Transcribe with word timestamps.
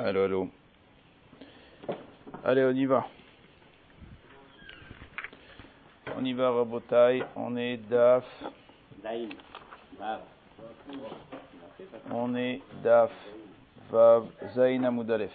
Allô, 0.00 0.22
allô. 0.22 0.48
Allez, 2.44 2.64
on 2.64 2.70
y 2.70 2.86
va. 2.86 3.04
On 6.16 6.24
y 6.24 6.32
va, 6.34 6.52
Rabotai. 6.52 7.24
On 7.34 7.56
est 7.56 7.78
DAF. 7.78 8.24
On 12.12 12.36
est 12.36 12.60
DAF. 12.80 13.10
Vav 13.90 14.26
Zain 14.54 14.84
Amoudalef. 14.84 15.32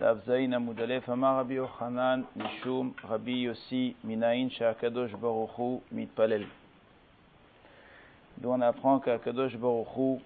DAF 0.00 0.24
Zain 0.26 0.50
Amoudalef. 0.50 1.08
Amar 1.08 1.36
Rabbi 1.36 1.54
Yochanan, 1.54 2.24
Mishum, 2.34 2.92
Rabbi 3.04 3.42
Yossi, 3.42 3.94
Minaïn, 4.04 4.50
Shakadosh 4.50 5.12
Baruchu, 5.12 5.80
Mitpalel. 5.92 6.48
D'où 8.38 8.50
on 8.50 8.60
apprend 8.62 8.98
qu'Akadosh 8.98 9.56
Baruchu, 9.56 10.20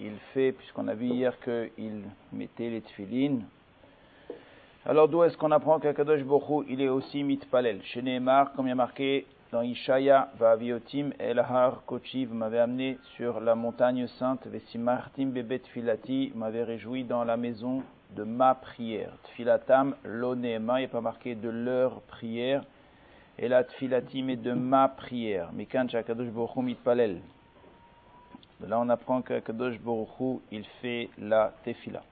il 0.00 0.16
fait, 0.32 0.52
puisqu'on 0.52 0.88
a 0.88 0.94
vu 0.94 1.06
hier 1.06 1.38
qu'il 1.40 2.02
mettait 2.32 2.70
les 2.70 2.80
tefilines. 2.80 3.44
Alors 4.86 5.08
d'où 5.08 5.22
est-ce 5.24 5.36
qu'on 5.36 5.50
apprend 5.50 5.78
qu'Akadosh 5.78 6.22
Baruchu, 6.22 6.66
il 6.70 6.80
est 6.80 6.88
aussi 6.88 7.22
mitpalel 7.22 7.82
Chez 7.84 8.00
Nehemar, 8.00 8.52
comme 8.54 8.66
il 8.66 8.70
y 8.70 8.72
a 8.72 8.76
marqué 8.76 9.26
dans 9.52 9.60
Ishaya, 9.60 10.30
Vaviotim, 10.38 11.10
Elahar, 11.18 11.82
Kochi, 11.84 12.24
vous 12.24 12.34
m'avez 12.34 12.60
amené 12.60 12.98
sur 13.16 13.40
la 13.40 13.54
montagne 13.54 14.06
sainte, 14.06 14.46
Vesimartim, 14.46 15.26
Bebet 15.26 15.62
Filati, 15.74 16.30
vous 16.30 16.38
m'avez 16.38 16.62
réjoui 16.62 17.04
dans 17.04 17.24
la 17.24 17.36
maison 17.36 17.82
de 18.16 18.22
ma 18.22 18.54
prière. 18.54 19.12
Tfilatam, 19.24 19.96
l'onema, 20.04 20.78
il 20.78 20.82
n'y 20.82 20.86
a 20.86 20.88
pas 20.88 21.00
marqué 21.00 21.34
de 21.34 21.48
leur 21.48 22.00
prière. 22.02 22.62
Et 23.38 23.48
la 23.48 23.64
tfilatim 23.64 24.28
est 24.28 24.36
de 24.36 24.52
ma 24.52 24.88
prière. 24.88 25.50
Mikan 25.52 25.88
Shakadosh 25.88 26.28
Baruchu 26.28 26.62
mitpalel. 26.62 27.20
De 28.60 28.66
là, 28.66 28.78
on 28.78 28.90
apprend 28.90 29.22
que 29.22 29.40
Kadosh 29.40 29.78
Baruchu, 29.80 30.40
il 30.52 30.64
fait 30.82 31.08
la 31.18 31.50
tefila. 31.64 32.02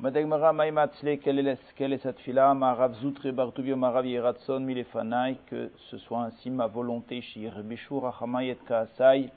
Madagmara 0.00 0.52
Maïmatzle, 0.52 1.18
quelle 1.18 1.38
est 1.38 2.02
cette 2.02 2.16
tefila? 2.16 2.52
Marav 2.52 2.94
Zoutre 3.00 3.30
Bartubio 3.30 3.76
Marav 3.76 4.04
Yeratson 4.04 4.58
Milefanai, 4.58 5.36
que 5.46 5.70
ce 5.88 5.98
soit 5.98 6.24
ainsi 6.24 6.50
ma 6.50 6.66
volonté, 6.66 7.20
Shir 7.20 7.62
Beshur 7.62 8.02
Rachamayet 8.02 8.58
Kaasai, 8.66 9.30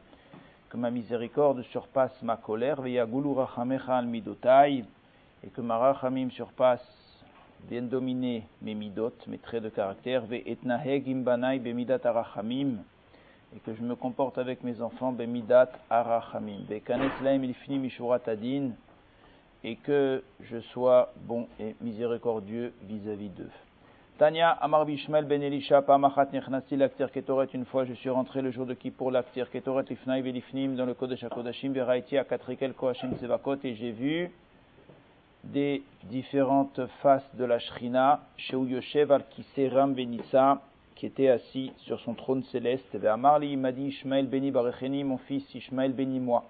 que 0.68 0.78
ma 0.78 0.90
miséricorde 0.90 1.62
surpasse 1.72 2.20
ma 2.24 2.38
colère, 2.38 2.82
Veyagulu 2.82 3.34
Rachamecha 3.36 3.96
al 3.96 4.08
Midotai, 4.08 4.84
et 5.44 5.50
que 5.50 5.62
ma 5.62 5.78
Rachamim 5.78 6.32
surpasse, 6.32 6.82
vienne 7.70 7.88
dominer 7.88 8.48
mes 8.64 8.74
midot, 8.74 9.14
mes 9.28 9.38
traits 9.38 9.62
de 9.62 9.70
caractère, 9.70 10.26
Ve 10.26 10.42
Etnaheg 10.48 11.08
Imbanai 11.08 11.60
Bemidat 11.60 12.00
Arachamim, 12.04 12.78
et 13.56 13.60
que 13.60 13.74
je 13.74 13.82
me 13.82 13.96
comporte 13.96 14.38
avec 14.38 14.64
mes 14.64 14.82
enfants, 14.82 15.12
Bemidat 15.12 15.70
Arachamim, 15.90 16.62
Bekanet 16.68 17.12
Laim 17.24 17.44
Ilfini 17.44 17.80
Mishurat 17.80 18.22
Adin, 18.28 18.72
et 19.64 19.78
que 19.78 20.24
je 20.42 20.60
sois 20.60 21.14
bon 21.22 21.48
et 21.60 21.76
miséricordieux 21.82 22.74
vis-à-vis 22.84 23.30
d'eux. 23.30 23.50
Tanya 24.18 24.52
Amar 24.52 24.86
Bishmael 24.86 25.26
Ben 25.26 25.42
Elisha 25.42 25.82
Pamachat 25.82 26.28
Nechnasti 26.32 26.78
Laktir 26.78 27.12
Ketoret. 27.12 27.48
Une 27.54 27.66
fois, 27.66 27.84
je 27.84 27.94
suis 27.94 28.10
rentré 28.10 28.42
le 28.42 28.52
jour 28.52 28.66
de 28.66 28.74
Kippour 28.74 29.12
Laktir 29.12 29.50
Ketoret 29.50 29.84
Lifnai 29.90 30.22
Velifnim 30.22 30.76
dans 30.76 30.86
le 30.86 30.94
Kodesh 30.94 31.24
HaKodashim 31.24 31.72
Veraiti 31.72 32.18
Akatrikel 32.18 32.74
Koachim 32.74 33.14
Sevakot 33.20 33.58
et 33.64 33.76
j'ai 33.76 33.92
vu 33.92 34.32
des 35.44 35.84
différentes 36.04 36.80
faces 37.02 37.30
de 37.36 37.44
la 37.44 37.60
Shrina 37.60 38.22
chez 38.38 38.56
Yoshev 38.56 39.12
al 39.12 39.26
Kiseram 39.30 39.94
Benissa 39.94 40.62
qui 40.96 41.06
était 41.06 41.30
assis 41.30 41.72
sur 41.78 42.00
son 42.00 42.14
trône 42.14 42.44
céleste. 42.46 42.96
Amarli 43.06 43.52
il 43.52 43.58
m'a 43.58 43.72
dit 43.72 43.88
Ishmael 43.88 44.28
Beni 44.28 44.52
Barecheni, 44.52 45.04
mon 45.04 45.18
fils 45.18 45.44
Ishmael 45.54 45.94
Beni 45.94 46.20
moi. 46.20 46.46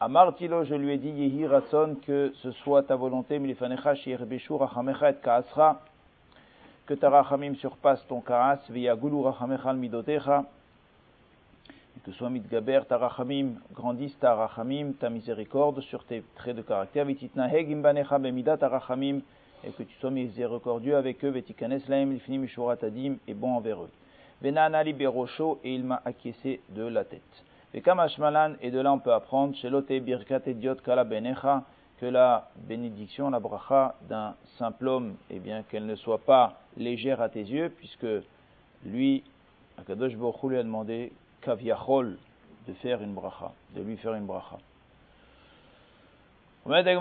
Amartilo, 0.00 0.64
je 0.64 0.74
lui 0.74 0.92
ai 0.92 0.98
dit 0.98 1.08
Yehi 1.08 1.46
Ratson, 1.46 1.96
que 2.04 2.32
ce 2.42 2.50
soit 2.50 2.82
ta 2.82 2.96
volonté, 2.96 3.38
Milifanecha 3.38 3.94
Shir 3.94 4.20
Rachamecha 4.50 5.10
et 5.10 5.14
Kaasra, 5.22 5.80
que 6.86 6.94
ta 6.94 7.10
Rachamim 7.10 7.54
surpasse 7.54 8.04
ton 8.08 8.20
Kaas, 8.20 8.58
Veyagulu 8.68 9.22
Rachamecha 9.22 9.70
al 9.70 9.76
Midotecha, 9.76 10.44
que 12.04 12.12
soit 12.12 12.28
Mitgaber 12.28 12.80
ta 12.88 12.98
Rachamim, 12.98 13.54
grandisse 13.72 14.18
ta 14.18 14.34
Rachamim, 14.34 14.92
ta 14.92 15.08
miséricorde 15.08 15.80
sur 15.80 16.04
tes 16.04 16.22
traits 16.34 16.56
de 16.56 16.62
caractère, 16.62 17.04
Vititna 17.04 17.48
Hegim 17.48 17.80
Banecha 17.80 18.18
Bemida 18.18 18.56
ta 18.56 18.68
Rachamim, 18.68 19.20
et 19.66 19.70
que 19.70 19.82
tu 19.82 19.94
sois 19.98 20.10
miséricordieux 20.10 20.96
avec 20.96 21.24
eux, 21.24 21.34
et 21.36 23.34
bon 23.34 23.52
envers 23.52 23.82
eux. 23.82 23.90
Venana 24.42 24.82
Liberocho, 24.82 25.60
et 25.64 25.74
il 25.74 25.84
m'a 25.84 26.02
acquiescé 26.04 26.60
de 26.70 26.84
la 26.86 27.04
tête. 27.04 27.22
Vekamashmalan, 27.72 28.54
et 28.60 28.70
de 28.70 28.78
là 28.78 28.92
on 28.92 28.98
peut 28.98 29.12
apprendre, 29.12 29.54
Shelote 29.56 29.92
Birkat 29.92 30.42
Ediot 30.46 30.76
Kala 30.76 31.04
Benecha, 31.04 31.64
que 31.98 32.06
la 32.06 32.50
bénédiction, 32.56 33.30
la 33.30 33.40
bracha 33.40 33.94
d'un 34.08 34.34
simple 34.58 34.88
homme, 34.88 35.14
eh 35.30 35.38
bien 35.38 35.62
qu'elle 35.62 35.86
ne 35.86 35.94
soit 35.94 36.18
pas 36.18 36.60
légère 36.76 37.20
à 37.20 37.28
tes 37.28 37.42
yeux, 37.42 37.70
puisque 37.70 38.06
lui, 38.84 39.22
Akadosh 39.78 40.16
Baruch 40.16 40.42
lui 40.42 40.58
a 40.58 40.62
demandé, 40.62 41.12
Kaviachol, 41.40 42.18
de 42.68 42.72
faire 42.74 43.02
une 43.02 43.14
bracha, 43.14 43.52
de 43.74 43.82
lui 43.82 43.96
faire 43.96 44.14
une 44.14 44.26
bracha. 44.26 44.58
D'où 46.66 46.72
est-ce 46.72 46.96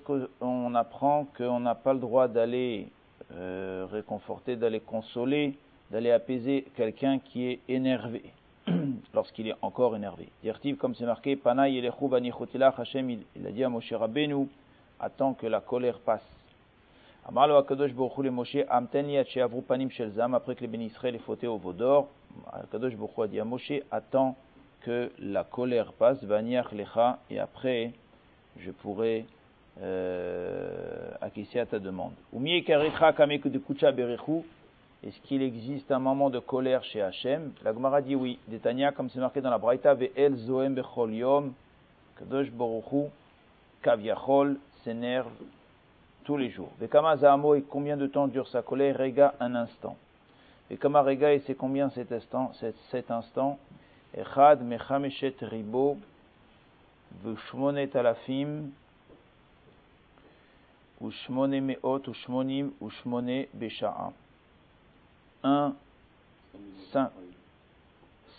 qu'on 0.00 0.74
apprend 0.74 1.26
qu'on 1.36 1.60
n'a 1.60 1.74
pas 1.74 1.92
le 1.92 1.98
droit 1.98 2.28
d'aller 2.28 2.88
réconforter, 3.92 4.56
d'aller 4.56 4.80
consoler, 4.80 5.58
d'aller 5.90 6.10
apaiser 6.12 6.64
quelqu'un 6.74 7.18
qui 7.18 7.46
est 7.46 7.60
énervé, 7.68 8.22
lorsqu'il 9.12 9.48
est 9.48 9.56
encore 9.60 9.94
énervé. 9.94 10.28
Dirtiv, 10.42 10.78
comme 10.78 10.94
c'est 10.94 11.04
marqué, 11.04 11.36
Panay 11.36 11.86
Hashem, 11.86 13.10
il 13.10 13.46
a 13.46 13.50
dit 13.50 13.62
à 13.62 13.68
Moshe 13.68 13.92
Rabbeinu, 13.92 14.48
attends 14.98 15.34
que 15.34 15.46
la 15.46 15.60
colère 15.60 15.98
passe. 15.98 16.26
Amalo 17.28 17.56
Akadosh 17.56 17.92
Baruch 17.92 18.16
le 18.16 18.30
Moshe, 18.30 18.56
Amten 18.70 19.08
li 19.08 19.22
panim 19.68 19.90
shel 19.90 20.08
zam, 20.12 20.34
après 20.34 20.54
que 20.54 20.62
les 20.62 20.68
bénisraël 20.68 21.16
est 21.16 21.18
fauté 21.18 21.46
au 21.46 21.58
veau 21.58 21.74
d'or, 21.74 22.08
Akadosh 22.52 22.94
Baruch 22.94 23.18
a 23.18 23.26
dit 23.26 23.40
à 23.40 23.44
Moshe, 23.44 23.72
attends 23.90 24.36
que 24.82 25.10
la 25.18 25.44
colère 25.44 25.92
passe, 25.92 26.22
Vaniach 26.24 26.72
lecha, 26.72 27.18
et 27.30 27.38
après, 27.38 27.92
je 28.58 28.70
pourrai 28.70 29.26
euh, 29.82 31.10
acquiescer 31.20 31.60
à 31.60 31.66
ta 31.66 31.78
demande. 31.78 32.12
Est-ce 35.02 35.18
qu'il 35.22 35.42
existe 35.42 35.90
un 35.92 35.98
moment 35.98 36.28
de 36.28 36.38
colère 36.40 36.84
chez 36.84 37.00
Hachem? 37.00 37.52
La 37.64 37.72
Gemara 37.72 38.02
dit 38.02 38.14
oui. 38.14 38.38
Détania, 38.48 38.92
comme 38.92 39.08
c'est 39.08 39.18
marqué 39.18 39.40
dans 39.40 39.48
la 39.48 39.56
Braïta, 39.56 39.94
Ve'el 39.94 40.36
zoem 40.36 40.74
bechol 40.74 41.14
yom, 41.14 41.54
Kadosh 42.18 42.50
Baruchu, 42.50 43.08
kaviachol, 43.82 44.58
s'énerve 44.84 45.32
tous 46.24 46.36
les 46.36 46.50
jours. 46.50 46.68
Vekama 46.78 47.16
zahamo, 47.16 47.54
et 47.54 47.62
combien 47.62 47.96
de 47.96 48.06
temps 48.06 48.28
dure 48.28 48.46
sa 48.48 48.60
colère? 48.60 48.98
Rega, 48.98 49.34
un 49.40 49.54
instant. 49.54 49.96
Vekama 50.70 51.02
rega, 51.02 51.32
et 51.32 51.40
c'est 51.46 51.54
combien 51.54 51.90
cet 51.90 52.12
instant 52.12 52.52
Cet 52.90 53.10
instant 53.10 53.58
Echad 54.16 54.62
mechameshet 54.62 55.36
ribo, 55.42 55.98
v'shmonet 57.24 57.96
alafim, 57.96 58.70
Ushmone 61.00 61.60
meot, 61.62 62.06
ushmonim, 62.08 62.72
ushmone 62.82 63.46
besha'a. 63.54 64.12
1, 65.42 65.74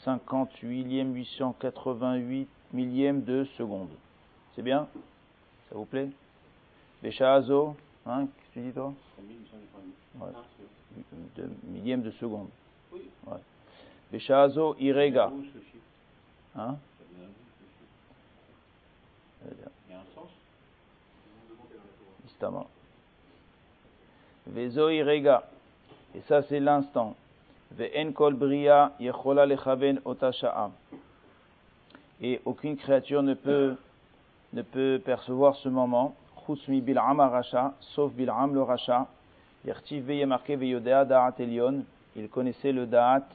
58e, 0.06 1.12
888 1.12 2.48
millième 2.74 3.24
de 3.24 3.46
seconde. 3.58 3.90
C'est 4.56 4.62
bien? 4.62 4.88
Ça 5.70 5.76
vous 5.76 5.86
plaît? 5.86 6.10
Besha'azo, 7.02 7.76
hein, 8.06 8.28
qu'est-ce 8.28 8.38
que 8.38 8.41
tu 8.54 8.60
dis 8.60 8.72
toi 8.72 8.94
ouais. 10.20 10.28
de 11.38 11.50
millième 11.64 12.02
de 12.02 12.12
seconde. 12.12 12.50
Ouais. 12.92 13.38
Besha'azo, 14.12 14.76
irega. 14.80 15.32
Hein 16.56 16.76
Vezo 24.48 24.90
irega. 24.90 25.44
Et 26.16 26.22
ça, 26.28 26.42
c'est 26.44 26.60
l'instant. 26.60 27.16
Ve'en 27.78 28.12
kol 28.12 28.34
bria 28.34 28.92
yechola 29.00 29.46
lechaven 29.46 30.02
otasha'a. 30.04 30.72
Et 32.22 32.42
aucune 32.44 32.76
créature 32.76 33.24
ne 33.24 33.34
peut, 33.34 33.76
ne 34.54 34.62
peut 34.62 35.02
percevoir 35.04 35.56
ce 35.56 35.70
moment. 35.70 36.16
Bil'am 36.68 37.20
aracha, 37.20 37.74
sauf 37.96 38.12
bil'am 38.14 38.54
le 38.54 38.64
racha. 38.64 39.08
Yertiv 39.66 40.06
veye 40.06 40.26
veyodea 40.26 41.06
da'at 41.06 41.36
elion. 41.40 41.84
Il 42.16 42.30
connaissait 42.30 42.72
le 42.72 42.86
da'at 42.86 43.28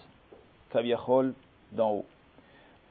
kaviachol 0.70 1.34
d'en 1.72 1.90
haut. 1.90 2.06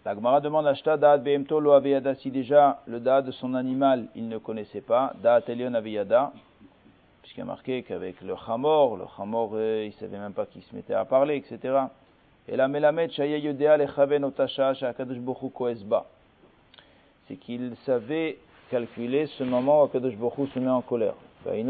La 0.06 0.14
Gemara 0.14 0.40
demande 0.40 0.68
à 0.68 0.98
Da'at 0.98 1.18
Behemto 1.18 1.60
lo 1.60 1.72
aveyada 1.72 2.14
si 2.14 2.30
déjà 2.30 2.80
le 2.86 3.00
Da'at 3.00 3.24
de 3.24 3.32
son 3.32 3.56
animal 3.56 4.06
il 4.16 4.30
ne 4.30 4.38
connaissait 4.38 4.82
pas, 4.82 5.14
Da'at 5.24 5.42
Elion 5.48 5.74
aveyada, 5.74 6.32
puisqu'il 7.24 7.40
y 7.40 7.42
a 7.42 7.46
marqué 7.46 7.82
qu'avec 7.82 8.22
le 8.22 8.36
Hamor, 8.48 8.98
le 8.98 9.06
Hamor 9.18 9.54
euh, 9.56 9.82
il 9.84 9.88
ne 9.88 9.94
savait 9.94 10.20
même 10.20 10.34
pas 10.34 10.46
qu'il 10.46 10.62
se 10.62 10.76
mettait 10.76 10.94
à 10.94 11.06
parler, 11.06 11.38
etc. 11.38 11.86
Et 12.48 12.56
la 12.56 12.68
melamed 12.68 13.10
shaya 13.14 13.38
yodea 13.38 13.78
lechaven 13.78 14.26
otasha 14.26 14.76
shakadosh 14.76 15.18
bochu 15.18 15.50
koesba. 15.50 16.06
C'est 17.28 17.38
qu'il 17.38 17.76
savait 17.88 18.38
calculer 18.70 19.28
ce 19.38 19.44
moment 19.44 19.84
où 19.84 19.88
Kadosh 19.88 20.16
bochu 20.16 20.48
se 20.48 20.60
met 20.60 20.70
en 20.70 20.82
colère. 20.82 21.16
Il 21.48 21.70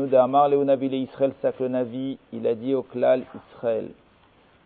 a 2.47 2.56
dit 2.56 2.74
au 2.74 2.83
klal 2.83 3.24
Israël. 3.36 3.89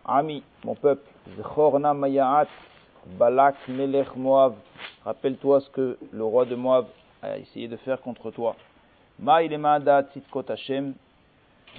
Ami, 0.06 0.44
mon 0.64 0.76
peuple, 0.76 1.10
zechorna 1.36 1.94
mayaat 1.94 2.48
balak 3.18 3.56
melech 3.68 4.16
Moav. 4.16 4.54
Rappelle-toi 5.06 5.62
ce 5.62 5.70
que 5.70 5.98
le 6.12 6.24
roi 6.24 6.46
de 6.46 6.56
Moab 6.56 6.86
a 7.22 7.38
essayé 7.38 7.68
de 7.68 7.78
faire 7.78 8.02
contre 8.02 8.32
toi. 8.32 8.56
Tzitkot 9.20 10.46
Hashem. 10.50 10.94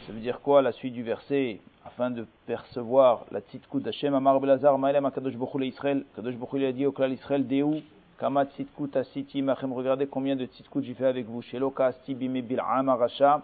Ça 0.07 0.13
veut 0.13 0.21
dire 0.21 0.41
quoi 0.41 0.63
la 0.63 0.73
suite 0.73 0.95
du 0.95 1.03
verset? 1.03 1.61
Afin 1.85 2.11
de 2.11 2.27
percevoir 2.47 3.25
la 3.31 3.41
tzitkut 3.41 3.81
d'Hashem 3.81 4.15
Amar 4.15 4.41
Belazar 4.41 4.77
Ma'ilem 4.79 5.07
Akadosh 5.07 5.37
Bochul 5.37 5.65
Israël. 5.65 6.05
Kadosh 6.17 6.35
Bochul 6.35 6.65
a 6.65 6.73
dit 6.73 6.87
au 6.87 6.93
clan 6.93 7.11
Israël 7.11 7.47
Déou 7.47 7.81
Kama 8.21 8.45
tzitkut 8.45 8.97
asiti 8.97 9.41
machem. 9.41 9.73
Regardez 9.73 10.07
combien 10.07 10.37
de 10.37 10.45
tzitkut 10.45 10.83
j'ai 10.83 10.93
fait 10.93 11.07
avec 11.07 11.25
vous. 11.25 11.41
Sheloka 11.41 11.87
asti 11.87 12.15
bime 12.15 12.43
bil'am 12.43 12.91
arasha. 12.91 13.41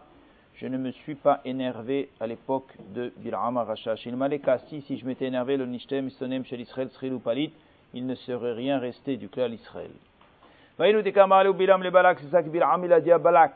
Je 0.56 0.67
ne 0.67 0.76
me 0.76 0.90
suis 0.90 1.14
pas 1.14 1.40
énervé 1.46 2.11
à 2.20 2.26
l'époque 2.26 2.76
de 2.94 3.11
Bil'am 3.17 3.56
arasha. 3.56 3.96
Shilmalek 3.96 4.46
asti 4.46 4.82
si 4.82 4.99
je 4.99 5.06
m'étais 5.06 5.25
énervé 5.25 5.56
le 5.56 5.64
nishtem 5.64 6.11
sonem 6.11 6.44
shel 6.44 6.61
Israël 6.61 6.90
sril 6.90 7.14
ou 7.14 7.20
palit. 7.20 7.55
Il 7.94 8.06
ne 8.06 8.14
serait 8.14 8.52
rien 8.52 8.78
resté 8.78 9.17
du 9.17 9.31
clan 9.31 9.50
Israël. 9.50 9.93
Vaïnou 10.76 11.00
tekamale 11.00 11.49
ou 11.49 11.55
bilam 11.55 11.82
le 11.82 11.90
balak. 11.90 12.19
C'est 12.20 12.31
ça 12.31 12.43
que 12.43 12.50
Bil'am 12.50 12.84
il 12.84 12.93
a 12.93 13.00
dit 13.00 13.12
à 13.12 13.17
Balak. 13.17 13.55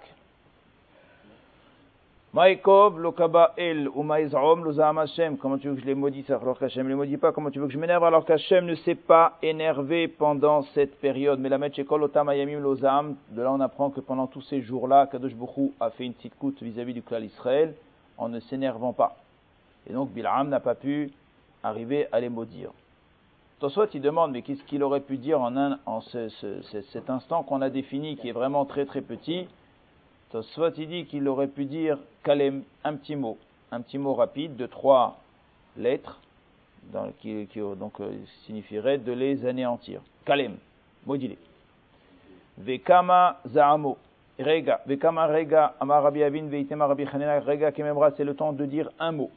Maïkov, 2.32 3.00
Lokaba 3.00 3.54
El, 3.56 3.88
ou 3.88 4.04
Maïzrom, 4.04 4.62
Lozaham 4.62 4.98
Hashem. 4.98 5.36
Comment 5.36 5.58
tu 5.58 5.68
veux 5.68 5.74
que 5.74 5.80
je 5.80 5.86
les 5.86 5.96
maudisse 5.96 6.30
alors 6.30 6.56
qu'Hachem 6.56 6.84
ne 6.84 6.90
les 6.90 6.94
maudit 6.94 7.16
pas? 7.16 7.32
Comment 7.32 7.50
tu 7.50 7.58
veux 7.58 7.66
que 7.66 7.72
je 7.72 7.78
m'énerve 7.78 8.04
alors 8.04 8.24
qu'Hachem 8.24 8.66
ne 8.66 8.76
s'est 8.76 8.94
pas 8.94 9.36
énervé 9.42 10.06
pendant 10.06 10.62
cette 10.72 11.00
période? 11.00 11.40
Mais 11.40 11.48
la 11.48 11.58
Metchekol, 11.58 12.04
Otam 12.04 12.28
Ayamim, 12.28 12.60
Lozaham, 12.60 13.16
de 13.30 13.42
là 13.42 13.50
on 13.52 13.58
apprend 13.58 13.90
que 13.90 13.98
pendant 13.98 14.28
tous 14.28 14.42
ces 14.42 14.62
jours-là, 14.62 15.08
Kadosh 15.08 15.34
Bokhu 15.34 15.72
a 15.80 15.90
fait 15.90 16.04
une 16.04 16.14
petite 16.14 16.38
coute 16.38 16.62
vis-à-vis 16.62 16.94
du 16.94 17.02
clan 17.02 17.20
Israël 17.20 17.74
en 18.16 18.28
ne 18.28 18.38
s'énervant 18.38 18.92
pas. 18.92 19.16
Et 19.88 19.92
donc 19.92 20.10
Bil'am 20.10 20.48
n'a 20.48 20.60
pas 20.60 20.76
pu 20.76 21.10
arriver 21.64 22.06
à 22.12 22.20
les 22.20 22.28
maudire. 22.28 22.70
Toswat 23.58 23.88
il 23.92 24.02
demande, 24.02 24.30
mais 24.30 24.42
qu'est-ce 24.42 24.62
qu'il 24.62 24.84
aurait 24.84 25.00
pu 25.00 25.16
dire 25.16 25.40
en, 25.40 25.56
un, 25.56 25.80
en 25.84 26.00
ce, 26.00 26.28
cet 26.92 27.10
instant 27.10 27.42
qu'on 27.42 27.60
a 27.60 27.70
défini, 27.70 28.16
qui 28.16 28.28
est 28.28 28.32
vraiment 28.32 28.66
très 28.66 28.86
très 28.86 29.00
petit? 29.00 29.48
Tosfot 30.30 30.70
il 30.78 30.88
dit 30.88 31.06
qu'il 31.06 31.26
aurait 31.26 31.48
pu 31.48 31.64
dire 31.64 31.98
Kalem, 32.22 32.62
un 32.84 32.94
petit 32.94 33.16
mot, 33.16 33.36
un 33.72 33.80
petit 33.80 33.98
mot 33.98 34.14
rapide 34.14 34.56
de 34.56 34.66
trois 34.66 35.18
lettres, 35.76 36.20
qui, 37.20 37.48
donc 37.76 38.00
euh, 38.00 38.12
signifierait 38.46 38.98
de 38.98 39.12
les 39.12 39.44
anéantir. 39.44 40.00
Kalem, 40.24 40.56
maudit 41.04 41.36
Vekama 42.58 43.40
zaamo, 43.48 43.96
rega, 44.38 44.80
vekama 44.86 45.26
rega, 45.26 45.74
amar 45.80 46.02
rabbi 46.02 46.22
avin 46.22 46.46
veitema 46.46 46.86
rabbi 46.86 47.06
chanena, 47.06 47.40
rega 47.40 47.72
kememra, 47.72 48.12
c'est 48.16 48.24
le 48.24 48.36
temps 48.36 48.52
de 48.52 48.66
dire 48.66 48.90
un 49.00 49.12
mot. 49.12 49.30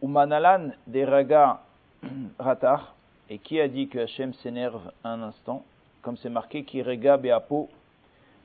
Umanalan 0.00 0.70
des 0.86 1.04
rega 1.04 1.60
ratach, 2.38 2.82
et 3.28 3.38
qui 3.38 3.60
a 3.60 3.68
dit 3.68 3.88
que 3.88 3.98
Hachem 3.98 4.32
s'énerve 4.34 4.92
un 5.02 5.22
instant, 5.22 5.62
comme 6.02 6.16
c'est 6.16 6.30
marqué, 6.30 6.64
qui 6.64 6.82
rega 6.82 7.16
beapo, 7.16 7.68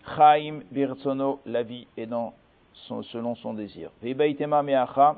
Chaim 0.06 0.62
birtsono, 0.72 1.40
la 1.46 1.64
vie 1.64 1.86
est 1.98 2.06
dans 2.06 2.34
son, 2.74 3.04
selon 3.04 3.36
son 3.36 3.54
désir. 3.54 3.92
Meacha, 4.02 5.16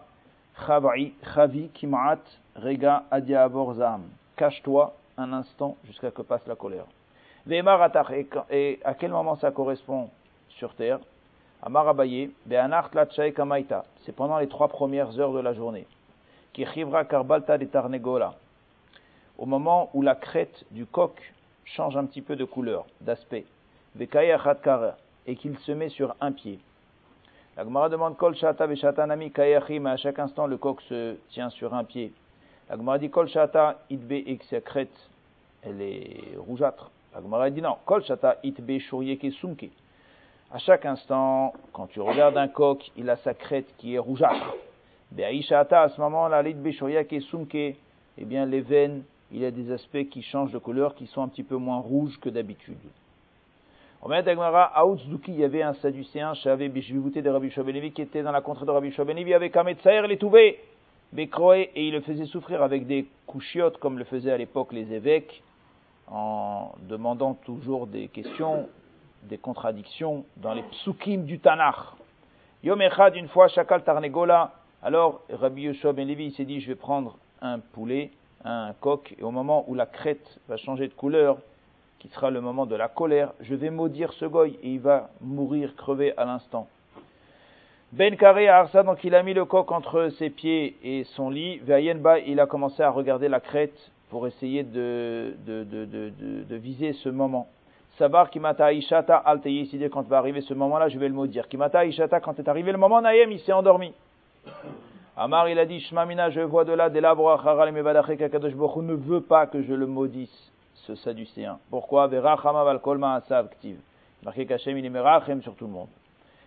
chavi 1.33 1.69
kimat, 1.69 2.19
rega. 2.55 3.03
Cache-toi 4.35 4.93
un 5.17 5.33
instant 5.33 5.77
jusqu'à 5.85 6.11
que 6.11 6.21
passe 6.21 6.45
la 6.47 6.55
colère. 6.55 6.85
et 7.47 8.79
à 8.83 8.93
quel 8.95 9.11
moment 9.11 9.35
ça 9.35 9.51
correspond 9.51 10.09
sur 10.49 10.73
terre? 10.73 10.99
Amar 11.63 11.87
Abaye, 11.87 12.31
kamaita. 13.35 13.85
C'est 14.03 14.15
pendant 14.15 14.39
les 14.39 14.47
trois 14.47 14.67
premières 14.67 15.19
heures 15.19 15.33
de 15.33 15.39
la 15.39 15.53
journée. 15.53 15.85
Qui 16.53 16.65
chivra 16.65 17.05
karbalta 17.05 17.57
de 17.57 17.65
tarnegola. 17.65 18.33
Au 19.37 19.45
moment 19.45 19.89
où 19.93 20.01
la 20.01 20.15
crête 20.15 20.65
du 20.71 20.85
coq 20.85 21.13
change 21.65 21.95
un 21.95 22.05
petit 22.05 22.21
peu 22.21 22.35
de 22.35 22.45
couleur, 22.45 22.85
d'aspect 22.99 23.45
et 23.99 25.35
qu'il 25.35 25.57
se 25.59 25.71
met 25.71 25.89
sur 25.89 26.15
un 26.21 26.31
pied. 26.31 26.59
La 27.57 27.63
Gemara 27.63 27.89
demande 27.89 28.17
Kol 28.17 28.35
Shata 28.35 28.65
Veshatanami 28.65 29.31
Kayachim, 29.31 29.85
à 29.85 29.97
chaque 29.97 30.19
instant 30.19 30.47
le 30.47 30.57
coq 30.57 30.81
se 30.83 31.15
tient 31.29 31.49
sur 31.49 31.73
un 31.73 31.83
pied. 31.83 32.13
La 32.69 32.77
Gemara 32.77 32.97
dit 32.97 33.09
Kol 33.09 33.27
Shata 33.27 33.79
Itbe 33.89 34.13
elle 35.63 35.81
est 35.81 36.37
rougeâtre. 36.37 36.89
La 37.13 37.21
Gemara 37.21 37.49
dit 37.49 37.61
non, 37.61 37.75
Kol 37.85 38.03
Shata 38.03 38.37
Itbe 38.43 38.79
Sumke. 38.79 39.69
À 40.53 40.57
chaque 40.57 40.85
instant, 40.85 41.53
quand 41.71 41.87
tu 41.87 42.01
regardes 42.01 42.37
un 42.37 42.47
coq, 42.47 42.91
il 42.97 43.09
a 43.09 43.17
sa 43.17 43.33
crête 43.33 43.67
qui 43.77 43.95
est 43.95 43.99
rougeâtre. 43.99 44.55
Be'aishata, 45.11 45.83
à 45.83 45.89
ce 45.89 45.99
moment-là, 46.01 46.41
l'Itbe 46.41 46.71
Shurieke 46.71 47.21
Sumke, 47.23 47.55
eh 47.55 47.75
bien 48.17 48.45
les 48.45 48.61
veines, 48.61 49.03
il 49.31 49.39
y 49.39 49.45
a 49.45 49.51
des 49.51 49.71
aspects 49.71 50.09
qui 50.09 50.21
changent 50.21 50.51
de 50.51 50.57
couleur, 50.57 50.95
qui 50.95 51.07
sont 51.07 51.21
un 51.21 51.27
petit 51.27 51.43
peu 51.43 51.55
moins 51.55 51.79
rouges 51.79 52.17
que 52.19 52.29
d'habitude. 52.29 52.77
Il 54.03 55.35
y 55.37 55.43
avait 55.43 55.61
un 55.61 55.73
sadducéen, 55.75 56.33
Shavé 56.33 56.69
Bishvivouté 56.69 57.21
de 57.21 57.29
Rabbi 57.29 57.51
Shobelevi, 57.51 57.91
qui 57.91 58.01
était 58.01 58.23
dans 58.23 58.31
la 58.31 58.41
contrée 58.41 58.65
de 58.65 58.71
Rabbi 58.71 58.91
Shobelevi 58.91 59.31
avec 59.35 59.55
Ametsaer 59.55 60.07
les 60.07 60.17
Touvé, 60.17 60.59
Bekroé, 61.13 61.69
et 61.75 61.87
il 61.87 61.93
le 61.93 62.01
faisait 62.01 62.25
souffrir 62.25 62.63
avec 62.63 62.87
des 62.87 63.05
couchiottes, 63.27 63.77
comme 63.77 63.99
le 63.99 64.03
faisaient 64.05 64.31
à 64.31 64.37
l'époque 64.37 64.73
les 64.73 64.91
évêques, 64.91 65.43
en 66.07 66.71
demandant 66.89 67.35
toujours 67.35 67.85
des 67.85 68.07
questions, 68.07 68.67
des 69.23 69.37
contradictions 69.37 70.25
dans 70.37 70.55
les 70.55 70.63
psukim 70.63 71.25
du 71.25 71.37
Tanakh. 71.37 71.75
Yom 72.63 72.81
Echad, 72.81 73.15
une 73.15 73.27
fois, 73.27 73.49
Shakal 73.49 73.83
Tarnegola, 73.83 74.53
alors 74.81 75.21
Rabbi 75.29 75.61
Yoshua 75.63 75.93
Ben 75.93 76.07
s'est 76.31 76.45
dit, 76.45 76.59
je 76.59 76.67
vais 76.67 76.75
prendre 76.75 77.19
un 77.39 77.59
poulet, 77.59 78.09
un 78.45 78.73
coq, 78.79 79.13
et 79.19 79.21
au 79.21 79.29
moment 79.29 79.63
où 79.67 79.75
la 79.75 79.85
crête 79.85 80.39
va 80.49 80.57
changer 80.57 80.87
de 80.87 80.93
couleur, 80.93 81.37
qui 82.01 82.07
sera 82.07 82.31
le 82.31 82.41
moment 82.41 82.65
de 82.65 82.75
la 82.75 82.87
colère, 82.87 83.31
je 83.41 83.53
vais 83.53 83.69
maudire 83.69 84.11
ce 84.13 84.25
goy 84.25 84.57
et 84.63 84.69
il 84.69 84.79
va 84.79 85.11
mourir, 85.21 85.75
crever 85.75 86.17
à 86.17 86.25
l'instant. 86.25 86.67
Ben 87.91 88.17
Kare 88.17 88.39
Arsa, 88.49 88.81
donc 88.81 89.03
il 89.03 89.13
a 89.13 89.21
mis 89.21 89.35
le 89.35 89.45
coq 89.45 89.71
entre 89.71 90.09
ses 90.17 90.31
pieds 90.31 90.77
et 90.83 91.03
son 91.15 91.29
lit. 91.29 91.59
Vayenba, 91.59 92.17
il 92.17 92.39
a 92.39 92.47
commencé 92.47 92.81
à 92.81 92.89
regarder 92.89 93.27
la 93.27 93.39
crête 93.39 93.77
pour 94.09 94.25
essayer 94.25 94.63
de, 94.63 95.35
viser 96.49 96.93
ce 96.93 97.09
moment. 97.09 97.47
Sabar 97.99 98.31
Kimata 98.31 98.73
Ishata 98.73 99.17
Al 99.17 99.39
quand 99.91 100.07
va 100.07 100.17
arriver 100.17 100.41
ce 100.41 100.55
moment-là, 100.55 100.89
je 100.89 100.97
vais 100.97 101.07
le 101.07 101.13
maudire. 101.13 101.47
Kimata 101.47 101.85
Ishata, 101.85 102.19
quand 102.19 102.39
est 102.39 102.47
arrivé 102.47 102.71
le 102.71 102.79
moment, 102.79 102.99
Naïm, 102.99 103.31
il 103.31 103.39
s'est 103.41 103.53
endormi. 103.53 103.93
Amar, 105.15 105.49
il 105.49 105.59
a 105.59 105.67
dit, 105.67 105.79
Shmamina, 105.81 106.31
je 106.31 106.39
vois 106.39 106.65
de 106.65 106.73
là, 106.73 106.89
des 106.89 107.01
labres, 107.01 107.39
ne 108.81 108.93
veut 108.93 109.21
pas 109.21 109.45
que 109.45 109.61
je 109.61 109.73
le 109.73 109.85
maudisse 109.85 110.51
ce 110.87 110.95
sadducéen. 110.95 111.59
Pourquoi 111.69 112.09
Marqué 114.23 114.45
qu'Hachem 114.45 114.77
il 114.77 114.85
est 114.85 114.89
merachem 114.89 115.41
sur 115.41 115.55
tout 115.55 115.65
le 115.65 115.71
monde. 115.71 115.89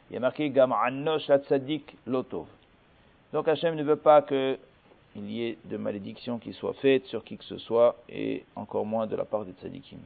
Il 0.08 0.14
y 0.14 0.16
a 0.16 0.20
marqué 0.20 0.48
Gam 0.50 0.72
annosh 0.72 1.26
la 1.28 1.38
tzadik 1.38 1.96
lotov. 2.06 2.46
Donc 3.32 3.48
Hachem 3.48 3.74
ne 3.74 3.82
veut 3.82 3.96
pas 3.96 4.22
qu'il 4.22 4.58
y 5.16 5.44
ait 5.44 5.58
de 5.64 5.76
malédiction 5.76 6.38
qui 6.38 6.52
soit 6.52 6.74
faite 6.74 7.06
sur 7.06 7.24
qui 7.24 7.36
que 7.36 7.44
ce 7.44 7.58
soit 7.58 7.96
et 8.08 8.44
encore 8.54 8.86
moins 8.86 9.06
de 9.06 9.16
la 9.16 9.24
part 9.24 9.44
des 9.44 9.52
tzadikim. 9.52 9.98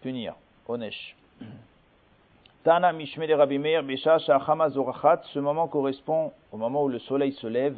Punir, 0.00 0.34
onesh. 0.66 1.14
Tana 2.64 2.92
mishme 2.92 3.26
de 3.26 3.34
Rabbi 3.34 3.58
Meir 3.58 3.82
besha 3.82 4.18
ce 4.18 5.38
moment 5.38 5.68
correspond 5.68 6.32
au 6.50 6.56
moment 6.56 6.84
où 6.84 6.88
le 6.88 7.00
soleil 7.00 7.32
se 7.32 7.46
lève 7.46 7.76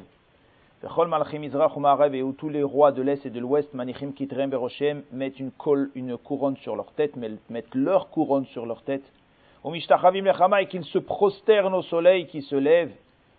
et 0.84 2.22
où 2.22 2.32
tous 2.32 2.48
les 2.48 2.62
rois 2.62 2.92
de 2.92 3.02
l'Est 3.02 3.24
et 3.24 3.30
de 3.30 3.40
l'Ouest, 3.40 3.72
Manichim 3.72 4.12
Kitrem 4.12 4.50
Beroshem, 4.50 5.02
mettent 5.12 5.40
une, 5.40 5.50
couronne 6.18 6.56
sur 6.58 6.76
leur 6.76 6.92
tête, 6.92 7.16
mettent 7.16 7.74
leur 7.74 8.10
couronne 8.10 8.46
sur 8.46 8.66
leur 8.66 8.82
tête. 8.82 9.04
Et 9.66 10.66
qu'ils 10.66 10.84
se 10.84 10.98
prosternent 10.98 11.74
au 11.74 11.82
soleil 11.82 12.26
qui 12.26 12.42
se 12.42 12.56
lève, 12.56 12.90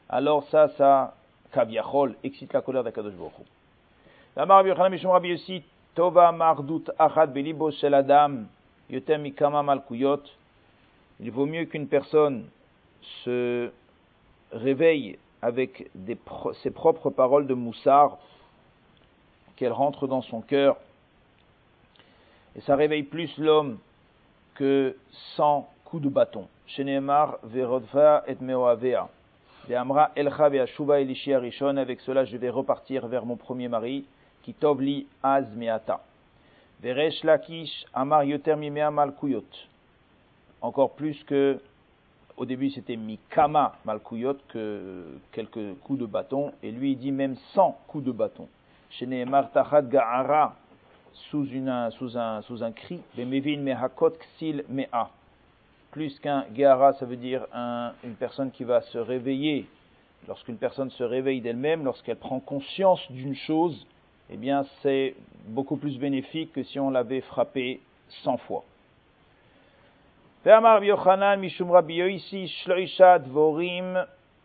alors 0.09 0.43
ça, 0.49 0.69
ça, 0.69 1.15
Kabiachol, 1.53 2.15
excite 2.23 2.51
la 2.53 2.61
colère 2.61 2.83
d'Akadosh 2.83 3.13
Baruch 3.13 3.33
Hu. 5.49 5.61
Tova 5.95 6.31
Mardut 6.33 6.91
Achad 6.99 7.31
Belibo 7.31 7.71
Shel 7.71 7.93
Yotem 8.89 9.21
Mikama 9.21 9.63
Malkuyot. 9.63 10.21
Il 11.21 11.31
vaut 11.31 11.45
mieux 11.45 11.65
qu'une 11.65 11.87
personne 11.87 12.45
se 13.23 13.71
réveille 14.51 15.17
avec 15.45 15.91
ses 16.63 16.71
propres 16.71 17.11
paroles 17.11 17.45
de 17.45 17.53
Moussard, 17.53 18.17
qu'elle 19.55 19.71
rentre 19.71 20.07
dans 20.07 20.23
son 20.23 20.41
cœur. 20.41 20.75
Et 22.55 22.61
ça 22.61 22.75
réveille 22.75 23.03
plus 23.03 23.37
l'homme 23.37 23.77
que 24.55 24.97
100 25.35 25.69
coups 25.83 26.01
de 26.01 26.09
bâton. 26.09 26.47
Shenemar 26.65 27.37
verodva 27.43 28.23
et 28.25 28.37
meoavea. 28.41 29.07
Amra 29.75 30.09
Elcha 30.15 30.49
Ve'ashuva 30.49 30.99
Elishi 30.99 31.31
Arishon, 31.31 31.77
avec 31.77 32.01
cela 32.01 32.25
je 32.25 32.37
vais 32.37 32.49
repartir 32.49 33.05
vers 33.07 33.23
mon 33.23 33.35
premier 33.35 33.67
mari, 33.67 34.03
qui 34.41 34.55
tovli 34.55 35.05
az 35.21 35.45
meata. 35.55 36.01
Veresh 36.81 37.23
Lakish 37.23 37.85
Amar 37.93 38.23
Yoter 38.23 38.55
Malkuyot. 38.55 39.45
Encore 40.61 40.95
plus 40.95 41.23
que, 41.25 41.59
au 42.37 42.45
début 42.45 42.69
c'était 42.71 42.95
Mikama 42.95 43.75
Malkuyot, 43.85 44.37
que 44.49 45.05
quelques 45.31 45.75
coups 45.83 45.99
de 45.99 46.05
bâton, 46.05 46.51
et 46.63 46.71
lui 46.71 46.93
il 46.93 46.97
dit 46.97 47.11
même 47.11 47.35
100 47.53 47.77
coups 47.87 48.03
de 48.03 48.11
bâton. 48.11 48.47
Shene 48.91 49.25
Martachad 49.25 49.89
Ga'ara, 49.89 50.55
sous, 51.29 51.47
un, 51.67 51.89
sous 51.91 52.63
un 52.63 52.71
cri, 52.71 53.01
Bemevin 53.15 53.59
Mehakot 53.61 54.11
Ksil 54.11 54.63
Mea 54.69 55.09
plus 55.95 56.19
qu'un 56.19 56.45
Gehara, 56.53 56.91
ça 56.95 57.05
veut 57.05 57.15
dire 57.15 57.47
une 58.03 58.15
personne 58.15 58.51
qui 58.51 58.65
va 58.65 58.81
se 58.81 58.97
réveiller. 58.97 59.65
Lorsqu'une 60.27 60.57
personne 60.57 60.91
se 60.91 61.03
réveille 61.03 61.39
d'elle-même, 61.39 61.85
lorsqu'elle 61.85 62.17
prend 62.17 62.41
conscience 62.41 62.99
d'une 63.09 63.33
chose, 63.33 63.87
eh 64.29 64.35
bien, 64.35 64.65
c'est 64.81 65.15
beaucoup 65.47 65.77
plus 65.77 65.97
bénéfique 65.97 66.51
que 66.51 66.63
si 66.63 66.81
on 66.81 66.89
l'avait 66.89 67.21
frappé 67.21 67.79
100 68.25 68.35
fois. 68.39 68.65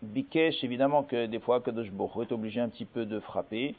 Bikesh, 0.02 0.64
évidemment 0.64 1.02
que 1.02 1.26
des 1.26 1.38
fois, 1.40 1.60
Kadosh 1.60 1.88
est 1.88 2.32
obligé 2.32 2.58
un 2.58 2.70
petit 2.70 2.86
peu 2.86 3.04
de 3.04 3.20
frapper, 3.20 3.74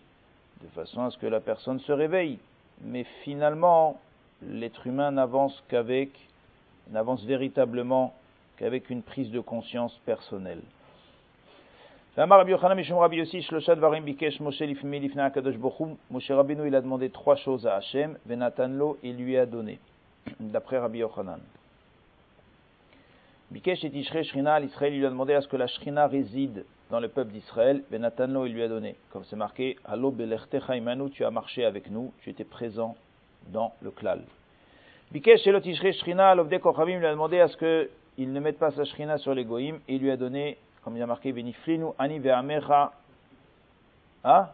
de 0.62 0.68
façon 0.76 1.02
à 1.02 1.10
ce 1.10 1.18
que 1.18 1.26
la 1.26 1.40
personne 1.40 1.80
se 1.80 1.92
réveille. 1.92 2.38
Mais 2.84 3.06
finalement, 3.24 4.00
l'être 4.44 4.86
humain 4.86 5.10
n'avance 5.10 5.64
qu'avec 5.68 6.12
n'avance 6.92 7.24
véritablement 7.24 8.14
qu'avec 8.58 8.92
une 8.92 9.02
prise 9.02 9.32
de 9.32 9.40
conscience 9.40 9.98
personnelle. 10.06 10.62
Moshe 16.12 16.30
Rabbeinu, 16.30 16.68
il 16.68 16.76
a 16.76 16.82
demandé 16.82 17.10
trois 17.10 17.38
choses 17.38 17.66
à 17.66 17.78
Hachem, 17.78 18.16
Venatanlo, 18.28 19.00
il 19.02 19.18
lui 19.18 19.38
a 19.38 19.48
donné, 19.48 19.80
d'après 20.40 20.78
Rabbi 20.78 21.00
Yochanan. 21.00 21.40
Bikesh 23.52 23.84
et 23.84 23.92
Tishrei 23.92 24.24
Shrina, 24.24 24.62
l'Israël, 24.62 24.94
il 24.94 25.00
lui 25.00 25.06
a 25.06 25.10
demandé 25.10 25.34
à 25.34 25.42
ce 25.42 25.48
que 25.50 25.58
la 25.58 25.68
Shrina 25.68 26.08
réside 26.08 26.64
dans 26.90 27.02
le 27.02 27.10
peuple 27.10 27.32
d'Israël, 27.32 27.84
Venatanlo, 27.92 28.46
il 28.46 28.54
lui 28.54 28.64
a 28.64 28.70
donné. 28.70 28.96
Comme 29.12 29.26
c'est 29.26 29.36
marqué, 29.36 29.78
Allo 29.84 30.10
belechtecha 30.10 30.78
imanu, 30.78 31.12
tu 31.12 31.26
as 31.26 31.32
marché 31.32 31.66
avec 31.66 31.92
nous, 31.92 32.14
tu 32.22 32.30
étais 32.30 32.46
présent 32.46 32.96
dans 33.48 33.74
le 33.82 33.92
klal. 33.92 34.22
Bikesh 35.12 35.46
Elot 35.46 35.60
Shrina, 35.62 36.34
l'Ovde 36.34 36.58
Kochavim 36.60 37.00
lui 37.00 37.06
a 37.06 37.12
demandé 37.12 37.42
à 37.42 37.50
ce 37.50 37.58
qu'il 37.58 38.32
ne 38.32 38.40
mette 38.40 38.58
pas 38.58 38.72
sa 38.72 38.86
Shrina 38.86 39.18
sur 39.18 39.34
les 39.34 39.44
Goïm, 39.44 39.82
et 39.90 39.96
il 39.96 40.02
lui 40.02 40.12
a 40.12 40.18
donné, 40.18 40.58
comme 40.82 40.96
il 40.96 41.04
a 41.04 41.08
marqué, 41.08 41.34
Beniflinu 41.34 41.88
Ani 42.00 42.20
Ve'amecha. 42.20 42.94
Ah 44.24 44.54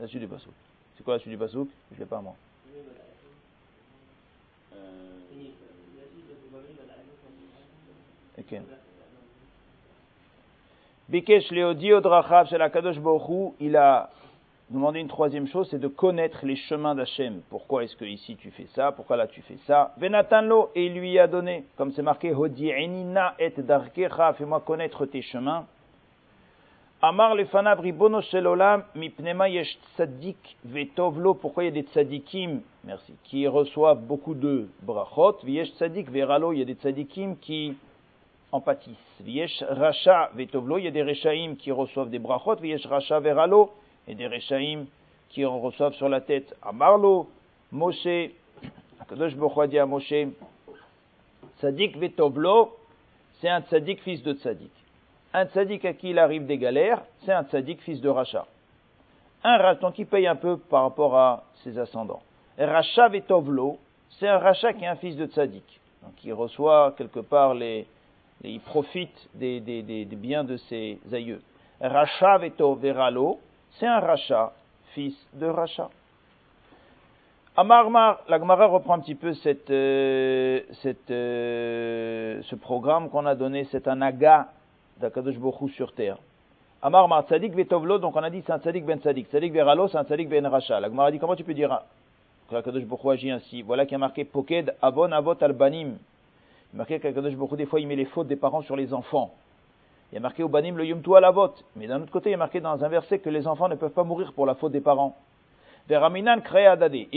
La 0.00 0.08
suite 0.08 0.22
du 0.22 0.26
Pasouk. 0.26 0.54
C'est 0.96 1.04
quoi 1.04 1.14
la 1.14 1.20
suite 1.20 1.32
du 1.32 1.38
Pasouk 1.38 1.68
Je 1.92 1.96
ne 1.96 2.00
l'ai 2.00 2.06
pas 2.06 2.20
moi. 2.20 2.34
Odrachav 11.92 12.48
Shel 12.48 12.70
il 13.60 13.76
a 13.76 14.10
demander 14.68 15.00
une 15.00 15.08
troisième 15.08 15.46
chose, 15.46 15.68
c'est 15.70 15.78
de 15.78 15.88
connaître 15.88 16.44
les 16.44 16.56
chemins 16.56 16.94
d'Hachem. 16.94 17.40
Pourquoi 17.50 17.84
est-ce 17.84 17.96
que 17.96 18.04
ici 18.04 18.36
tu 18.36 18.50
fais 18.50 18.66
ça? 18.74 18.92
Pourquoi 18.92 19.16
là 19.16 19.28
tu 19.28 19.40
fais 19.42 19.58
ça? 19.66 19.94
Et 20.00 20.86
il 20.86 20.94
lui 20.94 21.18
a 21.18 21.26
donné, 21.28 21.64
comme 21.76 21.92
c'est 21.92 22.02
marqué, 22.02 22.34
Hodi'enina 22.34 23.34
et 23.38 23.52
fais-moi 24.36 24.60
connaître 24.60 25.06
tes 25.06 25.22
chemins. 25.22 25.66
Amar 27.00 27.36
mipnema 27.36 29.48
yesh 29.48 29.78
vetovlo, 30.64 31.34
pourquoi 31.34 31.64
il 31.64 31.66
y 31.66 31.68
a 31.68 31.82
des 31.82 31.88
tzadikim, 31.88 32.62
merci, 32.84 33.12
qui 33.24 33.46
reçoivent 33.46 34.00
beaucoup 34.00 34.34
de 34.34 34.68
brachot, 34.82 35.36
veralo, 35.44 36.52
il 36.52 36.58
y 36.58 36.62
a 36.62 36.64
des 36.64 36.74
tzadikim 36.74 37.36
qui 37.36 37.76
en 38.56 38.60
pâtissent. 38.60 38.96
Viesh 39.20 39.62
racha 39.68 40.30
vetovlo, 40.34 40.78
il 40.78 40.84
y 40.84 40.88
a 40.88 40.90
des 40.90 41.02
rechaim 41.02 41.54
qui 41.58 41.70
reçoivent 41.70 42.10
des 42.10 42.18
brachot, 42.18 42.56
viesh 42.56 42.86
racha 42.86 43.20
veralo, 43.20 43.70
et 44.08 44.14
des 44.14 44.26
Rechaim 44.26 44.86
qui 45.28 45.44
en 45.44 45.58
reçoivent 45.60 45.94
sur 45.94 46.08
la 46.08 46.20
tête. 46.20 46.54
À 46.62 46.72
Marlo, 46.72 47.28
Moshe, 47.72 48.30
Akadosh 49.00 49.34
Baruch 49.34 49.70
dit 49.70 49.78
à 49.78 49.86
Moshe, 49.86 50.12
Tzadik 51.58 51.96
Vetovlo, 51.96 52.76
c'est 53.40 53.48
un 53.48 53.62
tzadik 53.62 54.02
fils 54.02 54.22
de 54.22 54.34
tzadik. 54.34 54.70
Un 55.32 55.46
tzadik 55.46 55.84
à 55.84 55.92
qui 55.94 56.10
il 56.10 56.18
arrive 56.18 56.46
des 56.46 56.58
galères, 56.58 57.02
c'est 57.24 57.32
un 57.32 57.44
tzadik 57.44 57.80
fils 57.82 58.00
de 58.00 58.08
Racha. 58.08 58.46
Un 59.42 59.58
raton 59.58 59.92
qui 59.92 60.04
paye 60.04 60.26
un 60.26 60.36
peu 60.36 60.58
par 60.58 60.82
rapport 60.82 61.16
à 61.16 61.44
ses 61.62 61.78
ascendants. 61.78 62.22
Racha 62.58 63.08
Vetovlo, 63.08 63.78
c'est 64.18 64.28
un 64.28 64.38
Racha 64.38 64.72
qui 64.72 64.84
est 64.84 64.88
un 64.88 64.96
fils 64.96 65.16
de 65.16 65.26
tzadik. 65.26 65.80
Donc 66.02 66.12
il 66.24 66.32
reçoit 66.32 66.94
quelque 66.96 67.20
part 67.20 67.54
les, 67.54 67.86
il 68.44 68.60
profite 68.60 69.28
des, 69.34 69.60
biens 70.12 70.44
de 70.44 70.56
ses 70.56 70.98
aïeux. 71.12 71.40
Racha 71.80 72.38
Vetoveralo, 72.38 73.38
c'est 73.72 73.86
un 73.86 74.00
rachat, 74.00 74.52
fils 74.94 75.16
de 75.34 75.46
rachat. 75.46 75.90
Amarmar, 77.58 78.20
la 78.28 78.38
Gemara 78.38 78.66
reprend 78.66 78.94
un 78.94 79.00
petit 79.00 79.14
peu 79.14 79.32
euh, 79.46 80.60
euh, 81.10 82.42
ce 82.42 82.54
programme 82.54 83.08
qu'on 83.08 83.24
a 83.24 83.34
donné, 83.34 83.66
c'est 83.70 83.88
un 83.88 84.02
aga 84.02 84.48
d'Akadosh 85.00 85.38
Bokhu 85.38 85.70
sur 85.70 85.92
terre. 85.92 86.18
Amarmar, 86.82 87.24
tzadik 87.24 87.54
vetovlo, 87.54 87.98
donc 87.98 88.14
on 88.14 88.22
a 88.22 88.28
dit 88.28 88.42
c'est 88.44 88.52
un 88.52 88.58
tzadik 88.58 88.84
ben 88.84 88.98
tzadik. 88.98 89.28
Tzadik 89.28 89.54
veralo, 89.54 89.88
c'est 89.88 89.96
un 89.96 90.04
tzadik 90.04 90.28
ben 90.28 90.46
racha. 90.46 90.78
La 90.80 90.90
Gemara 90.90 91.10
dit 91.10 91.18
comment 91.18 91.34
tu 91.34 91.44
peux 91.44 91.54
dire 91.54 91.80
que 92.50 92.56
Akadosh 92.56 92.84
Bokhu 92.84 93.10
agit 93.10 93.30
ainsi? 93.30 93.62
Voilà 93.62 93.86
qui 93.86 93.94
a 93.94 93.98
marqué 93.98 94.26
poked 94.26 94.74
avon 94.82 95.10
avot 95.12 95.36
albanim. 95.40 95.96
A 96.76 96.80
marqué 96.80 97.00
qu'Akadosh 97.00 97.34
Bokhu, 97.36 97.56
des 97.56 97.64
fois, 97.64 97.80
il 97.80 97.88
met 97.88 97.96
les 97.96 98.04
fautes 98.04 98.26
des 98.26 98.36
parents 98.36 98.60
sur 98.60 98.76
les 98.76 98.92
enfants. 98.92 99.32
Il 100.12 100.16
y 100.16 100.18
a 100.18 100.20
marqué 100.20 100.42
au 100.42 100.48
banim 100.50 100.76
le 100.76 100.84
yumtu 100.84 101.16
à 101.16 101.20
la 101.20 101.30
vote. 101.30 101.64
Mais 101.74 101.86
d'un 101.86 102.02
autre 102.02 102.12
côté, 102.12 102.28
il 102.28 102.32
y 102.32 102.34
a 102.34 102.36
marqué 102.36 102.60
dans 102.60 102.84
un 102.84 102.88
verset 102.88 103.18
que 103.18 103.30
les 103.30 103.46
enfants 103.46 103.70
ne 103.70 103.76
peuvent 103.76 103.94
pas 103.94 104.04
mourir 104.04 104.34
pour 104.34 104.44
la 104.44 104.54
faute 104.54 104.72
des 104.72 104.82
parents. 104.82 105.16
Et 105.88 105.96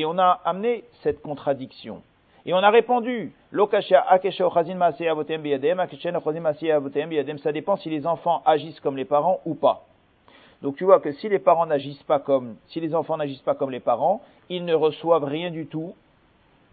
on 0.06 0.18
a 0.18 0.40
amené 0.46 0.86
cette 1.04 1.22
contradiction. 1.22 2.02
Et 2.46 2.54
on 2.54 2.60
a 2.60 2.70
répondu, 2.70 3.34
ça 7.44 7.52
dépend 7.52 7.76
si 7.76 7.90
les 7.90 8.08
enfants 8.08 8.42
agissent 8.46 8.80
comme 8.80 8.96
les 8.96 9.04
parents 9.04 9.42
ou 9.46 9.56
pas. 9.56 9.84
Donc 10.62 10.78
tu 10.78 10.86
vois 10.86 11.02
que 11.02 11.12
si 11.12 11.28
les 11.28 11.40
parents 11.40 11.66
n'agissent 11.66 12.04
pas 12.04 12.20
comme, 12.20 12.56
si 12.68 12.80
les 12.80 12.96
enfants 12.96 13.18
n'agissent 13.18 13.42
pas 13.42 13.56
comme 13.56 13.72
les 13.72 13.82
parents, 13.82 14.22
ils 14.48 14.64
ne 14.64 14.74
reçoivent 14.74 15.26
rien 15.26 15.52
du 15.52 15.66
tout 15.66 15.96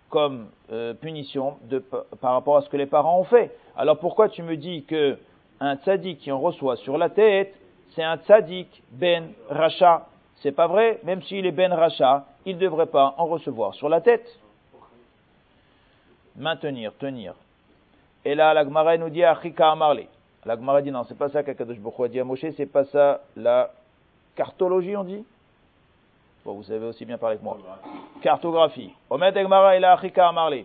comme 0.09 0.49
euh, 0.73 0.95
punition 0.95 1.57
de, 1.65 1.79
par 1.79 2.33
rapport 2.33 2.57
à 2.57 2.63
ce 2.63 2.69
que 2.69 2.77
les 2.77 2.87
parents 2.87 3.21
ont 3.21 3.25
fait. 3.25 3.57
Alors 3.77 3.99
pourquoi 3.99 4.29
tu 4.29 4.43
me 4.43 4.57
dis 4.57 4.85
que 4.85 5.19
un 5.61 5.77
tzaddik 5.77 6.19
qui 6.19 6.31
en 6.31 6.39
reçoit 6.39 6.77
sur 6.77 6.99
la 6.99 7.09
tête, 7.09 7.55
c'est 7.95 8.03
un 8.03 8.19
tzaddik 8.19 8.83
ben 8.93 9.33
racha? 9.49 10.07
C'est 10.37 10.53
pas 10.53 10.67
vrai, 10.67 11.01
même 11.05 11.23
s'il 11.23 11.47
est 11.47 11.53
ben 11.53 11.73
racha, 11.73 12.27
il 12.45 12.57
ne 12.57 12.61
devrait 12.61 12.87
pas 12.87 13.15
en 13.17 13.27
recevoir 13.27 13.75
sur 13.75 13.89
la 13.89 14.01
tête. 14.01 14.29
Maintenir, 16.37 16.93
tenir. 16.99 17.35
Et 18.25 18.35
là, 18.35 18.53
la 18.53 18.65
Gemara 18.65 18.97
nous 18.99 19.09
dit 19.09 19.25
Achika 19.25 19.71
Amarle. 19.71 20.05
La 20.45 20.57
Gemara 20.57 20.83
dit 20.83 20.91
non, 20.91 21.05
c'est 21.05 21.17
pas 21.17 21.29
ça 21.29 21.43
qu'Akadosh 21.43 21.79
Bokhu 21.79 22.05
a 22.05 22.09
dit 22.09 22.21
à 22.21 22.25
Moshe, 22.25 22.45
c'est 22.57 22.67
pas 22.67 22.85
ça 22.85 23.23
la 23.37 23.71
cartologie, 24.35 24.97
on 24.97 25.05
dit 25.05 25.25
Vous 26.53 26.63
savez 26.63 26.87
aussi 26.87 27.05
bien 27.05 27.19
parler 27.19 27.39
que 27.39 27.45
moi. 27.45 27.59
Cartographie. 28.23 28.93
Omet 29.11 29.33
Gemara 29.35 29.77
et 29.77 29.81
la 29.81 29.93
Achika 29.93 30.29
Amarle. 30.29 30.65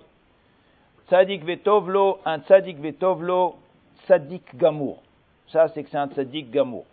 Tzadik 1.08 1.44
vetovlo, 1.44 2.20
un 2.26 2.40
tzadik 2.40 2.80
vetovlo, 2.80 3.56
tzaddik 4.06 4.56
gamour. 4.56 5.00
Ça, 5.48 5.68
c'est 5.68 5.84
que 5.84 5.90
c'est 5.90 5.98
un 5.98 6.08
tzaddik 6.08 6.50
gamour. 6.52 6.86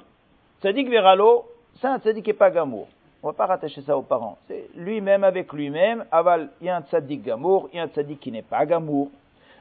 Tzaddik 0.61 0.89
veralo, 0.89 1.47
c'est 1.81 1.87
un 1.87 1.99
tzaddik 1.99 2.25
qui 2.25 2.31
n'est 2.31 2.37
pas 2.37 2.51
gamour. 2.51 2.89
On 3.23 3.29
va 3.29 3.33
pas 3.33 3.47
rattacher 3.47 3.81
ça 3.83 3.97
aux 3.97 4.03
parents. 4.03 4.39
C'est 4.49 4.71
lui-même 4.75 5.23
avec 5.23 5.53
lui-même. 5.53 6.05
Aval, 6.11 6.49
il 6.61 6.67
y 6.67 6.71
a 6.71 6.77
un 6.77 6.83
tzaddik 6.83 7.23
gamour, 7.23 7.69
il 7.73 7.77
y 7.77 7.81
a 7.81 7.85
un 7.85 7.89
tzaddik 7.89 8.19
qui 8.19 8.33
n'est 8.33 8.43
pas 8.43 8.67
gamour. 8.67 9.11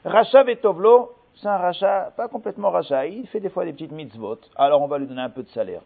Racha 0.03 0.43
vetovlo, 0.43 1.13
c'est 1.35 1.47
un 1.47 1.57
racha, 1.57 2.11
pas 2.15 2.27
complètement 2.27 2.71
racha. 2.71 3.05
Il 3.05 3.27
fait 3.27 3.39
des 3.39 3.49
fois 3.49 3.65
des 3.65 3.73
petites 3.73 3.91
mitzvot. 3.91 4.39
Alors 4.55 4.81
on 4.81 4.87
va 4.87 4.97
lui 4.97 5.05
donner 5.05 5.21
un 5.21 5.29
peu 5.29 5.43
de 5.43 5.49
salaire. 5.49 5.81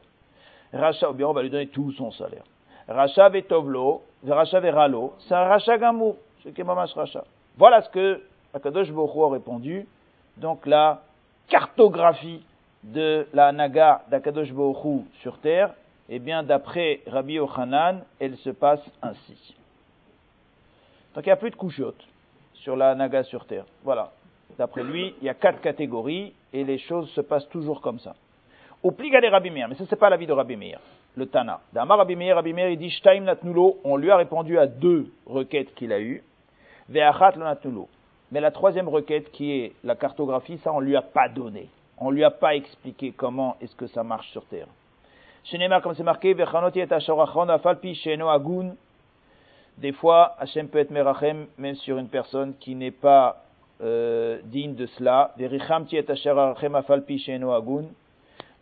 Racha, 0.72 1.10
ou 1.10 1.14
bien 1.14 1.28
on 1.28 1.34
va 1.34 1.42
lui 1.42 1.50
donner 1.50 1.68
tout 1.68 1.92
son 1.92 2.12
salaire. 2.12 2.44
Racha 2.88 3.30
vetovlo, 3.30 4.02
racha 4.28 4.60
veralo, 4.60 5.14
c'est 5.28 5.36
un 5.36 5.46
racha 5.46 5.78
gamour. 5.78 6.18
Qui 6.44 6.64
racha. 6.64 7.24
Voilà 7.56 7.84
ce 7.84 7.90
que 7.90 8.22
Akadosh 8.54 8.92
Bokhu 8.92 9.24
a 9.24 9.30
répondu. 9.30 9.86
Donc 10.38 10.66
là, 10.66 11.04
cartographie 11.50 12.44
de 12.84 13.28
la 13.34 13.52
Naga 13.52 14.02
d'Akadosh 14.10 14.52
Baruch 14.52 15.06
sur 15.22 15.38
terre, 15.38 15.74
eh 16.10 16.20
bien, 16.20 16.42
d'après 16.44 17.02
Rabbi 17.08 17.40
Ochanan, 17.40 18.02
elle 18.20 18.38
se 18.38 18.50
passe 18.50 18.82
ainsi. 19.02 19.56
Donc, 21.14 21.26
il 21.26 21.30
n'y 21.30 21.34
a 21.34 21.38
plus 21.38 21.52
de 21.52 21.56
couchottes 21.56 22.04
sur 22.56 22.76
la 22.76 22.96
Naga 22.96 23.24
sur 23.24 23.46
terre. 23.46 23.66
Voilà. 23.84 24.12
D'après 24.58 24.84
lui, 24.84 25.16
il 25.22 25.26
y 25.26 25.30
a 25.30 25.34
quatre 25.34 25.62
catégories 25.62 26.34
et 26.54 26.64
les 26.64 26.80
choses 26.80 27.10
se 27.12 27.22
passent 27.22 27.48
toujours 27.50 27.82
comme 27.82 28.00
ça. 28.00 28.16
Au 28.84 28.92
pliga 28.92 29.22
des 29.22 29.30
Rabbi 29.30 29.52
Meir, 29.52 29.68
mais 29.70 29.76
ce 29.76 29.84
n'est 29.84 29.98
pas 29.98 30.10
l'avis 30.10 30.26
de 30.26 30.34
Rabbi 30.34 30.56
Meir, 30.56 30.80
le 31.16 31.26
Tana. 31.26 31.62
D'Amar 31.74 32.00
Rabbi 32.00 32.16
Meir, 32.16 32.36
Rabbi 32.36 32.54
Meir, 32.54 32.70
il 32.70 32.78
dit 32.78 32.90
Shtaim 32.90 33.22
Natnulo, 33.22 33.80
on 33.84 33.98
lui 33.98 34.12
a 34.12 34.18
répondu 34.18 34.58
à 34.58 34.68
deux 34.68 35.12
requêtes 35.26 35.74
qu'il 35.76 35.92
a 35.92 36.00
eues. 36.00 36.24
Ve'achat 36.90 37.34
Natnulo. 37.38 37.88
Mais 38.32 38.40
la 38.40 38.52
troisième 38.52 38.88
requête, 38.88 39.32
qui 39.32 39.52
est 39.52 39.74
la 39.84 39.96
cartographie, 39.96 40.58
ça, 40.64 40.72
on 40.72 40.80
lui 40.80 40.96
a 40.96 41.02
pas 41.02 41.28
donné. 41.28 41.68
On 41.98 42.12
lui 42.12 42.24
a 42.24 42.32
pas 42.32 42.56
expliqué 42.56 43.14
comment 43.16 43.58
est-ce 43.62 43.76
que 43.76 43.88
ça 43.88 44.04
marche 44.04 44.30
sur 44.32 44.46
Terre. 44.46 44.68
Shenema, 45.44 45.82
comme 45.82 45.96
c'est 45.96 46.04
marqué, 46.04 46.34
Vechanoti 46.34 46.80
et 46.80 47.94
Sheno, 47.96 48.30
Agun. 48.30 48.76
Des 49.78 49.92
fois, 49.92 50.36
Hachem 50.40 50.68
peut 50.68 50.80
être 50.80 50.92
merachem, 50.92 51.48
même 51.58 51.76
sur 51.76 51.98
une 51.98 52.08
personne 52.08 52.54
qui 52.60 52.76
n'est 52.76 52.92
pas 52.92 53.44
euh, 53.82 54.40
digne 54.46 54.76
de 54.76 54.86
cela. 54.86 55.34
Verichamti 55.38 55.98
et 55.98 56.06
Afalpi, 56.10 57.20
Sheno, 57.20 57.52
Agun. 57.52 57.86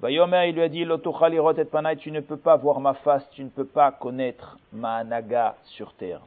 Vayomer, 0.01 0.47
il 0.47 0.55
lui 0.55 0.61
a 0.61 0.69
dit, 0.69 0.85
Lotuchalirot 0.85 1.55
et 1.55 1.65
Panay, 1.65 1.97
tu 1.97 2.09
ne 2.11 2.21
peux 2.21 2.37
pas 2.37 2.55
voir 2.55 2.79
ma 2.79 2.93
face, 2.93 3.29
tu 3.31 3.43
ne 3.43 3.49
peux 3.49 3.65
pas 3.65 3.91
connaître 3.91 4.57
ma 4.71 5.03
naga 5.03 5.55
sur 5.65 5.91
terre. 5.93 6.21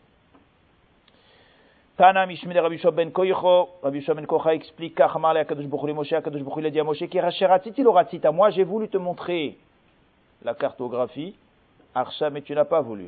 Tana 1.96 2.26
Mishmede 2.26 2.58
Rabbi 2.58 2.78
Ben 2.92 3.10
Koicho, 3.10 3.70
Rabbi 3.82 4.04
Ben 4.06 4.26
Kocha 4.26 4.54
explique, 4.54 4.94
Kachamar 4.94 5.32
le 5.32 5.40
Akadosh 5.40 5.64
Bokhu 5.64 5.86
le 5.86 5.94
Moshe, 5.94 6.12
Akadosh 6.12 6.42
Bokhu 6.42 6.60
le 6.60 6.70
dit 6.70 6.80
à 6.80 6.84
Moshe, 6.84 7.06
Kiracheratit, 7.08 7.72
il 7.78 7.86
aura 7.86 8.02
à 8.22 8.30
moi, 8.30 8.50
j'ai 8.50 8.64
voulu 8.64 8.88
te 8.88 8.98
montrer 8.98 9.56
la 10.42 10.54
cartographie, 10.54 11.34
Archa, 11.94 12.28
mais 12.28 12.42
tu 12.42 12.54
n'as 12.54 12.66
pas 12.66 12.82
voulu. 12.82 13.06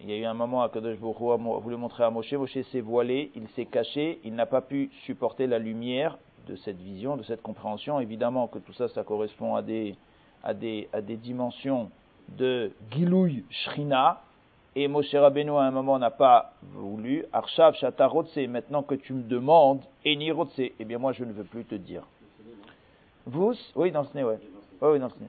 Il 0.00 0.10
y 0.10 0.14
a 0.14 0.16
eu 0.16 0.24
un 0.24 0.34
moment, 0.34 0.62
Akadosh 0.62 0.96
Bokhu 0.96 1.32
a 1.32 1.36
voulu 1.36 1.76
montrer 1.76 2.04
à 2.04 2.10
Moshe, 2.10 2.32
Moshe 2.32 2.62
s'est 2.72 2.80
voilé, 2.80 3.30
il 3.34 3.46
s'est 3.48 3.66
caché, 3.66 4.20
il 4.24 4.34
n'a 4.34 4.46
pas 4.46 4.62
pu 4.62 4.90
supporter 5.04 5.46
la 5.46 5.58
lumière 5.58 6.16
de 6.46 6.56
cette 6.56 6.78
vision, 6.78 7.16
de 7.16 7.22
cette 7.22 7.42
compréhension. 7.42 8.00
Évidemment 8.00 8.48
que 8.48 8.58
tout 8.58 8.72
ça, 8.72 8.88
ça 8.88 9.02
correspond 9.04 9.54
à 9.54 9.62
des, 9.62 9.96
à 10.42 10.54
des, 10.54 10.88
à 10.92 11.00
des 11.00 11.16
dimensions 11.16 11.90
de 12.28 12.72
Gilouy 12.90 13.44
Shrina. 13.50 14.20
Et 14.76 14.88
Moshe 14.88 15.14
Rabbeinu, 15.14 15.52
à 15.52 15.60
un 15.60 15.70
moment, 15.70 15.98
n'a 15.98 16.10
pas 16.10 16.52
voulu. 16.62 17.24
Arshav 17.32 17.74
Shata 17.76 18.10
maintenant 18.48 18.82
que 18.82 18.96
tu 18.96 19.12
me 19.12 19.22
demandes, 19.22 19.82
Eni 20.04 20.32
Rotse, 20.32 20.58
eh 20.58 20.84
bien 20.84 20.98
moi, 20.98 21.12
je 21.12 21.24
ne 21.24 21.32
veux 21.32 21.44
plus 21.44 21.64
te 21.64 21.76
dire. 21.76 22.02
Vous 23.26 23.54
Oui, 23.76 23.92
dans 23.92 24.04
ce 24.04 24.16
nez, 24.16 24.24
ouais. 24.24 24.38
Oui, 24.80 24.98
dans 24.98 25.08
ce 25.10 25.14
nez. 25.20 25.28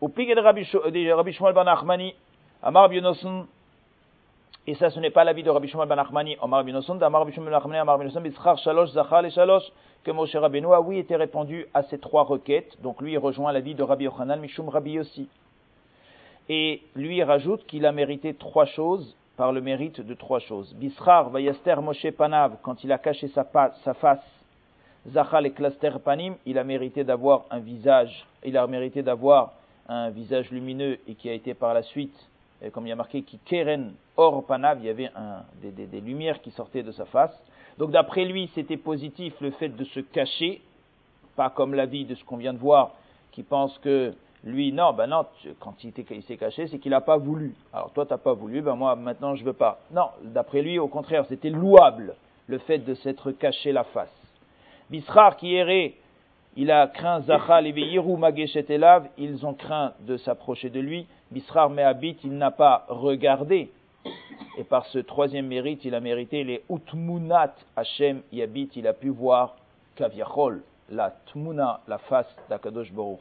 Au 0.00 0.08
Rabbi 0.08 0.64
Shmuel 1.32 1.54
Ben 1.54 2.12
Amar 2.62 2.88
Bionosun, 2.88 3.46
et 4.70 4.74
ça, 4.74 4.88
ce 4.88 5.00
n'est 5.00 5.10
pas 5.10 5.24
l'avis 5.24 5.42
de 5.42 5.50
Rabbi 5.50 5.66
Shmuel 5.66 5.88
ben 5.88 5.98
Achmani, 5.98 6.36
Omar 6.40 6.62
bin 6.62 6.76
Osun, 6.76 6.94
d'Amar 6.94 7.22
Rabbi 7.22 7.32
Shmuel 7.32 7.50
ben 7.50 7.56
Achmani, 7.56 7.78
Amar 7.78 7.98
bin 7.98 8.06
Osun, 8.06 8.20
Bitzchar 8.20 8.56
Shalosh, 8.56 8.90
Zachal 8.90 9.26
et 9.26 9.30
Shalosh, 9.30 9.64
que 10.04 10.12
Moshe 10.12 10.36
Rabbeinu 10.36 10.72
a 10.72 10.80
oui 10.80 10.98
été 10.98 11.16
répondu 11.16 11.66
à 11.74 11.82
ces 11.82 11.98
trois 11.98 12.22
requêtes. 12.22 12.80
Donc 12.80 13.02
lui, 13.02 13.14
il 13.14 13.18
rejoint 13.18 13.50
l'avis 13.50 13.74
de 13.74 13.82
Rabbi 13.82 14.04
Yochanan, 14.04 14.38
Mishum 14.38 14.68
Rabbi 14.68 15.00
aussi. 15.00 15.28
Et 16.48 16.82
lui, 16.94 17.16
il 17.16 17.24
rajoute 17.24 17.66
qu'il 17.66 17.84
a 17.84 17.90
mérité 17.90 18.32
trois 18.34 18.64
choses 18.64 19.16
par 19.36 19.50
le 19.50 19.60
mérite 19.60 20.00
de 20.00 20.14
trois 20.14 20.38
choses. 20.38 20.72
Bisrar, 20.74 21.30
Vayaster 21.30 21.82
Moshe 21.82 22.08
Panav, 22.12 22.58
quand 22.62 22.84
il 22.84 22.92
a 22.92 22.98
caché 22.98 23.26
sa, 23.26 23.44
sa 23.82 23.94
face, 23.94 24.24
Zachal 25.08 25.46
et 25.46 25.50
Klaster 25.50 25.98
Panim, 25.98 26.36
il 26.46 26.58
a 26.58 26.62
mérité 26.62 27.02
d'avoir 27.02 27.42
un 27.50 27.58
visage, 27.58 28.24
il 28.44 28.56
a 28.56 28.64
mérité 28.68 29.02
d'avoir 29.02 29.54
un 29.88 30.10
visage 30.10 30.48
lumineux 30.52 31.00
et 31.08 31.16
qui 31.16 31.28
a 31.28 31.32
été 31.32 31.54
par 31.54 31.74
la 31.74 31.82
suite 31.82 32.14
comme 32.72 32.86
il 32.86 32.90
y 32.90 32.92
a 32.92 32.96
marqué, 32.96 33.22
qui 33.22 33.38
keren 33.38 33.94
or 34.16 34.44
panav, 34.44 34.78
il 34.80 34.86
y 34.86 34.90
avait 34.90 35.10
des, 35.62 36.00
lumières 36.00 36.42
qui 36.42 36.50
sortaient 36.50 36.82
de 36.82 36.92
sa 36.92 37.06
face. 37.06 37.34
Donc 37.78 37.90
d'après 37.90 38.24
lui, 38.24 38.50
c'était 38.54 38.76
positif 38.76 39.34
le 39.40 39.50
fait 39.52 39.70
de 39.70 39.84
se 39.84 40.00
cacher, 40.00 40.60
pas 41.36 41.48
comme 41.48 41.74
l'avis 41.74 42.04
de 42.04 42.14
ce 42.14 42.24
qu'on 42.24 42.36
vient 42.36 42.52
de 42.52 42.58
voir, 42.58 42.92
qui 43.32 43.42
pense 43.42 43.78
que 43.78 44.12
lui, 44.44 44.72
non, 44.72 44.92
ben 44.92 45.06
non, 45.06 45.26
quand 45.58 45.74
il, 45.84 45.92
s'est 46.22 46.36
caché, 46.36 46.66
c'est 46.66 46.78
qu'il 46.78 46.90
n'a 46.90 47.00
pas 47.00 47.16
voulu. 47.16 47.54
Alors 47.72 47.90
toi, 47.92 48.06
tu 48.06 48.12
n'as 48.12 48.18
pas 48.18 48.32
voulu, 48.32 48.62
ben 48.62 48.74
moi, 48.74 48.96
maintenant, 48.96 49.34
je 49.34 49.44
veux 49.44 49.52
pas. 49.52 49.80
Non, 49.90 50.08
d'après 50.22 50.62
lui, 50.62 50.78
au 50.78 50.88
contraire, 50.88 51.24
c'était 51.28 51.50
louable, 51.50 52.14
le 52.46 52.58
fait 52.58 52.78
de 52.78 52.94
s'être 52.94 53.32
caché 53.32 53.72
la 53.72 53.84
face. 53.84 54.14
Bisrar 54.90 55.36
qui 55.36 55.54
errait, 55.54 55.94
il 56.56 56.70
a 56.70 56.88
craint 56.88 57.20
Zachal 57.20 57.66
et 57.66 57.72
Veyiru 57.72 58.16
Mageshet 58.16 58.66
Elav, 58.68 59.08
ils 59.18 59.46
ont 59.46 59.54
craint 59.54 59.92
de 60.00 60.16
s'approcher 60.16 60.68
de 60.68 60.80
lui. 60.80 61.06
Bisrar 61.30 61.70
Mehabit, 61.70 62.16
il 62.24 62.36
n'a 62.36 62.50
pas 62.50 62.84
regardé. 62.88 63.70
Et 64.58 64.64
par 64.64 64.86
ce 64.86 64.98
troisième 64.98 65.46
mérite, 65.46 65.84
il 65.84 65.94
a 65.94 66.00
mérité 66.00 66.42
les 66.44 66.62
Utmunat 66.68 67.54
Hashem 67.76 68.22
Yabit, 68.32 68.70
il 68.74 68.86
a 68.86 68.92
pu 68.92 69.08
voir 69.08 69.54
Kaviachol, 69.96 70.62
la 70.90 71.14
Tmuna, 71.26 71.80
la 71.86 71.98
face 71.98 72.26
d'Akadosh 72.48 72.92
Baruch 72.92 73.20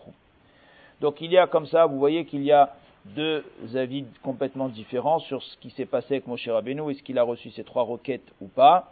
Donc 1.01 1.21
il 1.21 1.31
y 1.31 1.37
a 1.37 1.47
comme 1.47 1.67
ça, 1.67 1.85
vous 1.85 1.99
voyez 1.99 2.25
qu'il 2.25 2.43
y 2.43 2.51
a 2.51 2.73
deux 3.05 3.43
avis 3.75 4.05
complètement 4.23 4.69
différents 4.69 5.19
sur 5.19 5.41
ce 5.43 5.57
qui 5.57 5.69
s'est 5.69 5.85
passé 5.85 6.15
avec 6.15 6.27
Moshe 6.27 6.47
Rabbeinu, 6.47 6.91
est-ce 6.91 7.03
qu'il 7.03 7.17
a 7.19 7.23
reçu 7.23 7.51
ces 7.51 7.63
trois 7.63 7.83
requêtes 7.83 8.27
ou 8.41 8.47
pas? 8.47 8.91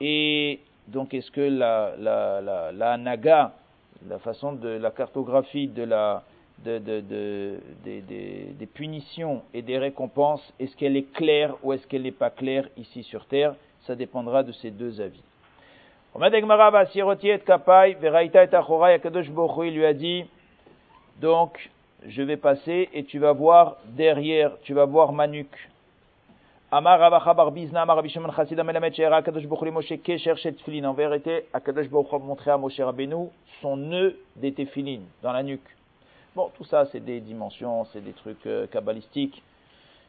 Et 0.00 0.60
donc 0.88 1.12
est-ce 1.14 1.30
que 1.30 1.40
la, 1.40 2.96
Naga, 2.98 3.52
la 4.08 4.18
façon 4.18 4.52
de 4.52 4.68
la 4.68 4.90
cartographie 4.90 5.68
de 5.68 5.82
la, 5.82 6.22
de, 6.58 6.78
de, 6.78 7.00
de, 7.00 7.58
des 8.58 8.66
punitions 8.66 9.42
et 9.52 9.62
des 9.62 9.78
récompenses, 9.78 10.42
est-ce 10.58 10.76
qu'elle 10.76 10.96
est 10.96 11.12
claire 11.12 11.54
ou 11.62 11.72
est-ce 11.72 11.86
qu'elle 11.86 12.02
n'est 12.02 12.12
pas 12.12 12.30
claire 12.30 12.68
ici 12.76 13.02
sur 13.02 13.26
terre? 13.26 13.54
Ça 13.86 13.94
dépendra 13.94 14.42
de 14.42 14.52
ces 14.52 14.70
deux 14.70 15.00
avis. 15.00 15.22
Donc, 21.20 21.70
je 22.06 22.22
vais 22.22 22.36
passer 22.36 22.88
et 22.92 23.04
tu 23.04 23.18
vas 23.18 23.32
voir 23.32 23.76
derrière, 23.86 24.52
tu 24.62 24.74
vas 24.74 24.84
voir 24.84 25.12
ma 25.12 25.26
nuque. 25.26 25.70
Amar 26.70 26.98
Ravacha 26.98 27.34
Bar 27.34 27.50
Bizna, 27.52 27.82
Amar 27.82 27.96
Rabbi 27.96 28.08
Shimon 28.08 28.32
Chassidam 28.32 28.66
Melamed 28.66 28.94
Sheira, 28.94 29.22
Kadosh 29.22 29.46
Baruch 29.46 29.72
Moshe 29.72 29.92
Kesher 30.02 30.36
Shet 30.36 30.56
En 30.84 30.92
vérité, 30.92 31.44
Akadosh 31.52 31.86
à 31.86 32.56
Moshe 32.58 32.80
Rabbeinu 32.80 33.28
son 33.60 33.76
nœud 33.76 34.18
des 34.36 34.54
dans 35.22 35.32
la 35.32 35.42
nuque. 35.42 35.60
Bon, 36.34 36.50
tout 36.56 36.64
ça, 36.64 36.86
c'est 36.86 37.00
des 37.00 37.20
dimensions, 37.20 37.84
c'est 37.92 38.00
des 38.00 38.12
trucs 38.12 38.46
euh, 38.46 38.66
kabbalistiques 38.66 39.42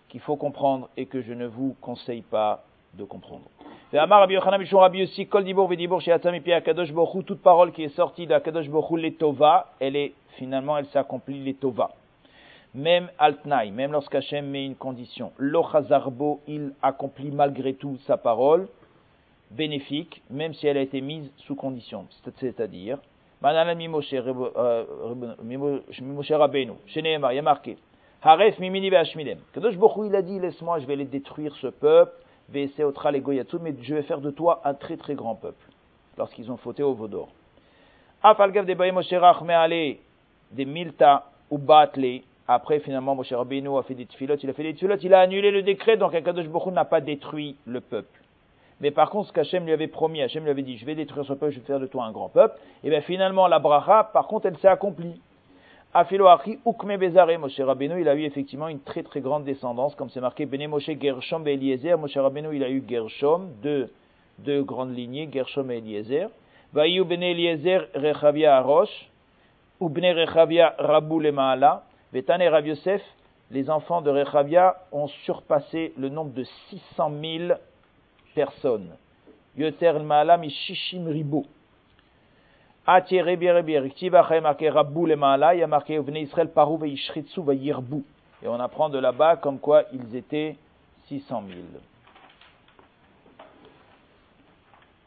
qu'il 0.10 0.22
faut 0.22 0.36
comprendre 0.36 0.90
et 0.98 1.06
que 1.06 1.22
je 1.22 1.34
ne 1.34 1.46
vous 1.46 1.76
conseille 1.82 2.22
pas 2.22 2.64
de 2.96 3.04
comprendre. 3.04 3.46
Toute 7.26 7.42
parole 7.42 7.72
qui 7.72 7.84
est 7.84 7.90
sortie 7.90 8.26
d'Akadosh 8.28 8.70
Baruch 8.70 9.00
les 9.00 9.14
Tova, 9.14 9.74
elle 9.80 9.96
est, 9.96 10.14
finalement, 10.38 10.78
elle 10.78 10.88
s'accomplit 10.88 11.44
les 11.44 11.54
Tova 11.54 11.92
même 12.76 13.10
Altnaï, 13.18 13.72
même 13.72 13.94
lorsqu'Hachem 13.94 14.48
met 14.48 14.66
une 14.66 14.76
condition, 14.76 15.32
l'Ochazarbo, 15.38 16.42
il 16.46 16.74
accomplit 16.82 17.32
malgré 17.32 17.74
tout 17.74 17.98
sa 18.06 18.18
parole, 18.18 18.68
bénéfique, 19.52 20.22
même 20.30 20.54
si 20.54 20.68
elle 20.68 20.78
a 20.78 20.82
été 20.82 21.00
mise 21.00 21.32
sous 21.38 21.56
condition. 21.56 22.06
C'est-à-dire, 22.38 23.00
Manana 23.46 23.76
Mimoshe 23.76 24.16
Rabbeinu, 26.32 26.74
Sheneemar, 26.88 27.32
il 27.32 27.36
y 27.36 27.40
a 27.40 27.44
marqué, 27.44 27.78
Haref 28.24 28.58
Mimini 28.58 28.90
Ve'ashmidem. 28.90 29.38
Kadosh 29.54 29.78
Bokhu, 29.78 30.08
il 30.08 30.16
a 30.16 30.24
dit, 30.24 30.40
laisse-moi, 30.40 30.80
je 30.80 30.88
vais 30.88 30.96
les 30.96 31.06
détruire 31.06 31.56
ce 31.58 31.68
peuple, 31.68 32.12
Ve'eseotra 32.50 33.12
les 33.12 33.22
Goyatsu, 33.22 33.58
mais 33.62 33.76
je 33.80 33.94
vais 33.94 34.02
faire 34.02 34.20
de 34.20 34.32
toi 34.32 34.62
un 34.66 34.74
très 34.74 34.98
très 34.98 35.14
grand 35.14 35.36
peuple, 35.36 35.64
lorsqu'ils 36.18 36.52
ont 36.52 36.58
fauté 36.58 36.82
au 36.82 36.96
Vaudor. 36.96 37.30
Afalgav 38.24 38.66
de 38.66 38.74
Baye 38.74 38.92
Moshe 38.92 39.14
Rachme 39.14 39.54
des 40.52 40.66
Milta 40.66 41.26
ou 41.52 41.60
après, 42.48 42.80
finalement, 42.80 43.14
Moshe 43.14 43.32
Rabbeinu 43.32 43.78
a 43.78 43.84
fait 43.84 43.94
des 43.94 44.08
tfilot, 44.08 44.38
il 44.42 44.50
a 44.50 44.54
fait 44.54 44.64
des 44.64 44.74
tfilot, 44.74 44.98
il 45.04 45.14
a 45.14 45.20
annulé 45.20 45.52
le 45.52 45.62
décret, 45.62 45.98
donc 45.98 46.16
Akadosh 46.16 46.48
Baruch 46.48 46.74
n'a 46.74 46.86
pas 46.86 47.00
détruit 47.00 47.58
le 47.68 47.80
peuple. 47.80 48.22
Mais 48.82 48.92
par 48.92 49.10
contre, 49.10 49.30
ce 49.30 49.34
qu'Hachem 49.34 49.66
lui 49.66 49.72
avait 49.72 49.88
promis, 49.88 50.22
Hachem 50.22 50.44
lui 50.44 50.52
avait 50.52 50.62
dit, 50.62 50.78
je 50.78 50.86
vais 50.86 50.96
détruire 50.96 51.26
ce 51.26 51.34
peuple, 51.34 51.54
je 51.54 51.60
vais 51.60 51.66
faire 51.66 51.80
de 51.80 51.88
toi 51.88 52.04
un 52.06 52.12
grand 52.12 52.30
peuple, 52.30 52.60
et 52.84 52.90
bien 52.90 53.02
finalement, 53.02 53.48
la 53.48 53.60
bracha, 53.60 54.10
par 54.12 54.28
contre, 54.28 54.48
elle 54.48 54.58
s'est 54.58 54.68
accomplie. 54.68 55.22
Afilo 55.94 56.28
Achi 56.28 56.60
Ukme 56.66 56.98
Bezare, 56.98 57.40
Moshe 57.40 57.60
Rabbeinu, 57.60 58.02
il 58.02 58.10
a 58.10 58.16
eu 58.16 58.24
effectivement 58.24 58.68
une 58.68 58.82
très 58.82 59.02
très 59.02 59.22
grande 59.22 59.46
descendance, 59.46 59.96
comme 59.96 60.10
c'est 60.10 60.20
marqué, 60.20 60.46
Bene 60.46 60.68
Moshe 60.68 60.90
Gershom 61.00 61.48
et 61.48 61.54
Eliezer, 61.54 61.98
Moshe 61.98 62.18
Rabbeinu, 62.18 62.54
il 62.54 62.64
a 62.66 62.70
eu 62.70 62.84
Gershom, 62.86 63.48
deux, 63.62 64.64
grandes 64.64 64.94
lignées, 64.94 65.30
Gershom 65.32 65.72
et 65.72 65.78
Eliezer. 65.78 66.28
Vaïu 66.74 67.06
Bene 67.06 67.24
Eliezer 67.24 67.88
Rechavia 67.96 68.58
Arosh, 68.58 69.10
ou 69.80 69.88
Bene 69.88 70.14
Rechavia 70.14 70.76
Rabou 70.78 71.22
Maala, 71.32 71.84
et 72.14 72.50
Rav 72.50 72.68
Yosef, 72.68 73.02
les 73.52 73.70
enfants 73.70 74.02
de 74.02 74.10
Rechavia 74.10 74.76
ont 74.92 75.08
surpassé 75.08 75.94
le 75.98 76.10
nombre 76.10 76.34
de 76.34 76.44
600 76.70 77.12
000 77.22 77.54
personnes. 78.36 78.96
Yoter 79.58 79.94
Maalam 80.00 80.44
et 80.44 80.50
Shishim 80.50 81.08
Ribo. 81.08 81.46
Ati 82.86 83.20
Rebi 83.20 83.50
Rebi 83.50 83.80
Riktiva 83.80 84.22
marqué 84.42 84.70
Rabou 84.70 85.08
le 85.08 85.16
Maala, 85.16 85.56
il 85.56 85.60
y 85.60 85.64
a 85.64 85.68
marqué 85.68 85.98
Vne 85.98 86.18
Israël 86.18 86.52
Parou 86.52 86.78
ve 86.78 86.88
Ishritsu 86.88 87.42
va 87.42 87.56
Yirbu. 87.56 88.04
Et 88.44 88.48
on 88.48 88.60
apprend 88.60 88.90
de 88.90 89.00
là-bas 89.00 89.38
comme 89.38 89.58
quoi 89.60 89.86
ils 89.92 90.16
étaient 90.16 90.58
600 91.08 91.44
000. 91.48 91.60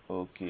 Ok. 0.09 0.43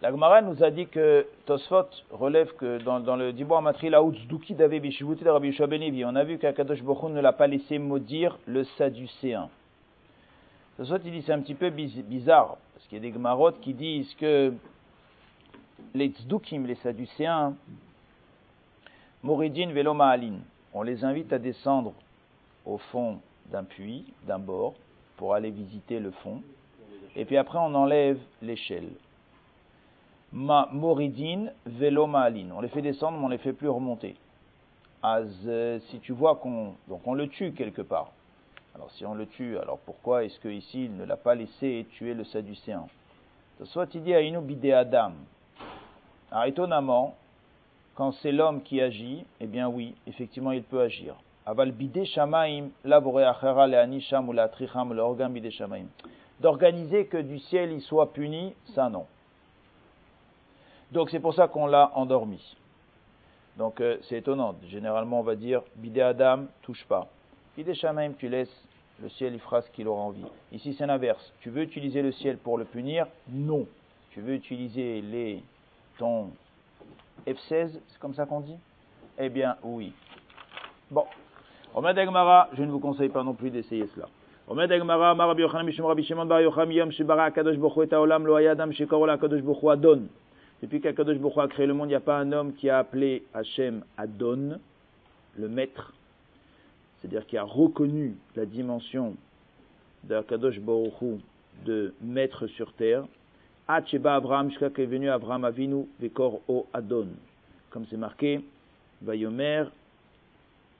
L'Agmara 0.00 0.42
nous 0.42 0.62
a 0.62 0.70
dit 0.70 0.86
que 0.86 1.26
Tosfot 1.44 1.88
relève 2.12 2.54
que 2.54 2.78
dans, 2.78 3.16
le 3.16 3.32
Dibois 3.32 3.60
Matri 3.60 3.90
la 3.90 4.00
Duki 4.00 4.54
de 4.54 4.62
Rabbi 5.28 5.50
Benevi, 5.58 6.04
on 6.04 6.14
a 6.14 6.22
vu 6.22 6.38
qu'Akadosh 6.38 6.82
Bochon 6.84 7.08
ne 7.08 7.20
l'a 7.20 7.32
pas 7.32 7.48
laissé 7.48 7.78
maudire 7.78 8.38
le 8.46 8.62
Sadducéen. 8.62 9.48
Tosfot 10.76 10.98
il 11.04 11.10
dit 11.10 11.22
c'est 11.22 11.32
un 11.32 11.40
petit 11.40 11.56
peu 11.56 11.70
bizarre, 11.70 12.58
parce 12.74 12.86
qu'il 12.86 12.98
y 12.98 13.00
a 13.00 13.10
des 13.10 13.10
Gmarot 13.10 13.50
qui 13.60 13.74
disent 13.74 14.14
que 14.14 14.54
les 15.94 16.10
Tzdukim, 16.10 16.64
les 16.64 16.76
Sadducéens, 16.76 17.54
Mouridin 19.24 19.72
Velo 19.72 19.94
Ma'alin, 19.94 20.38
on 20.74 20.82
les 20.82 21.04
invite 21.04 21.32
à 21.32 21.40
descendre 21.40 21.92
au 22.64 22.78
fond 22.78 23.18
d'un 23.50 23.64
puits, 23.64 24.04
d'un 24.28 24.38
bord, 24.38 24.74
pour 25.16 25.34
aller 25.34 25.50
visiter 25.50 25.98
le 25.98 26.12
fond, 26.12 26.40
et 27.16 27.24
puis 27.24 27.36
après 27.36 27.58
on 27.58 27.74
enlève 27.74 28.20
l'échelle 28.42 28.90
ma 30.32 30.68
moridine 30.72 31.52
velo 31.66 32.06
ma'alin. 32.06 32.48
On 32.56 32.60
les 32.60 32.68
fait 32.68 32.82
descendre, 32.82 33.18
mais 33.18 33.24
on 33.24 33.28
les 33.28 33.38
fait 33.38 33.52
plus 33.52 33.68
remonter. 33.68 34.16
As, 35.02 35.22
euh, 35.46 35.78
si 35.90 36.00
tu 36.00 36.12
vois 36.12 36.36
qu'on 36.36 36.74
donc 36.88 37.06
on 37.06 37.14
le 37.14 37.28
tue 37.28 37.52
quelque 37.52 37.82
part. 37.82 38.10
Alors 38.74 38.90
si 38.92 39.06
on 39.06 39.14
le 39.14 39.26
tue, 39.26 39.58
alors 39.58 39.78
pourquoi 39.78 40.24
est-ce 40.24 40.38
que 40.40 40.48
ici 40.48 40.84
il 40.84 40.96
ne 40.96 41.04
l'a 41.04 41.16
pas 41.16 41.34
laissé 41.34 41.86
tuer 41.92 42.14
le 42.14 42.24
Sadducéen? 42.24 42.86
Soit 43.64 43.92
il 43.94 44.02
dit 44.02 44.14
à 44.14 44.78
Adam. 44.78 45.12
Alors 46.30 46.44
étonnamment, 46.44 47.16
quand 47.94 48.12
c'est 48.12 48.30
l'homme 48.30 48.62
qui 48.62 48.80
agit, 48.80 49.24
eh 49.40 49.46
bien 49.46 49.68
oui, 49.68 49.94
effectivement 50.06 50.52
il 50.52 50.62
peut 50.62 50.80
agir. 50.80 51.14
Aval 51.46 51.74
shamaim, 52.04 52.68
achara 52.84 53.66
ou 53.66 54.32
la 54.32 54.48
tricham. 54.48 54.94
D'organiser 56.40 57.06
que 57.06 57.16
du 57.16 57.38
ciel 57.38 57.72
il 57.72 57.80
soit 57.80 58.12
puni, 58.12 58.54
ça 58.74 58.88
non. 58.88 59.06
Donc 60.92 61.10
c'est 61.10 61.20
pour 61.20 61.34
ça 61.34 61.48
qu'on 61.48 61.66
l'a 61.66 61.92
endormi. 61.94 62.56
Donc 63.56 63.80
euh, 63.80 63.98
c'est 64.08 64.18
étonnant. 64.18 64.54
Généralement 64.68 65.20
on 65.20 65.22
va 65.22 65.36
dire 65.36 65.62
Bidé 65.76 66.00
Adam, 66.00 66.46
touche 66.62 66.84
pas. 66.86 67.08
Bidé 67.56 67.74
Shamaim, 67.74 68.12
tu 68.12 68.28
laisses 68.28 68.64
le 69.02 69.08
ciel, 69.10 69.34
il 69.34 69.40
fera 69.40 69.62
ce 69.62 69.70
qu'il 69.70 69.86
aura 69.86 70.02
envie. 70.02 70.24
Ici 70.52 70.74
c'est 70.78 70.86
l'inverse. 70.86 71.32
Tu 71.40 71.50
veux 71.50 71.62
utiliser 71.62 72.02
le 72.02 72.12
ciel 72.12 72.38
pour 72.38 72.58
le 72.58 72.64
punir? 72.64 73.06
Non. 73.28 73.66
Tu 74.10 74.20
veux 74.20 74.34
utiliser 74.34 75.00
les, 75.02 75.42
ton 75.98 76.30
F16, 77.26 77.70
c'est 77.88 77.98
comme 78.00 78.14
ça 78.14 78.26
qu'on 78.26 78.40
dit? 78.40 78.56
Eh 79.18 79.28
bien 79.28 79.56
oui. 79.62 79.92
Bon. 80.90 81.04
Omed 81.74 81.98
Agmara, 81.98 82.48
je 82.54 82.62
ne 82.62 82.70
vous 82.70 82.80
conseille 82.80 83.10
pas 83.10 83.22
non 83.22 83.34
plus 83.34 83.50
d'essayer 83.50 83.86
cela. 83.94 84.08
Omed 84.48 84.72
Agmara, 84.72 85.14
Marabi 85.14 85.42
Yochanan, 85.42 85.66
Mishim 85.66 85.84
Rabbi 85.84 86.02
Shimon 86.02 86.24
Bar 86.24 86.40
Yocham, 86.40 86.72
Yom 86.72 86.90
Shibara, 86.90 87.30
Kadosh 87.30 87.58
Bokhu 87.58 87.82
et 87.84 87.92
Haolam, 87.92 88.26
Lo 88.26 88.36
Ayadam, 88.36 88.72
Shekorola, 88.72 89.18
Kadosh 89.18 89.42
Bokhu 89.42 89.70
Adon. 89.70 90.08
Depuis 90.60 90.80
qu'Akadosh 90.80 91.18
Baruch 91.18 91.38
a 91.38 91.46
créé 91.46 91.66
le 91.66 91.74
monde, 91.74 91.86
il 91.86 91.90
n'y 91.90 91.94
a 91.94 92.00
pas 92.00 92.18
un 92.18 92.32
homme 92.32 92.52
qui 92.52 92.68
a 92.68 92.78
appelé 92.78 93.22
Hachem 93.32 93.84
Adon, 93.96 94.58
le 95.36 95.48
maître, 95.48 95.92
c'est-à-dire 97.00 97.26
qui 97.26 97.36
a 97.36 97.44
reconnu 97.44 98.16
la 98.34 98.44
dimension 98.44 99.14
d'Akadosh 100.02 100.58
Baruch 100.58 101.20
de 101.64 101.94
maître 102.00 102.48
sur 102.48 102.72
terre. 102.72 103.04
Hacheba 103.68 104.16
Abraham, 104.16 104.50
jusqu'à 104.50 104.66
est 104.66 104.86
venu 104.86 105.10
Abraham 105.10 105.44
Avinu, 105.44 105.86
Vekor 106.00 106.40
O 106.48 106.66
Adon. 106.72 107.08
Comme 107.70 107.86
c'est 107.88 107.96
marqué, 107.96 108.40
Vayomer 109.02 109.64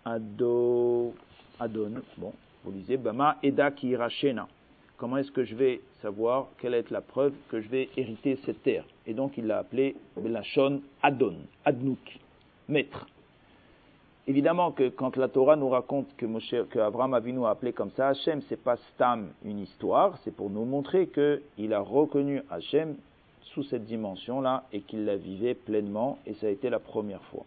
Ado, 0.05 1.15
Adon. 1.61 2.03
Bon, 2.17 2.33
vous 2.65 2.73
lisez, 2.73 2.97
Bama 2.97 3.37
Eda 3.43 3.71
Kirachena 3.71 4.49
comment 4.99 5.17
est-ce 5.17 5.31
que 5.31 5.45
je 5.45 5.55
vais 5.55 5.81
savoir 6.03 6.49
quelle 6.61 6.75
est 6.75 6.91
la 6.91 7.01
preuve 7.01 7.33
que 7.49 7.61
je 7.61 7.69
vais 7.69 7.89
hériter 7.97 8.39
cette 8.45 8.63
terre? 8.63 8.85
Et 9.07 9.15
donc 9.15 9.39
il 9.39 9.47
l'a 9.47 9.59
appelé 9.59 9.97
Belachon 10.17 10.83
Adon, 11.03 11.37
Adnouk, 11.65 12.19
maître. 12.69 13.07
Évidemment 14.27 14.73
que 14.73 14.91
quand 14.91 15.17
la 15.17 15.29
Torah 15.29 15.57
nous 15.57 15.71
raconte 15.71 16.15
que, 16.19 16.27
Moshe, 16.27 16.55
que 16.69 16.79
Abraham 16.79 17.15
Avinu 17.15 17.47
a 17.47 17.51
appelé 17.51 17.73
comme 17.73 17.91
ça 17.93 18.09
Hachem, 18.09 18.43
c'est 18.49 18.63
pas 18.63 18.77
Stam 18.95 19.31
une 19.43 19.61
histoire, 19.61 20.19
c'est 20.23 20.35
pour 20.35 20.51
nous 20.51 20.67
montrer 20.67 21.07
qu'il 21.07 21.73
a 21.73 21.81
reconnu 21.81 22.43
Hachem 22.51 22.97
sous 23.41 23.63
cette 23.63 23.87
dimension-là 23.87 24.65
et 24.73 24.81
qu'il 24.83 25.07
la 25.07 25.17
vivait 25.17 25.55
pleinement, 25.55 26.19
et 26.27 26.35
ça 26.35 26.49
a 26.49 26.51
été 26.51 26.69
la 26.69 26.79
première 26.79 27.23
fois. 27.23 27.45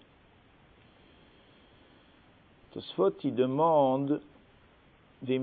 Tosfot, 2.74 3.12
il 3.24 3.36
demande 3.36 4.20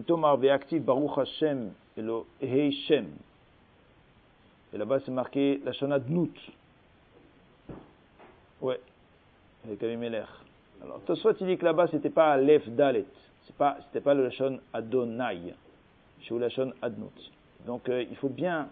Tomar 0.06 0.38
Baruch 0.38 1.18
Hashem 1.18 1.70
et 1.98 2.02
le 2.02 2.22
Heishem. 2.40 3.06
Et 4.72 4.78
là-bas, 4.78 5.00
c'est 5.04 5.10
marqué 5.10 5.60
la 5.64 5.72
Shana 5.72 5.98
Dnout. 5.98 6.34
Ouais, 8.60 8.80
avec 9.64 9.82
Avimelech. 9.82 10.26
Alors, 10.82 11.00
Tosfot, 11.02 11.32
il 11.40 11.46
dit 11.46 11.56
que 11.56 11.64
là-bas, 11.64 11.88
c'était 11.88 12.10
pas 12.10 12.36
Lef 12.36 12.68
Dalet. 12.68 13.04
C'est 13.46 13.56
pas, 13.56 13.78
c'était 13.86 14.00
pas 14.00 14.14
le 14.14 14.30
Adonai. 14.72 15.54
C'est 16.22 16.34
le 16.34 16.40
Lashon 16.40 16.72
Adnout. 16.82 17.12
Donc, 17.66 17.88
euh, 17.88 18.04
il 18.08 18.16
faut 18.16 18.28
bien, 18.28 18.68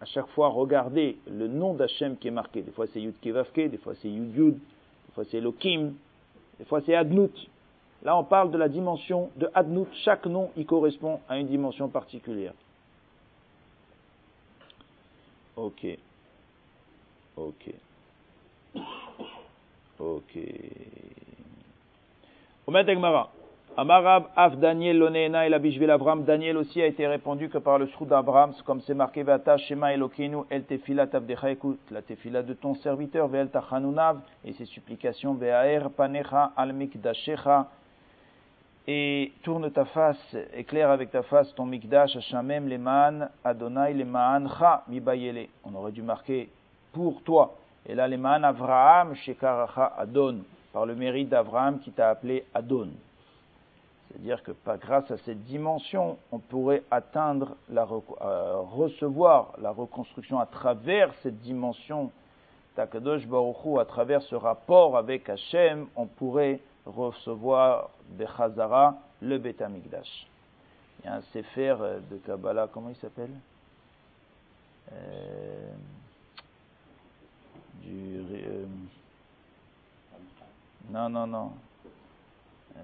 à 0.00 0.04
chaque 0.04 0.28
fois, 0.28 0.48
regarder 0.48 1.18
le 1.28 1.48
nom 1.48 1.74
d'Hachem 1.74 2.16
qui 2.18 2.28
est 2.28 2.32
marqué. 2.32 2.62
Des 2.62 2.70
fois, 2.70 2.86
c'est 2.92 3.00
Yud 3.00 3.18
Kevavke, 3.20 3.70
des 3.70 3.78
fois, 3.78 3.94
c'est 4.00 4.08
Yud 4.08 4.36
Yud, 4.36 4.54
des 4.54 5.14
fois, 5.14 5.24
c'est 5.30 5.38
Elohim, 5.38 5.94
des 6.58 6.64
fois, 6.66 6.80
c'est 6.84 6.94
Adnout. 6.94 7.32
Là, 8.02 8.16
on 8.16 8.24
parle 8.24 8.50
de 8.50 8.56
la 8.58 8.68
dimension 8.68 9.30
de 9.36 9.50
Adnout. 9.54 9.88
Chaque 10.04 10.26
nom 10.26 10.50
y 10.56 10.64
correspond 10.64 11.20
à 11.28 11.38
une 11.38 11.46
dimension 11.46 11.88
particulière. 11.88 12.54
Ok. 15.56 15.86
Ok. 17.36 17.74
Ok. 19.98 20.38
Omet 22.66 22.88
Egmara. 22.88 23.30
Amarab 23.76 24.24
Af 24.34 24.56
Daniel 24.56 24.98
Loneena 24.98 25.46
et 25.46 25.50
la 25.50 25.58
Avram. 25.94 26.24
Daniel 26.24 26.56
aussi 26.56 26.82
a 26.82 26.86
été 26.86 27.06
répondu 27.06 27.48
que 27.48 27.58
par 27.58 27.78
le 27.78 27.86
srou 27.88 28.04
d'Abraham, 28.04 28.52
comme 28.64 28.80
c'est 28.80 28.94
marqué 28.94 29.22
Vata 29.22 29.56
Shema 29.58 29.92
Elokeinu 29.92 30.38
El 30.50 30.64
Tefila 30.64 31.06
Tabdecha 31.06 31.50
écoute 31.50 31.78
la 31.90 32.02
Tefila 32.02 32.42
de 32.42 32.54
ton 32.54 32.74
serviteur 32.76 33.28
Ve'el 33.28 33.48
Tachanunav 33.48 34.20
et 34.44 34.52
ses 34.54 34.64
supplications 34.64 35.34
Ve'aer 35.34 35.88
Panecha 35.96 36.52
Al 36.56 36.72
Mikdashecha 36.72 37.68
et 38.92 39.32
tourne 39.44 39.70
ta 39.70 39.84
face, 39.84 40.36
éclaire 40.52 40.90
avec 40.90 41.12
ta 41.12 41.22
face 41.22 41.54
ton 41.54 41.64
mikdash, 41.64 42.16
Hashamem, 42.16 42.68
leman, 42.68 43.30
Adonai, 43.44 43.94
leman, 43.94 44.50
cha, 44.58 44.82
mibayele. 44.88 45.46
On 45.62 45.72
aurait 45.76 45.92
dû 45.92 46.02
marquer 46.02 46.48
pour 46.92 47.22
toi. 47.22 47.54
Et 47.86 47.94
là, 47.94 48.08
leman, 48.08 48.44
Avraham, 48.44 49.14
shekaracha, 49.14 49.94
Adon, 49.96 50.38
par 50.72 50.86
le 50.86 50.96
mérite 50.96 51.28
d'Avraham 51.28 51.78
qui 51.78 51.92
t'a 51.92 52.10
appelé 52.10 52.44
Adon. 52.52 52.88
C'est-à-dire 54.08 54.42
que 54.42 54.50
grâce 54.80 55.08
à 55.12 55.18
cette 55.18 55.44
dimension, 55.44 56.18
on 56.32 56.40
pourrait 56.40 56.82
atteindre, 56.90 57.54
la, 57.68 57.86
euh, 58.22 58.56
recevoir 58.72 59.52
la 59.62 59.70
reconstruction 59.70 60.40
à 60.40 60.46
travers 60.46 61.14
cette 61.22 61.38
dimension 61.42 62.10
d'Akadosh 62.76 63.24
Baruch 63.28 63.78
à 63.78 63.84
travers 63.84 64.22
ce 64.22 64.34
rapport 64.34 64.96
avec 64.96 65.28
Hachem, 65.28 65.86
on 65.94 66.06
pourrait 66.06 66.58
recevoir 66.90 67.90
de 68.18 68.26
Chazara 68.26 68.98
le 69.22 69.38
Beth 69.38 69.62
Amikdash. 69.62 70.26
Il 71.00 71.06
y 71.06 71.08
a 71.08 71.14
un 71.16 71.22
Sefer 71.32 71.76
de 72.10 72.16
Kabbalah, 72.18 72.68
comment 72.72 72.90
il 72.90 72.96
s'appelle? 72.96 73.30
Euh, 74.92 75.72
du, 77.82 78.16
euh, 78.32 78.66
Non, 80.90 81.08
non, 81.08 81.26
non. 81.26 81.52
Euh, 82.76 82.80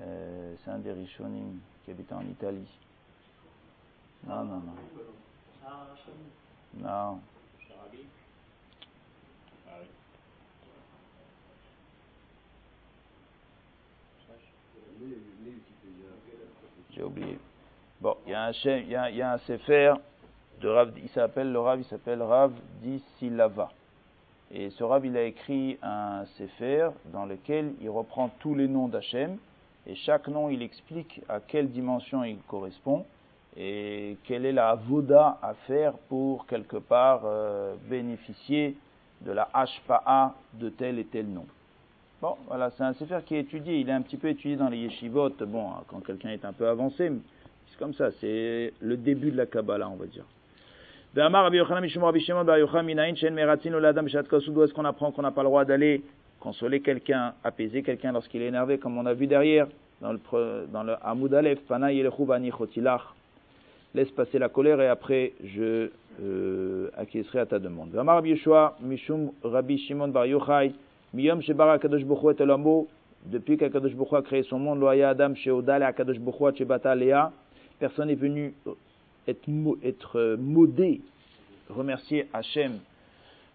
euh, 0.00 0.54
c'est 0.62 0.70
un 0.70 0.78
des 0.78 0.92
Rishonim 0.92 1.58
qui 1.84 1.90
habite 1.90 2.12
en 2.12 2.20
Italie. 2.20 2.68
Non, 4.26 4.44
non, 4.44 4.60
non. 4.60 4.74
Non. 6.76 7.20
J'ai 16.90 17.02
oublié. 17.02 17.38
Bon, 18.00 18.16
il 18.26 18.30
y 18.30 18.34
a 18.34 18.44
un 18.44 18.52
il 18.52 19.40
sefer 19.46 19.94
de 20.60 20.68
Rav, 20.68 20.92
il 20.96 21.08
s'appelle 21.10 21.50
le 21.50 21.58
Rav, 21.58 21.80
il 21.80 21.84
s'appelle 21.84 22.22
Rav 22.22 22.52
Disilava. 22.82 23.72
Et 24.52 24.70
ce 24.70 24.84
Rav, 24.84 25.04
il 25.04 25.16
a 25.16 25.24
écrit 25.24 25.78
un 25.82 26.24
sefer 26.38 26.90
dans 27.06 27.26
lequel 27.26 27.74
il 27.80 27.90
reprend 27.90 28.28
tous 28.40 28.54
les 28.54 28.68
noms 28.68 28.88
d'Hachem 28.88 29.38
et 29.86 29.94
chaque 29.96 30.28
nom, 30.28 30.48
il 30.48 30.62
explique 30.62 31.20
à 31.28 31.40
quelle 31.40 31.70
dimension 31.70 32.24
il 32.24 32.38
correspond 32.48 33.04
et 33.56 34.16
quelle 34.24 34.46
est 34.46 34.52
la 34.52 34.74
voda 34.74 35.38
à 35.40 35.54
faire 35.66 35.92
pour 36.08 36.46
quelque 36.46 36.76
part 36.76 37.22
euh, 37.24 37.74
bénéficier 37.88 38.76
de 39.20 39.32
la 39.32 39.48
hashpa'a 39.54 40.34
de 40.54 40.68
tel 40.70 40.98
et 40.98 41.04
tel 41.04 41.26
nom? 41.26 41.46
Bon, 42.20 42.36
voilà, 42.48 42.70
c'est 42.70 42.82
un 42.82 42.94
sefer 42.94 43.20
qui 43.24 43.36
est 43.36 43.40
étudié. 43.40 43.78
Il 43.78 43.88
est 43.88 43.92
un 43.92 44.02
petit 44.02 44.16
peu 44.16 44.28
étudié 44.28 44.56
dans 44.56 44.68
les 44.68 44.78
yeshivot. 44.78 45.30
Bon, 45.46 45.68
quand 45.88 46.00
quelqu'un 46.00 46.30
est 46.30 46.44
un 46.44 46.52
peu 46.52 46.66
avancé, 46.66 47.12
c'est 47.68 47.78
comme 47.78 47.94
ça. 47.94 48.10
C'est 48.20 48.72
le 48.80 48.96
début 48.96 49.30
de 49.30 49.36
la 49.36 49.46
Kabbalah, 49.46 49.88
on 49.88 49.96
va 49.96 50.06
dire. 50.06 50.24
Est-ce 51.16 51.28
qu'on 54.72 54.84
apprend 54.84 55.12
qu'on 55.12 55.22
n'a 55.22 55.30
pas 55.30 55.42
le 55.42 55.48
droit 55.48 55.64
d'aller 55.64 56.02
consoler 56.40 56.80
quelqu'un, 56.80 57.34
apaiser 57.44 57.84
quelqu'un 57.84 58.10
lorsqu'il 58.12 58.42
est 58.42 58.48
énervé, 58.48 58.78
comme 58.78 58.98
on 58.98 59.06
a 59.06 59.14
vu 59.14 59.28
derrière 59.28 59.68
dans 60.00 60.12
le, 60.12 60.18
dans 60.72 60.82
le 60.82 60.96
Hamoud 61.02 61.32
Aleph, 61.34 61.60
laisse 63.94 64.10
passer 64.10 64.38
la 64.38 64.48
colère 64.48 64.80
et 64.80 64.88
après 64.88 65.32
je 65.42 65.90
euh, 66.22 66.90
acquiescerai 66.96 67.40
à 67.40 67.46
ta 67.46 67.58
demande. 67.58 67.90
Mishum 68.80 69.32
Rabbi 69.42 69.78
Shimon 69.78 70.08
Bar 70.08 70.26
Yochai, 70.26 70.72
Miyom 71.12 71.40
Shebara 71.42 71.78
Kadosh 71.78 72.02
et 72.02 72.42
Elamo, 72.42 72.88
depuis 73.26 73.56
qu'Akadosh 73.56 73.94
Bokhu 73.94 74.16
a 74.16 74.22
créé 74.22 74.42
son 74.42 74.58
monde, 74.58 74.80
Loya 74.80 75.10
Adam 75.10 75.34
Sheodal 75.34 75.82
et 75.82 75.84
Akadosh 75.86 76.18
Bokhu 76.18 76.56
Chebata 76.56 76.94
Lea, 76.94 77.30
personne 77.78 78.08
n'est 78.08 78.14
venu 78.14 78.54
être, 79.26 79.48
être 79.82 80.18
euh, 80.18 80.36
modé, 80.36 81.00
remercier 81.70 82.26
Hachem, 82.32 82.78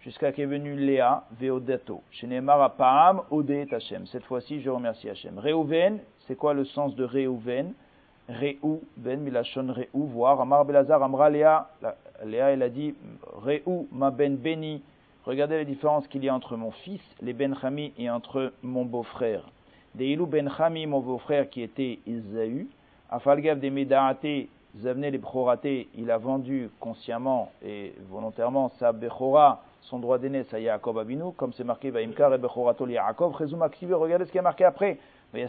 jusqu'à 0.02 0.32
qu'il 0.32 0.46
est 0.46 0.48
venu 0.48 0.76
Léa, 0.76 1.26
Veodato. 1.40 2.02
Shenemar 2.12 2.62
Apam, 2.62 3.22
Ode 3.30 3.68
Hachem. 3.72 4.08
Cette 4.08 4.24
fois-ci, 4.24 4.62
je 4.62 4.70
remercie 4.70 5.10
Hachem. 5.10 5.38
Reuven, 5.38 6.00
c'est 6.28 6.36
quoi 6.36 6.54
le 6.54 6.66
sens 6.66 6.96
de 6.96 7.04
Reuven 7.04 7.74
Reu, 8.30 8.82
Ben 8.98 9.20
Milachon 9.20 9.74
Reu, 9.74 9.88
voir. 9.94 10.40
Amar 10.40 10.64
Belazar, 10.66 11.02
Amra 11.02 11.30
Léa, 11.30 11.70
Léa, 12.24 12.52
elle 12.52 12.64
a 12.64 12.70
dit, 12.70 12.96
Reu, 13.24 13.62
ma 13.92 14.12
Ben 14.12 14.36
Beni. 14.36 14.82
Regardez 15.26 15.58
la 15.58 15.66
différence 15.66 16.08
qu'il 16.08 16.24
y 16.24 16.30
a 16.30 16.36
entre 16.36 16.56
mon 16.56 16.72
fils, 16.72 17.02
les 17.22 17.34
Ben 17.34 17.56
Chami, 17.60 17.94
et 17.98 18.10
entre 18.10 18.54
mon 18.64 18.86
beau-frère. 18.86 19.44
Deilou 19.96 20.28
Ben 20.28 20.50
Chami, 20.56 20.86
mon 20.86 21.00
beau-frère, 21.00 21.50
qui 21.50 21.62
était 21.62 22.00
Isaü. 22.06 22.68
Afalgav 23.10 23.60
de 23.60 23.70
Medaate, 23.70 24.48
Zavne 24.78 25.08
les 25.08 25.88
il 25.98 26.12
a 26.12 26.18
vendu 26.20 26.70
consciemment 26.80 27.52
et 27.66 27.96
volontairement 28.10 28.70
sa 28.80 28.92
Bechora, 28.92 29.64
son 29.82 29.98
droit 29.98 30.20
d'aînesse 30.20 30.54
à 30.54 30.60
Yaakov 30.60 31.00
Abinu, 31.00 31.32
comme 31.36 31.54
c'est 31.54 31.64
marqué 31.64 31.90
Vaimkar 31.90 32.34
et 32.36 32.38
Bechorato 32.38 32.86
Yaakov, 32.86 33.34
regardez 33.34 34.26
ce 34.26 34.32
qui 34.32 34.38
est 34.38 34.44
marqué 34.44 34.66
après. 34.66 35.00
Il 35.32 35.42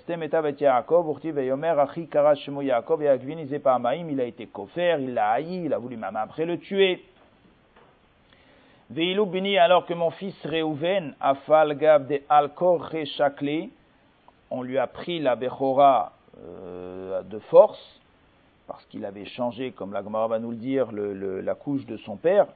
a 4.21 4.25
été 4.25 4.47
kofer, 4.47 4.97
il 5.01 5.15
l'a 5.15 5.31
haï, 5.31 5.65
il 5.65 5.73
a 5.73 5.79
voulu 5.79 5.97
même 5.97 6.17
après 6.17 6.45
le 6.45 6.59
tuer. 6.59 7.03
Alors 9.59 9.87
que 9.87 9.95
mon 9.95 10.11
fils 10.11 10.35
Reuven, 10.45 11.15
Afal 11.19 11.79
Gav 11.79 12.07
de 12.09 12.21
Alkor 12.29 12.91
Rechakle, 12.91 13.69
on 14.51 14.63
lui 14.63 14.77
a 14.77 14.87
pris 14.87 15.19
la 15.19 15.37
Bechora 15.37 16.13
euh, 16.45 17.23
de 17.23 17.39
force, 17.39 18.01
parce 18.67 18.85
qu'il 18.87 19.07
avait 19.07 19.25
changé, 19.25 19.71
comme 19.71 19.95
la 19.95 20.03
va 20.03 20.39
nous 20.39 20.51
le 20.51 20.57
dire, 20.57 20.89
la 20.93 21.55
couche 21.55 21.87
de 21.87 21.97
son 21.99 22.17
père. 22.17 22.49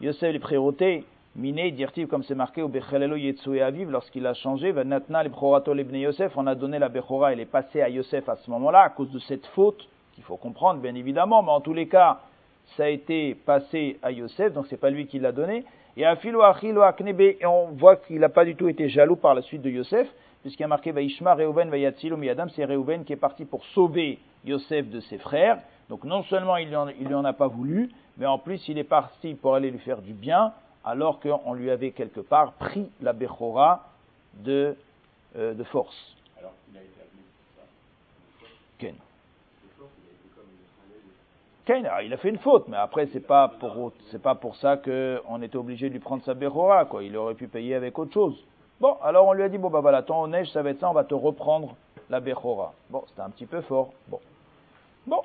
Yosef 0.00 0.32
les 0.32 0.38
préroté, 0.38 1.04
miné, 1.36 1.70
dirtiv, 1.70 2.08
comme 2.08 2.22
c'est 2.22 2.34
marqué, 2.34 2.62
au 2.62 2.68
Bechelelo 2.68 3.16
Aviv, 3.62 3.90
lorsqu'il 3.90 4.26
a 4.26 4.34
changé, 4.34 4.72
Natna 4.72 5.22
les 5.22 5.30
Prorato 5.30 5.72
Lebne 5.74 5.96
Yosef, 5.96 6.36
on 6.36 6.46
a 6.46 6.54
donné 6.54 6.78
la 6.78 6.88
Bechora, 6.88 7.32
elle 7.32 7.40
est 7.40 7.46
passée 7.46 7.82
à 7.82 7.88
Yosef 7.88 8.28
à 8.28 8.36
ce 8.36 8.50
moment-là, 8.50 8.82
à 8.82 8.88
cause 8.90 9.10
de 9.10 9.18
cette 9.20 9.46
faute, 9.46 9.88
qu'il 10.14 10.24
faut 10.24 10.36
comprendre, 10.36 10.80
bien 10.80 10.94
évidemment, 10.94 11.42
mais 11.42 11.52
en 11.52 11.60
tous 11.60 11.74
les 11.74 11.86
cas, 11.86 12.20
ça 12.76 12.84
a 12.84 12.88
été 12.88 13.34
passé 13.34 13.98
à 14.02 14.10
Yosef, 14.12 14.52
donc 14.52 14.66
c'est 14.68 14.76
pas 14.80 14.90
lui 14.90 15.06
qui 15.06 15.18
l'a 15.18 15.32
donné. 15.32 15.64
Et 15.96 16.06
à 16.06 16.16
Philo 16.16 16.42
Achilo 16.42 16.82
et 16.82 17.46
on 17.46 17.66
voit 17.72 17.96
qu'il 17.96 18.20
n'a 18.20 18.28
pas 18.28 18.44
du 18.44 18.54
tout 18.54 18.68
été 18.68 18.88
jaloux 18.88 19.16
par 19.16 19.34
la 19.34 19.42
suite 19.42 19.62
de 19.62 19.70
Yosef, 19.70 20.08
puisqu'il 20.42 20.64
a 20.64 20.68
marqué 20.68 20.92
Vaishma 20.92 21.34
Reuven 21.34 21.68
Vayatzilu 21.68 22.16
Miyadam, 22.16 22.48
c'est 22.50 22.64
Reuven 22.64 23.04
qui 23.04 23.12
est 23.12 23.16
parti 23.16 23.44
pour 23.44 23.64
sauver 23.66 24.18
Yosef 24.44 24.88
de 24.88 25.00
ses 25.00 25.18
frères. 25.18 25.58
Donc 25.88 26.04
non 26.04 26.22
seulement 26.24 26.56
il 26.56 26.70
ne 26.70 27.06
lui 27.06 27.14
en 27.14 27.24
a 27.24 27.32
pas 27.32 27.48
voulu, 27.48 27.90
mais 28.16 28.26
en 28.26 28.38
plus 28.38 28.66
il 28.68 28.78
est 28.78 28.84
parti 28.84 29.34
pour 29.34 29.54
aller 29.54 29.70
lui 29.70 29.80
faire 29.80 30.00
du 30.00 30.12
bien, 30.12 30.52
alors 30.84 31.20
qu'on 31.20 31.52
lui 31.54 31.70
avait 31.70 31.90
quelque 31.90 32.20
part 32.20 32.52
pris 32.52 32.90
la 33.00 33.12
Bechora 33.12 33.88
de, 34.34 34.76
euh, 35.36 35.54
de 35.54 35.64
force. 35.64 36.16
Alors 36.38 36.52
il 36.70 36.78
a 36.78 36.80
été 36.80 36.90
Ken. 38.78 38.94
Ken, 41.66 41.88
ah, 41.90 42.02
il 42.02 42.12
a 42.12 42.16
fait 42.16 42.30
une 42.30 42.38
faute, 42.38 42.66
mais 42.68 42.76
après 42.76 43.06
c'est 43.12 43.20
pas 43.20 43.48
pour 43.48 43.92
c'est 44.10 44.22
pas 44.22 44.34
pour 44.34 44.56
ça 44.56 44.76
qu'on 44.76 45.42
était 45.42 45.58
obligé 45.58 45.88
de 45.88 45.94
lui 45.94 46.00
prendre 46.00 46.24
sa 46.24 46.34
Bechora, 46.34 46.86
quoi. 46.86 47.02
Il 47.04 47.16
aurait 47.16 47.34
pu 47.34 47.48
payer 47.48 47.74
avec 47.74 47.98
autre 47.98 48.12
chose. 48.12 48.42
Bon, 48.80 48.96
alors 49.02 49.26
on 49.26 49.34
lui 49.34 49.42
a 49.42 49.48
dit 49.48 49.58
bon 49.58 49.68
bah 49.68 49.80
voilà, 49.80 50.02
ton 50.02 50.26
neige 50.26 50.50
ça 50.52 50.62
va 50.62 50.70
être 50.70 50.80
ça, 50.80 50.88
on 50.88 50.94
va 50.94 51.04
te 51.04 51.14
reprendre 51.14 51.76
la 52.08 52.20
Bechora. 52.20 52.72
Bon, 52.88 53.04
c'était 53.08 53.20
un 53.20 53.30
petit 53.30 53.46
peu 53.46 53.60
fort. 53.60 53.92
Bon. 54.08 54.20
Bon. 55.06 55.22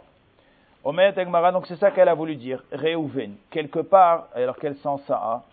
Omet 0.85 1.13
Egmara, 1.17 1.51
donc 1.51 1.65
c'est 1.65 1.77
ça 1.77 1.89
qu'elle 1.89 2.07
a 2.07 2.13
voulu 2.13 2.35
dire. 2.35 2.63
Réouven. 2.71 3.33
Quelque 3.49 3.79
part, 3.79 4.27
alors 4.35 4.55
quel 4.57 4.75
sens 4.77 5.01
ça 5.07 5.15
a? 5.15 5.43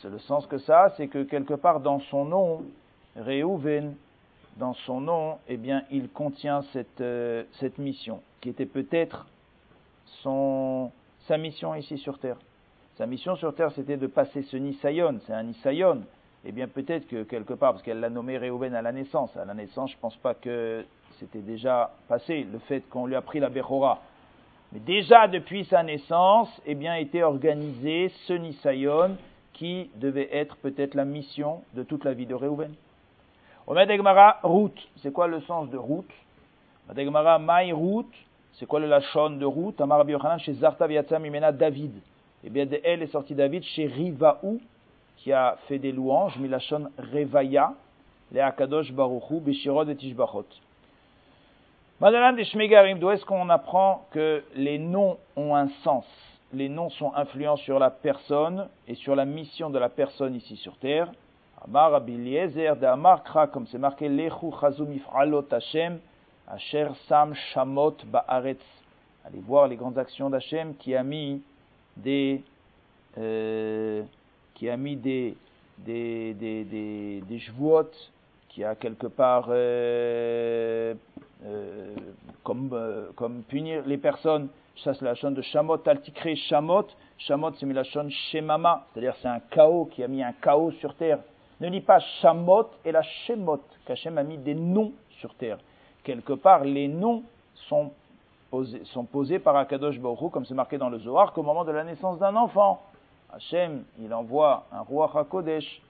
C'est 0.00 0.08
le 0.08 0.20
sens 0.20 0.46
que 0.46 0.58
ça 0.58 0.84
a, 0.84 0.90
c'est 0.90 1.08
que 1.08 1.24
quelque 1.24 1.54
part 1.54 1.80
dans 1.80 1.98
son 1.98 2.24
nom, 2.24 2.62
Réouven, 3.16 3.96
dans 4.56 4.74
son 4.74 5.00
nom, 5.00 5.38
eh 5.48 5.56
bien, 5.56 5.82
il 5.90 6.08
contient 6.08 6.62
cette, 6.72 7.00
euh, 7.00 7.42
cette 7.58 7.78
mission, 7.78 8.22
qui 8.40 8.50
était 8.50 8.66
peut-être 8.66 9.26
son, 10.22 10.92
sa 11.26 11.36
mission 11.38 11.74
ici 11.74 11.98
sur 11.98 12.20
Terre. 12.20 12.36
Sa 12.98 13.06
mission 13.06 13.34
sur 13.34 13.54
Terre, 13.56 13.72
c'était 13.72 13.96
de 13.96 14.06
passer 14.06 14.42
ce 14.42 14.56
Nisayon. 14.56 15.18
C'est 15.26 15.32
un 15.32 15.42
Nisayon 15.42 16.02
eh 16.44 16.52
bien 16.52 16.66
peut-être 16.66 17.06
que 17.06 17.22
quelque 17.22 17.54
part, 17.54 17.72
parce 17.72 17.82
qu'elle 17.82 18.00
l'a 18.00 18.10
nommé 18.10 18.36
Réhouven 18.36 18.74
à 18.74 18.82
la 18.82 18.92
naissance, 18.92 19.36
à 19.36 19.44
la 19.44 19.54
naissance, 19.54 19.90
je 19.90 19.96
ne 19.96 20.00
pense 20.00 20.16
pas 20.16 20.34
que 20.34 20.84
c'était 21.20 21.40
déjà 21.40 21.92
passé, 22.08 22.46
le 22.50 22.58
fait 22.60 22.80
qu'on 22.88 23.06
lui 23.06 23.14
a 23.14 23.22
pris 23.22 23.38
la 23.38 23.48
Bechora. 23.48 24.00
Mais 24.72 24.80
déjà 24.80 25.28
depuis 25.28 25.66
sa 25.66 25.82
naissance, 25.82 26.48
eh 26.64 26.74
bien 26.74 26.96
était 26.96 27.22
organisé 27.22 28.10
ce 28.26 28.32
Nisayon 28.32 29.16
qui 29.52 29.90
devait 29.96 30.28
être 30.32 30.56
peut-être 30.56 30.94
la 30.94 31.04
mission 31.04 31.62
de 31.74 31.82
toute 31.82 32.04
la 32.04 32.14
vie 32.14 32.24
de 32.24 32.34
Réhouven. 32.34 32.72
Omed 33.66 33.90
Egmara, 33.90 34.38
route. 34.42 34.88
C'est 35.02 35.12
quoi 35.12 35.26
le 35.26 35.40
sens 35.42 35.68
de 35.68 35.76
route? 35.76 36.10
Omed 36.88 36.98
Egmara, 36.98 37.38
maï 37.38 37.72
route. 37.72 38.14
C'est 38.54 38.66
quoi 38.66 38.80
le 38.80 38.86
lachon 38.86 39.30
de 39.30 39.44
route? 39.44 39.80
Amar 39.80 40.04
chez 40.38 40.54
Zarta 40.54 40.86
Imena 40.86 41.52
David. 41.52 41.92
Eh 42.44 42.50
bien 42.50 42.66
de 42.66 42.80
elle 42.82 43.02
est 43.02 43.12
sorti 43.12 43.34
David 43.34 43.62
chez 43.62 43.86
Rivaou, 43.86 44.60
qui 45.18 45.32
a 45.32 45.56
fait 45.68 45.78
des 45.78 45.92
louanges, 45.92 46.36
Milachon 46.38 46.88
Revaya, 46.98 47.74
les 48.32 48.40
Akadosh 48.40 48.92
Baruchu, 48.92 49.40
Bishirod 49.40 49.88
et 49.88 49.96
Tishbachot. 49.96 50.46
Madalan 52.02 52.32
des 52.32 52.44
Shmegarim, 52.46 52.98
d'où 52.98 53.10
est-ce 53.10 53.24
qu'on 53.24 53.48
apprend 53.48 54.08
que 54.10 54.42
les 54.56 54.76
noms 54.76 55.18
ont 55.36 55.54
un 55.54 55.68
sens? 55.84 56.04
Les 56.52 56.68
noms 56.68 56.90
sont 56.90 57.14
influents 57.14 57.54
sur 57.58 57.78
la 57.78 57.90
personne 57.90 58.68
et 58.88 58.96
sur 58.96 59.14
la 59.14 59.24
mission 59.24 59.70
de 59.70 59.78
la 59.78 59.88
personne 59.88 60.34
ici 60.34 60.56
sur 60.56 60.76
terre. 60.78 61.12
Amar 61.64 61.94
Abiliezer 61.94 62.74
de 62.74 62.86
Amar 62.86 63.22
comme 63.52 63.68
c'est 63.68 63.78
marqué, 63.78 64.08
Lechu 64.08 64.50
Chazum 64.60 64.92
Ifralot 64.92 65.44
Hashem, 65.48 66.00
Asher 66.48 66.88
Sam 67.06 67.34
Shamot 67.34 67.94
Baaretz. 68.06 68.58
Allez 69.24 69.38
voir 69.38 69.68
les 69.68 69.76
grandes 69.76 69.96
actions 69.96 70.28
d'Hachem 70.28 70.74
qui 70.74 70.96
a 70.96 71.04
mis 71.04 71.40
des. 71.96 72.42
Euh, 73.16 74.02
qui 74.54 74.68
a 74.68 74.76
mis 74.76 74.96
des, 74.96 75.36
des, 75.78 76.34
des, 76.34 76.64
des, 76.64 77.20
des 77.20 77.42
qui 78.48 78.64
a 78.64 78.74
quelque 78.74 79.06
part 79.06 79.46
euh, 79.50 80.94
comme, 82.42 82.70
euh, 82.72 83.10
comme 83.16 83.42
punir 83.42 83.82
les 83.86 83.98
personnes. 83.98 84.48
Ça, 84.84 84.94
c'est 84.94 85.04
la 85.04 85.14
chaîne 85.14 85.34
de 85.34 85.42
Shamot, 85.42 85.78
Altikre 85.86 86.34
Shamot. 86.48 86.86
Shamot, 87.18 87.52
c'est 87.54 87.66
la 87.66 87.84
chaîne 87.84 88.10
Shemama, 88.10 88.86
c'est-à-dire 88.92 89.14
c'est 89.20 89.28
un 89.28 89.40
chaos 89.50 89.86
qui 89.86 90.02
a 90.02 90.08
mis 90.08 90.22
un 90.22 90.32
chaos 90.32 90.72
sur 90.72 90.94
terre. 90.94 91.18
Ne 91.60 91.68
lis 91.68 91.80
pas 91.80 92.00
Shamot 92.20 92.68
et 92.84 92.92
la 92.92 93.02
Shemot, 93.02 93.60
qu'Hachem 93.86 94.18
a 94.18 94.22
mis 94.22 94.38
des 94.38 94.54
noms 94.54 94.92
sur 95.20 95.34
terre. 95.34 95.58
Quelque 96.02 96.32
part, 96.32 96.64
les 96.64 96.88
noms 96.88 97.22
sont 97.68 97.92
posés, 99.04 99.38
par 99.38 99.56
Akadosh 99.56 99.98
Baruch 99.98 100.30
comme 100.32 100.44
c'est 100.44 100.54
marqué 100.54 100.78
dans 100.78 100.90
le 100.90 100.98
Zohar, 100.98 101.32
qu'au 101.32 101.42
moment 101.42 101.64
de 101.64 101.72
la 101.72 101.84
naissance 101.84 102.18
d'un 102.18 102.34
enfant. 102.36 102.82
Hachem, 103.32 103.84
il 104.00 104.12
envoie 104.12 104.66
un 104.72 104.80
roi 104.80 105.10
HaKodesh 105.14 105.80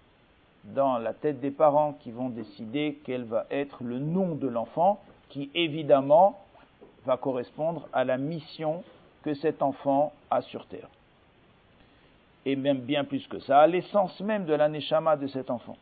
dans 0.65 0.99
la 0.99 1.12
tête 1.12 1.41
des 1.41 1.51
parents 1.51 1.95
qui 1.95 2.12
vont 2.12 2.29
décider 2.29 3.01
quel 3.05 3.25
va 3.25 3.47
être 3.51 3.83
le 3.83 3.99
nom 3.99 4.37
de 4.37 4.47
l'enfant, 4.47 5.01
qui 5.33 5.51
évidemment 5.55 6.38
va 7.07 7.16
correspondre 7.16 7.88
à 7.92 8.05
la 8.05 8.18
mission 8.18 8.85
que 9.23 9.35
cet 9.35 9.62
enfant 9.62 10.12
a 10.31 10.42
sur 10.42 10.66
terre. 10.66 10.88
Et 12.45 12.55
même 12.55 12.81
bien 12.81 13.05
plus 13.05 13.27
que 13.27 13.38
ça, 13.40 13.61
à 13.61 13.66
l'essence 13.66 14.21
même 14.21 14.45
de 14.45 14.53
l'aneshama 14.55 15.16
de 15.16 15.27
cet 15.29 15.51
enfant. 15.51 15.77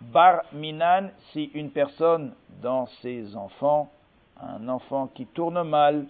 Bar 0.00 0.42
Minan, 0.52 1.10
si 1.32 1.50
une 1.52 1.70
personne 1.70 2.32
dans 2.62 2.86
ses 3.02 3.36
enfants 3.36 3.90
un 4.42 4.68
enfant 4.68 5.08
qui 5.08 5.26
tourne 5.26 5.62
mal, 5.64 6.06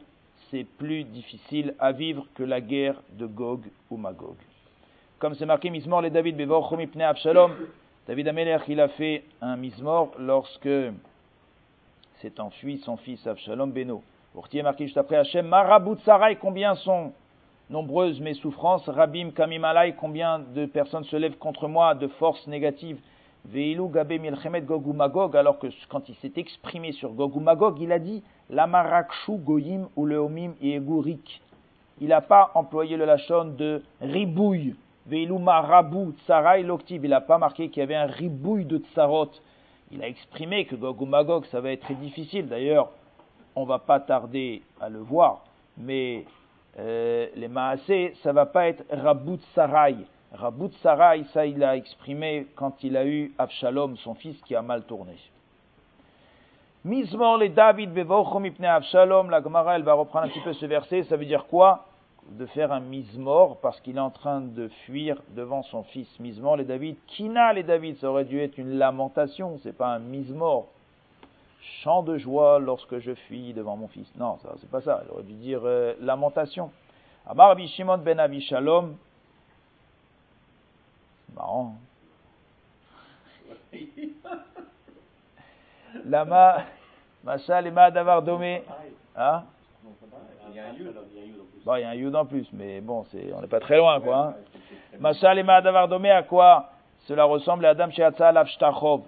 c'est 0.51 0.65
plus 0.65 1.03
difficile 1.03 1.75
à 1.81 1.91
vivre 1.91 2.27
que 2.35 2.45
la 2.45 2.61
guerre 2.61 3.01
de 3.13 3.27
Gog 3.27 3.63
ou 3.91 3.97
Magog. 3.97 4.37
Comme 5.21 5.35
c'est 5.35 5.45
marqué 5.45 5.69
Mismor 5.69 6.01
les 6.01 6.09
David 6.09 6.35
Bevorchom 6.39 6.81
Ipne 6.81 7.03
Abshalom, 7.03 7.53
David 8.07 8.29
Ameler, 8.29 8.57
il 8.69 8.81
a 8.81 8.89
fait 8.89 9.23
un 9.43 9.55
Mismor 9.55 10.13
lorsque 10.19 10.67
s'est 12.23 12.41
enfui 12.41 12.79
son 12.79 12.97
fils 12.97 13.27
Abshalom 13.27 13.71
Beno. 13.71 14.03
Pourtier 14.33 14.63
marqué 14.63 14.87
juste 14.87 14.97
après 14.97 15.17
Hachem, 15.17 15.47
Marabout 15.47 15.99
Sarai, 16.07 16.37
combien 16.37 16.75
sont 16.75 17.13
nombreuses 17.69 18.19
mes 18.19 18.33
souffrances, 18.33 18.89
Rabim 18.89 19.33
Kamimalai, 19.33 19.95
combien 20.01 20.39
de 20.39 20.65
personnes 20.65 21.05
se 21.05 21.17
lèvent 21.17 21.37
contre 21.37 21.69
moi 21.69 21.95
de 21.95 22.09
forces 22.09 22.47
négatives, 22.47 22.99
Veilou 23.45 23.89
Gabe 23.89 24.13
Milchemet 24.13 24.63
Gog 24.63 24.87
Magog, 24.87 25.37
alors 25.37 25.59
que 25.59 25.67
quand 25.91 26.09
il 26.09 26.15
s'est 26.15 26.33
exprimé 26.37 26.93
sur 26.93 27.11
Gog 27.11 27.37
ou 27.37 27.41
Magog, 27.41 27.79
il 27.79 27.93
a 27.93 27.99
dit 27.99 28.23
Lamarakshu 28.49 29.33
Goyim 29.33 29.87
ou 29.97 30.07
Leomim 30.07 30.55
Yegurik. 30.63 31.43
Il 32.01 32.09
n'a 32.09 32.23
pas 32.23 32.53
employé 32.55 32.97
le 32.97 33.05
lachon 33.05 33.53
de 33.59 33.83
ribouille, 34.01 34.77
Veilou 35.07 35.39
Marabou 35.39 36.13
Tsarai 36.25 36.63
Loktiv. 36.63 37.05
Il 37.05 37.11
n'a 37.11 37.21
pas 37.21 37.39
marqué 37.39 37.69
qu'il 37.69 37.81
y 37.81 37.85
avait 37.85 37.95
un 37.95 38.07
ribouille 38.07 38.65
de 38.65 38.79
tsarot. 38.79 39.31
Il 39.91 40.03
a 40.03 40.09
exprimé 40.09 40.67
que 40.67 40.77
Gog 40.77 41.01
Magog, 41.07 41.45
ça 41.47 41.61
va 41.61 41.73
être 41.73 41.83
très 41.83 41.95
difficile. 41.95 42.49
D'ailleurs, 42.49 42.91
on 43.57 43.65
va 43.65 43.79
pas 43.79 44.01
tarder 44.01 44.63
à 44.81 44.89
le 44.89 45.01
voir, 45.01 45.45
mais 45.77 46.25
euh, 46.79 47.27
les 47.35 47.49
Maasé, 47.49 48.15
ça 48.23 48.33
va 48.33 48.47
pas 48.47 48.69
être 48.69 48.85
Rabout 48.91 49.41
Sarai. 49.55 49.97
Rabout 50.33 50.71
Sarai, 50.83 51.25
ça 51.33 51.45
il 51.45 51.63
a 51.65 51.77
exprimé 51.77 52.47
quand 52.55 52.85
il 52.85 52.97
a 52.97 53.05
eu 53.05 53.33
Avshalom, 53.39 53.97
son 53.97 54.15
fils, 54.15 54.41
qui 54.43 54.55
a 54.55 54.63
mal 54.63 54.85
tourné. 54.85 55.17
Mismor 56.85 57.39
les 57.39 57.51
David 57.51 57.93
bevochom 57.93 58.47
ipne 58.47 58.65
Avshalom, 58.65 59.29
la 59.29 59.43
Gemara 59.43 59.77
elle 59.77 59.83
va 59.83 59.95
reprendre 59.95 60.27
un 60.27 60.29
petit 60.29 60.41
peu 60.41 60.53
ce 60.53 60.65
verset, 60.67 61.03
ça 61.03 61.17
veut 61.17 61.27
dire 61.27 61.47
quoi? 61.47 61.87
De 62.29 62.47
faire 62.47 62.71
un 62.71 62.81
mismor 62.81 63.59
parce 63.61 63.81
qu'il 63.81 63.97
est 63.97 64.01
en 64.01 64.11
train 64.11 64.41
de 64.41 64.69
fuir 64.87 65.21
devant 65.31 65.63
son 65.63 65.83
fils. 65.83 66.09
Mismor 66.21 66.57
les 66.57 66.65
David, 66.65 66.97
Kina 67.07 67.53
les 67.53 67.65
David, 67.65 67.99
ça 67.99 68.11
aurait 68.11 68.25
dû 68.25 68.41
être 68.41 68.57
une 68.59 68.79
lamentation, 68.79 69.59
c'est 69.63 69.77
pas 69.77 69.89
un 69.89 69.99
mismor 69.99 70.69
chant 71.83 72.03
de 72.03 72.19
joie 72.19 72.59
lorsque 72.59 72.99
je 72.99 73.15
fuis 73.15 73.53
devant 73.53 73.77
mon 73.77 73.89
fils. 73.89 74.11
Non, 74.17 74.39
ça 74.43 74.55
c'est 74.61 74.71
pas 74.71 74.81
ça. 74.81 75.03
Il 75.05 75.13
aurait 75.13 75.23
dû 75.23 75.35
dire 75.35 75.61
euh, 75.65 75.95
lamentation. 76.01 76.71
Amar 77.27 77.59
Shimon 77.59 77.99
ben 77.99 78.19
Avishalom. 78.19 78.97
Marrant. 81.35 81.75
Lama, 86.05 86.65
Machal 87.25 87.67
et 87.67 87.73
domé. 88.25 88.63
Hein 89.17 89.45
Bon, 91.65 91.77
il 91.77 91.81
y 91.81 91.85
a 91.85 91.89
un 91.91 91.95
yud 91.95 92.15
en 92.15 92.27
plus, 92.27 92.47
mais 92.53 92.81
bon, 92.81 93.05
c'est, 93.11 93.33
on 93.35 93.41
n'est 93.41 93.47
pas 93.47 93.61
très 93.61 93.77
loin, 93.77 94.01
quoi. 94.01 94.17
Hein. 94.17 94.35
Machal 94.99 95.39
et 95.39 95.43
d'avoir 95.43 95.89
domé 95.89 96.11
à 96.11 96.23
quoi 96.23 96.71
Cela 97.07 97.25
ressemble 97.25 97.67
à 97.67 97.71
Adam 97.71 97.91
Sheatza 97.91 98.29
Avshtachov 98.29 99.03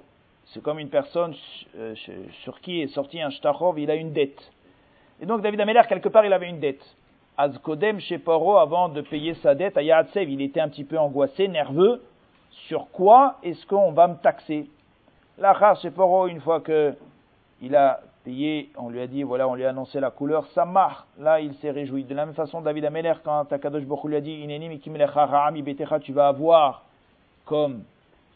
c'est 0.47 0.63
comme 0.63 0.79
une 0.79 0.89
personne 0.89 1.35
euh, 1.77 1.95
sur 2.43 2.61
qui 2.61 2.83
est 2.83 2.89
sorti 2.89 3.21
un 3.21 3.31
shtachov, 3.31 3.79
il 3.79 3.91
a 3.91 3.95
une 3.95 4.13
dette. 4.13 4.53
Et 5.21 5.27
donc 5.27 5.41
David 5.41 5.61
Ameller, 5.61 5.83
quelque 5.89 6.09
part, 6.09 6.27
il 6.27 6.33
avait 6.33 6.49
une 6.49 6.61
dette. 6.61 6.85
Azkodem 7.39 8.01
chez 8.01 8.19
Poro, 8.19 8.59
avant 8.59 8.89
de 8.89 9.01
payer 9.01 9.35
sa 9.35 9.55
dette 9.55 9.77
à 9.77 9.83
Yahatsev, 9.83 10.31
il 10.31 10.43
était 10.43 10.61
un 10.61 10.69
petit 10.69 10.85
peu 10.85 10.99
angoissé, 10.99 11.49
nerveux. 11.49 12.03
Sur 12.69 12.91
quoi 12.91 13.37
est-ce 13.43 13.65
qu'on 13.67 13.93
va 13.93 14.09
me 14.09 14.17
taxer? 14.17 14.69
Là, 15.39 15.75
chez 15.81 15.91
Poro, 15.91 16.27
une 16.27 16.41
fois 16.41 16.61
que 16.61 16.95
il 17.63 17.75
a 17.75 18.01
payé, 18.25 18.71
on 18.77 18.89
lui 18.89 19.01
a 19.01 19.07
dit, 19.07 19.23
voilà, 19.23 19.49
on 19.49 19.55
lui 19.55 19.65
a 19.65 19.71
annoncé 19.71 20.01
la 20.01 20.11
couleur, 20.11 20.47
ça 20.55 20.65
marche. 20.65 21.05
Là, 21.19 21.41
il 21.41 21.55
s'est 21.55 21.71
réjoui. 21.71 22.05
De 22.05 22.15
la 22.15 22.27
même 22.27 22.35
façon, 22.35 22.61
David 22.61 22.85
Ameller, 22.85 23.15
quand 23.25 23.45
Takadosh 23.47 23.85
Bokhu 23.85 24.09
lui 24.09 24.17
a 24.17 24.21
dit, 24.21 24.47
tu 26.01 26.13
vas 26.13 26.29
avoir, 26.29 26.85
comme, 27.45 27.83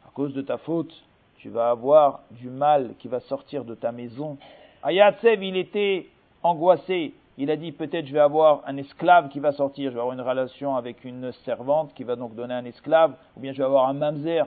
à 0.07 0.11
cause 0.15 0.35
de 0.35 0.43
ta 0.43 0.59
faute, 0.59 0.93
tu 1.39 1.49
vas 1.49 1.71
avoir 1.71 2.21
du 2.31 2.49
mal 2.49 2.95
qui 2.99 3.09
va 3.09 3.21
sortir 3.21 3.65
de 3.65 3.75
ta 3.75 3.93
maison. 3.93 4.39
Ayatsev, 4.83 5.43
il 5.45 5.57
était 5.57 6.07
angoissé. 6.43 7.15
Il 7.39 7.51
a 7.51 7.57
dit 7.57 7.73
peut-être 7.73 8.07
je 8.07 8.13
vais 8.13 8.21
avoir 8.21 8.63
un 8.67 8.79
esclave 8.79 9.29
qui 9.29 9.41
va 9.41 9.53
sortir, 9.53 9.91
je 9.91 9.95
vais 9.95 10.01
avoir 10.01 10.15
une 10.15 10.23
relation 10.23 10.75
avec 10.75 11.05
une 11.05 11.33
servante 11.45 11.93
qui 11.95 12.03
va 12.03 12.17
donc 12.17 12.35
donner 12.35 12.55
un 12.55 12.65
esclave, 12.65 13.13
ou 13.37 13.41
bien 13.41 13.53
je 13.53 13.59
vais 13.59 13.65
avoir 13.65 13.89
un 13.89 13.93
mamzer. 13.93 14.47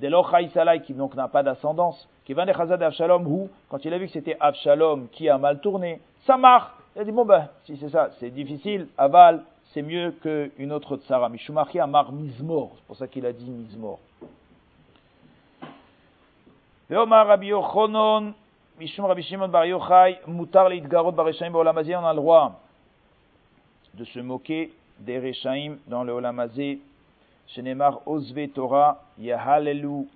Dès 0.00 0.08
lors, 0.08 0.34
qui 0.86 0.94
donc 0.94 1.14
n'a 1.14 1.28
pas 1.28 1.42
d'ascendance, 1.42 2.08
qui 2.24 2.32
va 2.32 2.44
Avshalom, 2.44 3.26
ou 3.26 3.50
quand 3.68 3.84
il 3.84 3.92
a 3.92 3.98
vu 3.98 4.06
que 4.06 4.12
c'était 4.12 4.36
Avshalom 4.40 5.08
qui 5.12 5.28
a 5.28 5.36
mal 5.36 5.60
tourné, 5.60 6.00
ça 6.26 6.38
marche. 6.38 6.70
Il 6.96 7.02
a 7.02 7.04
dit 7.04 7.12
bon 7.12 7.26
ben, 7.26 7.48
si 7.64 7.76
c'est 7.76 7.90
ça, 7.90 8.08
c'est 8.18 8.30
difficile, 8.30 8.88
aval, 8.96 9.42
c'est 9.72 9.82
mieux 9.82 10.12
qu'une 10.22 10.72
autre 10.72 10.96
tsara. 10.96 11.28
Mishumari 11.28 11.78
Amar 11.80 12.12
Mizmor, 12.12 12.70
c'est 12.76 12.84
pour 12.86 12.96
ça 12.96 13.06
qu'il 13.08 13.26
a 13.26 13.32
dit 13.32 13.50
Mizmor. 13.50 13.98
On 16.90 16.94
a 16.94 17.24
le 22.12 22.16
droit 22.16 22.60
de 23.94 24.04
se 24.04 24.20
moquer 24.20 24.72
des 24.98 25.32
dans 25.86 26.04
le 26.04 26.12
Olamazé. 26.12 26.80
Shenemar 27.54 28.00
Ozve 28.06 28.48
Torah, 28.54 28.98
Yahalelu, 29.18 30.06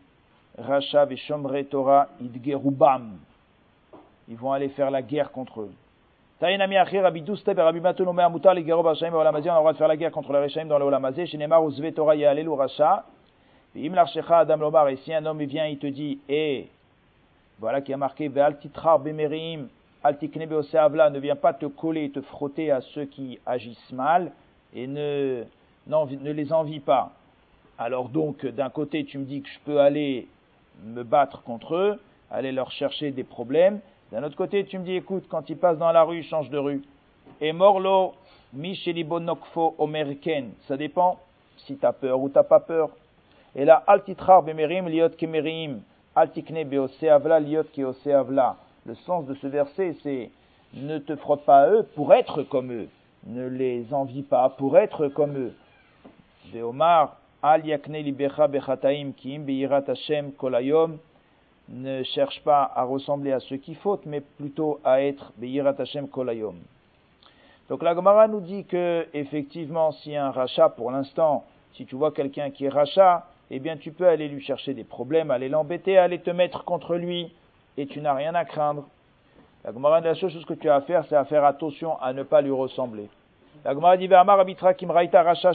Racha 0.56 1.04
Veshomre 1.04 1.64
Torah, 1.68 2.08
Idgerubam. 2.20 3.18
Ils 4.28 4.36
vont 4.36 4.52
aller 4.52 4.68
faire 4.68 4.90
la 4.90 5.02
guerre 5.02 5.32
contre 5.32 5.62
eux. 5.62 5.72
Taïnami 6.38 6.76
Achi 6.76 6.98
Rabbi 6.98 7.22
Douste 7.22 7.50
Rabbi 7.56 7.80
Maton 7.80 8.06
Omer 8.06 8.30
Mutar 8.30 8.54
Leitgarot 8.54 8.82
Bar 8.82 8.94
Reshaim 8.94 9.14
Olamazé, 9.14 9.50
on 9.50 9.74
faire 9.74 9.88
la 9.88 9.96
guerre 9.96 10.12
contre 10.12 10.32
les 10.32 10.40
Reshaim 10.40 10.66
dans 10.66 10.78
le 10.78 10.84
Olamazé. 10.84 11.26
Shenemar 11.26 11.62
Ozve 11.62 11.92
Torah, 11.92 12.14
Yahalelu, 12.14 12.50
Racha, 12.50 13.04
Adam 13.74 14.56
Lomar, 14.56 14.88
et 14.88 14.96
si 14.98 15.12
un 15.12 15.26
homme 15.26 15.42
vient, 15.42 15.66
il 15.66 15.78
te 15.78 15.86
dit, 15.88 16.20
eh, 16.28 16.68
voilà 17.58 17.80
qui 17.80 17.92
a 17.92 17.96
marqué, 17.96 18.28
bemerim, 18.28 19.68
ne 20.04 21.18
viens 21.18 21.36
pas 21.36 21.52
te 21.52 21.66
coller, 21.66 22.10
te 22.10 22.20
frotter 22.20 22.70
à 22.70 22.80
ceux 22.80 23.06
qui 23.06 23.40
agissent 23.44 23.92
mal, 23.92 24.30
et 24.72 24.86
ne, 24.86 25.42
ne 25.88 26.32
les 26.32 26.52
envie 26.52 26.80
pas. 26.80 27.10
Alors 27.78 28.08
donc, 28.08 28.46
d'un 28.46 28.70
côté, 28.70 29.04
tu 29.04 29.18
me 29.18 29.24
dis 29.24 29.42
que 29.42 29.48
je 29.48 29.58
peux 29.64 29.80
aller 29.80 30.28
me 30.84 31.02
battre 31.02 31.42
contre 31.42 31.74
eux, 31.74 32.00
aller 32.30 32.52
leur 32.52 32.70
chercher 32.70 33.10
des 33.10 33.24
problèmes. 33.24 33.80
D'un 34.12 34.22
autre 34.22 34.36
côté, 34.36 34.64
tu 34.64 34.78
me 34.78 34.84
dis, 34.84 34.94
écoute, 34.94 35.24
quand 35.28 35.48
ils 35.50 35.56
passent 35.56 35.78
dans 35.78 35.92
la 35.92 36.04
rue, 36.04 36.22
change 36.22 36.50
de 36.50 36.58
rue. 36.58 36.82
Et 37.40 37.52
morlo, 37.52 38.14
michelibonokfo 38.52 39.74
omerken. 39.78 40.50
Ça 40.68 40.76
dépend 40.76 41.18
si 41.58 41.76
tu 41.76 41.86
as 41.86 41.92
peur 41.92 42.20
ou 42.20 42.28
tu 42.28 42.36
n'as 42.36 42.44
pas 42.44 42.60
peur. 42.60 42.90
Et 43.56 43.64
là, 43.64 43.82
altitrar 43.86 44.42
bemerim 44.42 44.88
liot 44.88 45.10
kemerim, 45.10 45.80
altikne 46.14 46.64
beose 46.64 47.02
avla 47.04 47.40
liot 47.40 47.64
keose 47.74 48.06
avla. 48.06 48.56
Le 48.86 48.94
sens 48.94 49.26
de 49.26 49.34
ce 49.34 49.46
verset, 49.46 49.96
c'est 50.02 50.30
ne 50.74 50.98
te 50.98 51.16
frotte 51.16 51.44
pas 51.44 51.62
à 51.62 51.70
eux 51.70 51.86
pour 51.94 52.12
être 52.12 52.42
comme 52.42 52.72
eux. 52.72 52.88
Ne 53.26 53.48
les 53.48 53.94
envie 53.94 54.22
pas 54.22 54.48
pour 54.50 54.76
être 54.76 55.08
comme 55.08 55.38
eux. 55.38 55.54
Beomar, 56.52 57.16
al 57.44 57.66
yakne 57.66 58.02
libecha 58.02 58.48
bechataim 58.48 59.12
beirat 59.44 59.84
Hashem 59.86 60.32
kolayom. 60.32 60.98
Ne 61.68 62.02
cherche 62.02 62.42
pas 62.42 62.70
à 62.74 62.84
ressembler 62.84 63.32
à 63.32 63.40
ceux 63.40 63.58
qui 63.58 63.74
fautent, 63.74 64.06
mais 64.06 64.22
plutôt 64.22 64.80
à 64.82 65.02
être 65.02 65.30
beirat 65.36 65.74
Hashem 65.78 66.08
kolayom. 66.08 66.54
Donc 67.68 67.82
la 67.82 67.94
Gemara 67.94 68.28
nous 68.28 68.40
dit 68.40 68.64
que, 68.64 69.06
effectivement, 69.12 69.92
si 69.92 70.16
un 70.16 70.30
rachat, 70.30 70.70
pour 70.70 70.90
l'instant, 70.90 71.44
si 71.74 71.84
tu 71.84 71.96
vois 71.96 72.12
quelqu'un 72.12 72.50
qui 72.50 72.64
est 72.64 72.70
rachat, 72.70 73.26
eh 73.50 73.58
bien 73.58 73.76
tu 73.76 73.92
peux 73.92 74.08
aller 74.08 74.28
lui 74.28 74.42
chercher 74.42 74.72
des 74.72 74.84
problèmes, 74.84 75.30
aller 75.30 75.50
l'embêter, 75.50 75.98
aller 75.98 76.20
te 76.20 76.30
mettre 76.30 76.64
contre 76.64 76.94
lui, 76.94 77.30
et 77.76 77.86
tu 77.86 78.00
n'as 78.00 78.14
rien 78.14 78.34
à 78.34 78.46
craindre. 78.46 78.86
La 79.64 79.72
Gemara 79.72 80.00
la 80.00 80.14
seule 80.14 80.30
chose 80.30 80.46
que 80.46 80.54
tu 80.54 80.70
as 80.70 80.76
à 80.76 80.80
faire, 80.80 81.04
c'est 81.10 81.16
à 81.16 81.26
faire 81.26 81.44
attention 81.44 82.00
à 82.00 82.14
ne 82.14 82.22
pas 82.22 82.40
lui 82.40 82.52
ressembler. 82.52 83.08
La 83.64 83.74
Gemara 83.74 83.96
dit 83.96 84.08
Rabitra 84.08 84.74
kim 84.74 84.90
raita 84.90 85.22
racha 85.22 85.52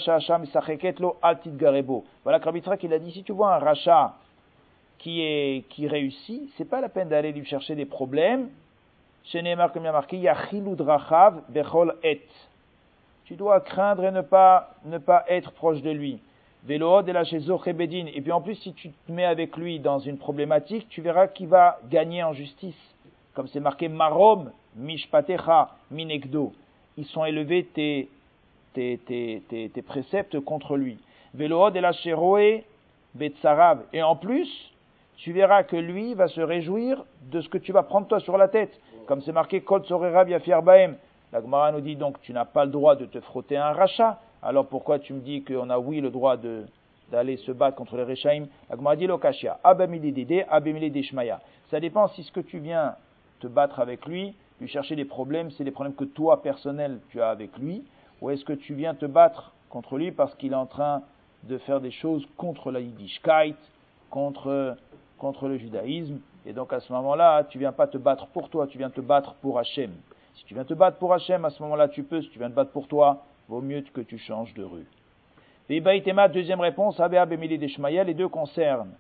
lo 1.00 1.18
altit 1.22 1.52
garebo. 1.52 2.06
Voilà 2.24 2.40
Rabitra 2.40 2.78
qu'il 2.78 2.94
a 2.94 3.00
dit 3.00 3.12
si 3.12 3.24
tu 3.24 3.32
vois 3.32 3.56
un 3.56 3.60
rachat 3.60 4.14
qui 4.98 5.22
est 5.22 5.66
qui 5.70 5.88
réussit, 5.88 6.52
c'est 6.58 6.70
pas 6.70 6.82
la 6.82 6.90
peine 6.90 7.10
d'aller 7.10 7.32
lui 7.32 7.46
chercher 7.46 7.76
des 7.76 7.86
problèmes. 7.86 8.50
Chez 9.26 9.42
Neymar 9.42 9.72
comme 9.72 9.84
il 9.84 9.88
a 9.88 9.92
marqué 9.92 10.18
drachav 10.18 11.42
bechol 11.50 11.96
et. 12.04 12.22
Tu 13.26 13.36
dois 13.36 13.60
craindre 13.62 14.06
et 14.06 14.12
ne 14.12 14.22
pas 14.22 14.76
ne 14.86 14.98
pas 14.98 15.24
être 15.28 15.52
proche 15.52 15.82
de 15.82 15.92
lui. 15.92 16.20
Et 16.68 18.22
puis 18.22 18.32
en 18.32 18.42
plus, 18.42 18.56
si 18.56 18.74
tu 18.74 18.90
te 18.90 19.12
mets 19.12 19.26
avec 19.26 19.56
lui 19.56 19.80
dans 19.80 20.00
une 20.00 20.18
problématique, 20.18 20.90
tu 20.90 21.02
verras 21.02 21.28
qu'il 21.28 21.48
va 21.48 21.80
gagner 21.90 22.22
en 22.22 22.34
justice. 22.34 22.76
Comme 23.34 23.48
c'est 23.48 23.62
marqué 23.62 23.88
Marom, 23.88 24.52
Mishpatecha, 24.76 25.70
Minekdo. 25.92 26.52
Ils 26.98 27.06
sont 27.06 27.26
élevés 27.26 27.66
tes, 27.66 28.10
tes, 28.74 29.00
tes, 29.06 29.42
tes, 29.48 29.82
préceptes 29.82 30.40
contre 30.40 30.76
lui. 30.76 30.98
Velood 31.34 31.76
et 31.76 31.82
la 31.82 31.92
Betsarav. 33.16 33.84
Et 33.94 34.04
en 34.04 34.16
plus, 34.16 34.50
tu 35.18 35.34
verras 35.34 35.64
que 35.64 35.76
lui 35.76 36.14
va 36.14 36.28
se 36.28 36.42
réjouir 36.42 37.04
de 37.32 37.42
ce 37.42 37.50
que 37.50 37.58
tu 37.58 37.72
vas 37.72 37.84
prendre 37.84 38.08
toi 38.08 38.20
sur 38.20 38.38
la 38.38 38.48
tête. 38.48 38.80
Comme 39.08 39.22
c'est 39.22 39.32
marqué 39.32 39.62
Kol 39.62 39.86
Sorera 39.86 40.24
Baem. 40.62 40.96
La 41.32 41.42
Gemara 41.42 41.72
nous 41.72 41.82
dit 41.82 41.96
donc 41.96 42.20
tu 42.22 42.34
n'as 42.34 42.46
pas 42.46 42.66
le 42.66 42.72
droit 42.72 42.96
de 42.96 43.06
te 43.06 43.20
frotter 43.20 43.58
un 43.58 43.72
rachat. 43.72 44.20
Alors 44.42 44.68
pourquoi 44.68 45.00
tu 45.00 45.14
me 45.14 45.20
dis 45.20 45.44
qu'on 45.44 45.70
a 45.70 45.78
oui 45.78 46.00
le 46.00 46.10
droit 46.10 46.38
d'aller 47.12 47.38
se 47.38 47.52
battre 47.52 47.76
contre 47.76 47.98
les 47.98 48.04
Rechaim 48.04 48.46
La 48.70 48.78
Gemara 48.78 48.96
dit 48.96 49.08
lokashia, 49.08 49.60
abamili 49.64 50.44
abamili 50.50 51.12
Ça 51.70 51.80
dépend 51.80 52.08
si 52.10 52.24
ce 52.24 52.32
que 52.32 52.40
tu 52.40 52.60
viens 52.60 52.96
te 53.40 53.48
battre 53.48 53.80
avec 53.80 54.06
lui, 54.06 54.34
lui 54.60 54.68
chercher 54.68 54.96
des 54.96 55.06
problèmes, 55.06 55.52
c'est 55.52 55.64
des 55.64 55.72
problèmes 55.72 55.96
que 55.96 56.04
toi 56.04 56.42
personnel 56.42 57.00
tu 57.10 57.22
as 57.22 57.30
avec 57.30 57.58
lui, 57.58 57.84
ou 58.22 58.30
est-ce 58.30 58.44
que 58.44 58.54
tu 58.54 58.74
viens 58.74 58.94
te 58.94 59.06
battre 59.06 59.54
contre 59.70 59.98
lui 59.98 60.12
parce 60.12 60.36
qu'il 60.36 60.52
est 60.52 60.56
en 60.56 60.66
train 60.66 61.04
de 61.44 61.58
faire 61.60 61.80
des 61.80 61.92
choses 61.92 62.28
contre 62.38 62.72
la 62.72 62.80
Yiddishkeit, 62.80 63.56
contre, 64.10 64.76
contre 65.18 65.48
le 65.48 65.58
judaïsme, 65.58 66.20
et 66.46 66.54
donc 66.54 66.74
à 66.74 66.80
ce 66.80 66.92
moment-là, 66.94 67.44
tu 67.46 67.60
viens 67.60 67.72
pas 67.72 67.88
te 67.88 67.98
battre 67.98 68.28
pour 68.28 68.50
toi, 68.50 68.68
tu 68.68 68.78
viens 68.78 68.90
te 68.90 69.02
battre 69.02 69.36
pour 69.36 69.60
Hachem. 69.60 69.92
Si 70.36 70.46
tu 70.46 70.54
viens 70.54 70.64
te 70.64 70.74
battre 70.74 70.98
pour 70.98 71.14
Hachem, 71.14 71.46
à 71.46 71.50
ce 71.50 71.62
moment-là, 71.64 71.90
tu 71.90 72.04
peux. 72.04 72.22
Si 72.22 72.30
tu 72.30 72.40
viens 72.40 72.50
te 72.50 72.56
battre 72.56 72.72
pour 72.72 72.88
toi, 72.88 73.24
vaut 73.48 73.62
mieux 73.62 73.82
que 73.82 74.02
tu 74.02 74.18
changes 74.18 74.54
de 74.54 74.64
rue. 74.64 74.88
deuxième 76.34 76.62
réponse, 76.62 77.00
Abéa 77.00 77.26
Deshmaya, 77.26 78.04
les 78.04 78.14
deux 78.14 78.30
concernent 78.30 78.94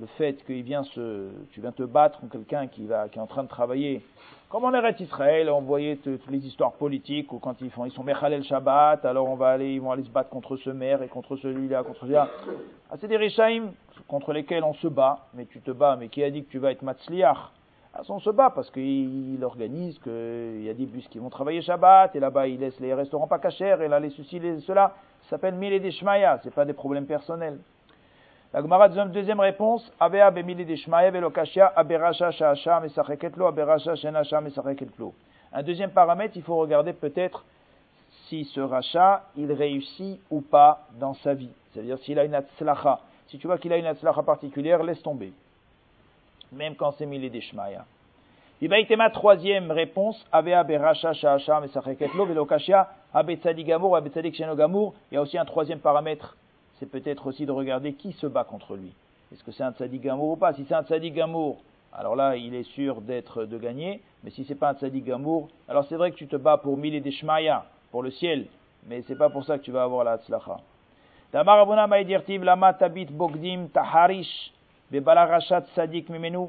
le 0.00 0.06
fait 0.18 0.44
qu'il 0.44 0.62
vient 0.62 0.84
se, 0.84 1.28
tu 1.50 1.60
viens 1.60 1.72
te 1.72 1.82
battre 1.82 2.20
contre 2.20 2.32
quelqu'un 2.32 2.66
qui 2.66 2.86
est 2.86 3.18
en 3.18 3.26
train 3.26 3.42
de 3.42 3.48
travailler. 3.48 4.02
Comme 4.48 4.64
en 4.64 4.74
Eretz 4.74 5.00
Israël, 5.00 5.48
on 5.48 5.62
voyait 5.62 5.96
toutes 5.96 6.30
les 6.30 6.46
histoires 6.46 6.72
politiques 6.72 7.32
où 7.32 7.38
quand 7.38 7.58
ils 7.62 7.70
font, 7.70 7.86
ils 7.86 7.90
sont 7.90 8.02
Mechalel 8.02 8.44
Shabbat, 8.44 9.02
alors 9.04 9.28
on 9.28 9.34
va 9.34 9.48
aller, 9.48 9.72
ils 9.72 9.80
vont 9.80 9.90
aller 9.90 10.04
se 10.04 10.10
battre 10.10 10.28
contre 10.28 10.56
ce 10.58 10.68
maire 10.68 11.02
et 11.02 11.08
contre 11.08 11.36
celui-là, 11.36 11.82
contre 11.82 12.00
celui-là. 12.00 12.28
Ah, 12.90 12.96
c'est 13.00 13.08
des 13.08 13.16
Rishaim 13.16 13.72
contre 14.08 14.32
lesquels 14.34 14.62
on 14.62 14.74
se 14.74 14.88
bat, 14.88 15.26
mais 15.32 15.46
tu 15.46 15.60
te 15.60 15.70
bats, 15.70 15.96
mais 15.98 16.08
qui 16.08 16.22
a 16.22 16.30
dit 16.30 16.44
que 16.44 16.50
tu 16.50 16.58
vas 16.58 16.70
être 16.70 16.82
Matzliach? 16.82 17.50
Ah, 17.94 18.02
on 18.08 18.18
se 18.18 18.28
bat 18.28 18.50
parce 18.50 18.70
qu'il 18.70 19.38
organise 19.42 19.98
qu'il 20.00 20.62
y 20.62 20.68
a 20.68 20.74
des 20.74 20.86
bus 20.86 21.08
qui 21.08 21.18
vont 21.18 21.30
travailler 21.30 21.62
Shabbat, 21.62 22.14
et 22.14 22.20
là-bas 22.20 22.46
il 22.46 22.60
laisse 22.60 22.78
les 22.80 22.92
restaurants 22.92 23.28
pas 23.28 23.38
cachers, 23.38 23.78
et 23.80 23.88
là 23.88 24.00
les 24.00 24.10
ceci, 24.10 24.38
les 24.38 24.60
cela. 24.60 24.94
Ça 25.24 25.30
s'appelle 25.30 25.54
Mille 25.54 25.72
et 25.72 25.80
des 25.80 25.92
Shmaya, 25.92 26.40
c'est 26.42 26.54
pas 26.54 26.66
des 26.66 26.74
problèmes 26.74 27.06
personnels. 27.06 27.58
La 28.54 28.60
Gemara 28.60 28.86
deuxième 28.90 29.40
réponse, 29.40 29.90
Abea 29.98 30.30
bemili 30.30 30.66
deshmaya 30.66 31.10
velokashia, 31.10 31.72
aberacha 31.74 32.30
sha'asha 32.32 32.80
mesacheketlo, 32.80 33.46
aberacha 33.46 33.96
shenasha 33.96 34.42
mesacheketlo. 34.42 35.14
Un 35.54 35.62
deuxième 35.62 35.90
paramètre, 35.90 36.36
il 36.36 36.42
faut 36.42 36.56
regarder 36.56 36.92
peut-être 36.92 37.46
si 38.28 38.44
ce 38.44 38.60
rachat, 38.60 39.24
il 39.38 39.50
réussit 39.52 40.20
ou 40.30 40.42
pas 40.42 40.86
dans 41.00 41.14
sa 41.14 41.32
vie. 41.32 41.48
C'est-à-dire 41.72 41.98
s'il 42.00 42.18
a 42.18 42.24
une 42.24 42.34
atzlacha. 42.34 43.00
Si 43.28 43.38
tu 43.38 43.46
vois 43.46 43.56
qu'il 43.56 43.72
a 43.72 43.78
une 43.78 43.86
atzlacha 43.86 44.22
particulière, 44.22 44.82
laisse 44.82 45.02
tomber. 45.02 45.32
Même 46.52 46.74
quand 46.76 46.92
c'est 46.98 47.06
mili 47.06 47.30
deshmaya. 47.30 47.86
ma 48.60 49.08
troisième 49.08 49.70
réponse, 49.70 50.22
Abea 50.30 50.62
beracha 50.62 51.14
sha'asha 51.14 51.58
mesacheketlo, 51.60 52.26
velokashia, 52.26 52.90
abetzadik 53.14 53.66
gamur, 53.66 53.96
abetzadik. 53.96 54.38
Il 54.38 54.44
y 55.12 55.16
a 55.16 55.22
aussi 55.22 55.38
un 55.38 55.46
troisième 55.46 55.78
paramètre 55.78 56.36
c'est 56.78 56.90
peut-être 56.90 57.26
aussi 57.26 57.46
de 57.46 57.52
regarder 57.52 57.92
qui 57.94 58.12
se 58.12 58.26
bat 58.26 58.44
contre 58.44 58.76
lui. 58.76 58.92
Est-ce 59.32 59.44
que 59.44 59.52
c'est 59.52 59.62
un 59.62 59.72
tzadik 59.72 60.04
ou 60.18 60.36
pas? 60.36 60.52
Si 60.52 60.64
c'est 60.68 60.74
un 60.74 60.82
tzadik 60.82 61.18
alors 61.94 62.16
là, 62.16 62.36
il 62.36 62.54
est 62.54 62.62
sûr 62.62 63.02
d'être 63.02 63.44
de 63.44 63.58
gagner. 63.58 64.00
Mais 64.24 64.30
si 64.30 64.44
c'est 64.44 64.54
pas 64.54 64.70
un 64.70 64.74
tzadik 64.74 65.04
alors 65.68 65.84
c'est 65.88 65.96
vrai 65.96 66.10
que 66.10 66.16
tu 66.16 66.26
te 66.26 66.36
bats 66.36 66.56
pour 66.56 66.76
mille 66.76 66.94
et 66.94 67.00
des 67.00 67.12
shmaya, 67.12 67.64
pour 67.90 68.02
le 68.02 68.10
ciel, 68.10 68.46
mais 68.86 69.02
c'est 69.06 69.16
pas 69.16 69.30
pour 69.30 69.44
ça 69.44 69.58
que 69.58 69.62
tu 69.62 69.72
vas 69.72 69.82
avoir 69.82 70.04
la 70.04 70.18
tzlacha. 70.18 70.60
lama 71.32 72.72
tabit 72.74 73.06
bogdim 73.06 73.66
taharish 73.72 74.52
tzadik 74.92 76.08
mimenu. 76.08 76.48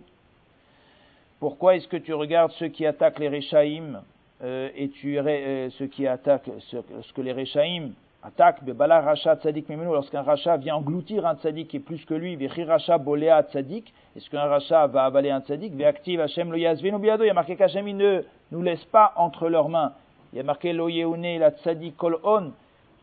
Pourquoi 1.40 1.76
est-ce 1.76 1.88
que 1.88 1.98
tu 1.98 2.14
regardes 2.14 2.52
ceux 2.54 2.70
qui 2.70 2.86
attaquent 2.86 3.20
les 3.20 3.28
Rechaim 3.28 4.02
euh, 4.44 4.70
et 4.76 4.90
tu 4.90 5.20
euh, 5.20 5.70
ceux 5.72 5.88
qui 5.88 6.08
attaquent 6.08 6.50
ce, 6.60 6.78
que 7.14 7.22
les 7.22 7.34
Rechaim 7.34 7.92
attaque 8.24 8.64
bebala 8.64 9.02
racha 9.02 9.36
tzadik 9.36 9.70
mimenu 9.70 9.92
lorsqu'un 9.92 10.22
racha 10.22 10.58
vient 10.58 10.76
engloutir 10.76 11.26
un 11.26 11.36
tzadik 11.36 11.68
qui 11.68 11.78
est 11.78 11.80
plus 11.80 12.04
que 12.06 12.14
lui 12.14 12.36
vechi 12.36 12.64
racha 12.64 12.98
bolea 12.98 13.44
tzadik 13.44 13.94
est-ce 14.16 14.30
qu'un 14.30 14.44
racha 14.44 14.86
va 14.88 15.06
avaler 15.06 15.32
un 15.32 15.42
tzadik? 15.42 15.74
Ve'active 15.74 16.22
Hashem 16.22 16.52
lo 16.52 16.58
yazvinu 16.58 17.00
biado 17.00 17.24
il 17.24 17.28
y 17.28 17.30
a 17.32 17.34
marqué 17.34 17.56
qu'Hashem 17.56 17.86
ne 17.86 18.22
nous 18.52 18.62
laisse 18.62 18.86
pas 18.86 19.14
entre 19.16 19.50
leurs 19.50 19.70
mains. 19.70 19.94
Il 20.32 20.38
y 20.38 20.40
a 20.40 20.44
marqué 20.44 20.72
lo 20.72 20.88
la 20.88 21.52
tzadik 21.52 21.98
kol 21.98 22.20
on 22.24 22.52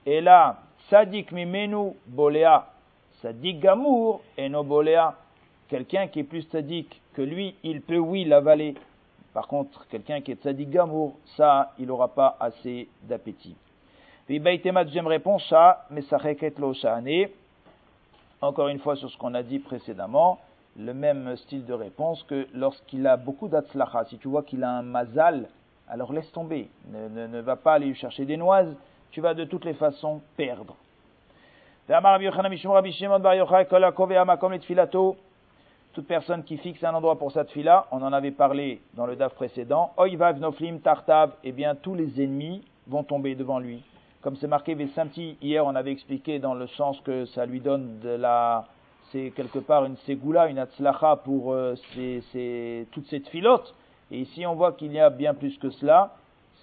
et 0.06 0.20
là 0.20 0.60
tzadik 0.88 1.32
mimenu 1.32 1.94
bolea 2.06 2.66
tzadik 3.18 3.58
gamour 3.58 4.20
et 4.38 4.48
no 4.48 4.62
bolea 4.62 5.16
quelqu'un 5.68 6.06
qui 6.06 6.20
est 6.20 6.24
plus 6.24 6.42
tzadik 6.42 7.00
que 7.12 7.22
lui 7.22 7.56
il 7.64 7.82
peut 7.82 7.98
oui 7.98 8.24
l'avaler. 8.24 8.74
Par 9.34 9.48
contre 9.48 9.88
quelqu'un 9.88 10.20
qui 10.20 10.30
est 10.30 10.40
tzadik 10.40 10.70
gamour 10.70 11.16
ça 11.36 11.72
il 11.76 11.86
n'aura 11.86 12.08
pas 12.08 12.36
assez 12.38 12.88
d'appétit 13.02 13.56
deuxième 14.85 15.09
réponse, 15.09 15.53
Encore 18.41 18.68
une 18.68 18.78
fois 18.78 18.95
sur 18.95 19.11
ce 19.11 19.16
qu'on 19.18 19.35
a 19.35 19.43
dit 19.43 19.59
précédemment, 19.59 20.39
le 20.78 20.95
même 20.95 21.37
style 21.37 21.66
de 21.66 21.72
réponse 21.72 22.22
que 22.28 22.47
lorsqu'il 22.55 23.07
a 23.09 23.16
beaucoup 23.16 23.49
d'atzlacha. 23.49 24.05
Si 24.05 24.18
tu 24.18 24.28
vois 24.28 24.45
qu'il 24.45 24.62
a 24.62 24.70
un 24.70 24.83
mazal, 24.83 25.49
alors 25.89 26.12
laisse 26.12 26.31
tomber. 26.31 26.68
Ne, 26.93 27.41
va 27.41 27.57
pas 27.57 27.74
aller 27.74 27.93
chercher 27.95 28.24
des 28.24 28.37
noises, 28.37 28.72
tu 29.11 29.20
vas 29.20 29.35
de 29.35 29.45
toutes 29.45 29.64
les 29.64 29.74
façons 29.74 30.20
perdre. 30.37 30.76
Toute 35.93 36.07
personne 36.07 36.45
qui 36.45 36.57
fixe 36.57 36.85
un 36.85 36.95
endroit 36.95 37.18
pour 37.18 37.33
sa 37.33 37.45
fila, 37.47 37.89
on 37.91 38.01
en 38.01 38.12
avait 38.12 38.31
parlé 38.31 38.81
dans 38.95 39.07
le 39.07 39.16
DAF 39.16 39.35
précédent, 39.35 39.93
Oivav 39.97 40.39
Noflim 40.39 40.78
Tartav, 40.78 41.33
eh 41.43 41.51
bien 41.51 41.74
tous 41.74 41.97
les 41.97 42.22
ennemis 42.22 42.62
vont 42.87 43.03
tomber 43.03 43.35
devant 43.35 43.59
lui 43.59 43.83
comme 44.22 44.36
c'est 44.36 44.46
marqué 44.46 44.74
Vesamti, 44.74 45.36
hier 45.40 45.64
on 45.64 45.74
avait 45.74 45.92
expliqué 45.92 46.38
dans 46.38 46.54
le 46.54 46.66
sens 46.68 47.00
que 47.00 47.24
ça 47.26 47.46
lui 47.46 47.60
donne 47.60 48.00
de 48.00 48.10
la, 48.10 48.66
c'est 49.12 49.32
quelque 49.34 49.58
part 49.58 49.84
une 49.84 49.96
ségoula, 49.98 50.48
une 50.48 50.58
atzlacha 50.58 51.16
pour 51.16 51.52
euh, 51.52 51.74
toutes 52.92 53.06
ces 53.06 53.20
filotes. 53.30 53.74
Et 54.10 54.18
ici 54.18 54.44
on 54.46 54.54
voit 54.54 54.72
qu'il 54.72 54.92
y 54.92 55.00
a 55.00 55.08
bien 55.08 55.34
plus 55.34 55.56
que 55.58 55.70
cela, 55.70 56.14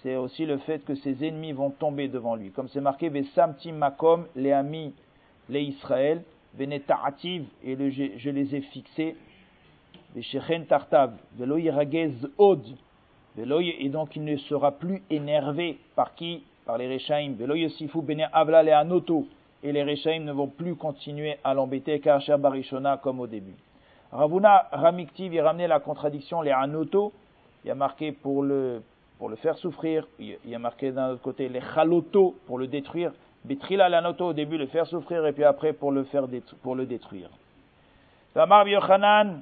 c'est 0.02 0.14
aussi 0.14 0.46
le 0.46 0.58
fait 0.58 0.84
que 0.84 0.94
ses 0.94 1.26
ennemis 1.26 1.52
vont 1.52 1.70
tomber 1.70 2.08
devant 2.08 2.36
lui. 2.36 2.50
Comme 2.50 2.68
c'est 2.68 2.80
marqué 2.80 3.08
Vesamti 3.08 3.72
makom, 3.72 4.26
les 4.36 4.52
amis, 4.52 4.94
les 5.48 5.62
Israël, 5.62 6.22
veneta'ativ, 6.54 7.44
et 7.64 7.76
je, 7.90 8.30
les 8.30 8.54
ai 8.54 8.60
fixés, 8.60 9.16
Veshechen 10.14 10.64
tartav, 10.66 11.12
velo 11.36 11.58
od, 12.38 12.62
et 13.36 13.88
donc 13.88 14.16
il 14.16 14.24
ne 14.24 14.36
sera 14.36 14.72
plus 14.72 15.02
énervé 15.10 15.78
par 15.94 16.14
qui? 16.14 16.42
Par 16.68 16.76
les 16.76 16.86
Rechaim, 16.86 17.32
bene 18.02 18.28
avla 18.30 18.62
le 18.62 18.74
anoto, 18.74 19.26
et 19.62 19.72
les 19.72 19.82
Rechaim 19.82 20.20
ne 20.20 20.32
vont 20.32 20.48
plus 20.48 20.74
continuer 20.74 21.38
à 21.42 21.54
l'embêter 21.54 21.98
car 21.98 22.20
cher 22.20 22.38
Barishona 22.38 22.98
comme 22.98 23.20
au 23.20 23.26
début. 23.26 23.56
Ravuna 24.12 24.68
Ramiktiv 24.70 25.32
y 25.32 25.40
ramenait 25.40 25.66
la 25.66 25.80
contradiction 25.80 26.42
les 26.42 26.50
anoto, 26.50 27.14
il 27.64 27.68
y 27.68 27.70
a 27.70 27.74
marqué 27.74 28.12
pour 28.12 28.42
le, 28.42 28.82
pour 29.18 29.30
le 29.30 29.36
faire 29.36 29.56
souffrir, 29.56 30.06
il 30.18 30.36
y 30.44 30.54
a 30.54 30.58
marqué 30.58 30.92
d'un 30.92 31.12
autre 31.12 31.22
côté 31.22 31.48
les 31.48 31.62
chaloto 31.74 32.34
pour 32.46 32.58
le 32.58 32.66
détruire, 32.66 33.12
betrila 33.46 33.88
l'anoto 33.88 34.26
au 34.26 34.32
début 34.34 34.58
le 34.58 34.66
faire 34.66 34.86
souffrir 34.86 35.24
et 35.24 35.32
puis 35.32 35.44
après 35.44 35.72
pour 35.72 35.90
le 35.90 36.04
faire 36.04 36.26
pour 36.62 36.74
le 36.74 36.84
détruire. 36.84 37.30
Yochanan, 38.36 39.40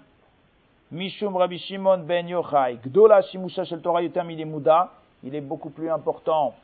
Mishum 0.92 1.34
Rabbi 1.34 1.58
Shimon 1.58 2.04
ben 2.06 2.28
Yochai, 2.28 2.78
Gdola 2.86 3.20
Shimusha 3.22 3.64
Shel 3.64 3.80
Torah 3.80 4.00
Yotam 4.00 4.30
il 4.30 5.34
est 5.34 5.40
beaucoup 5.40 5.70
plus 5.70 5.90
important 5.90 6.54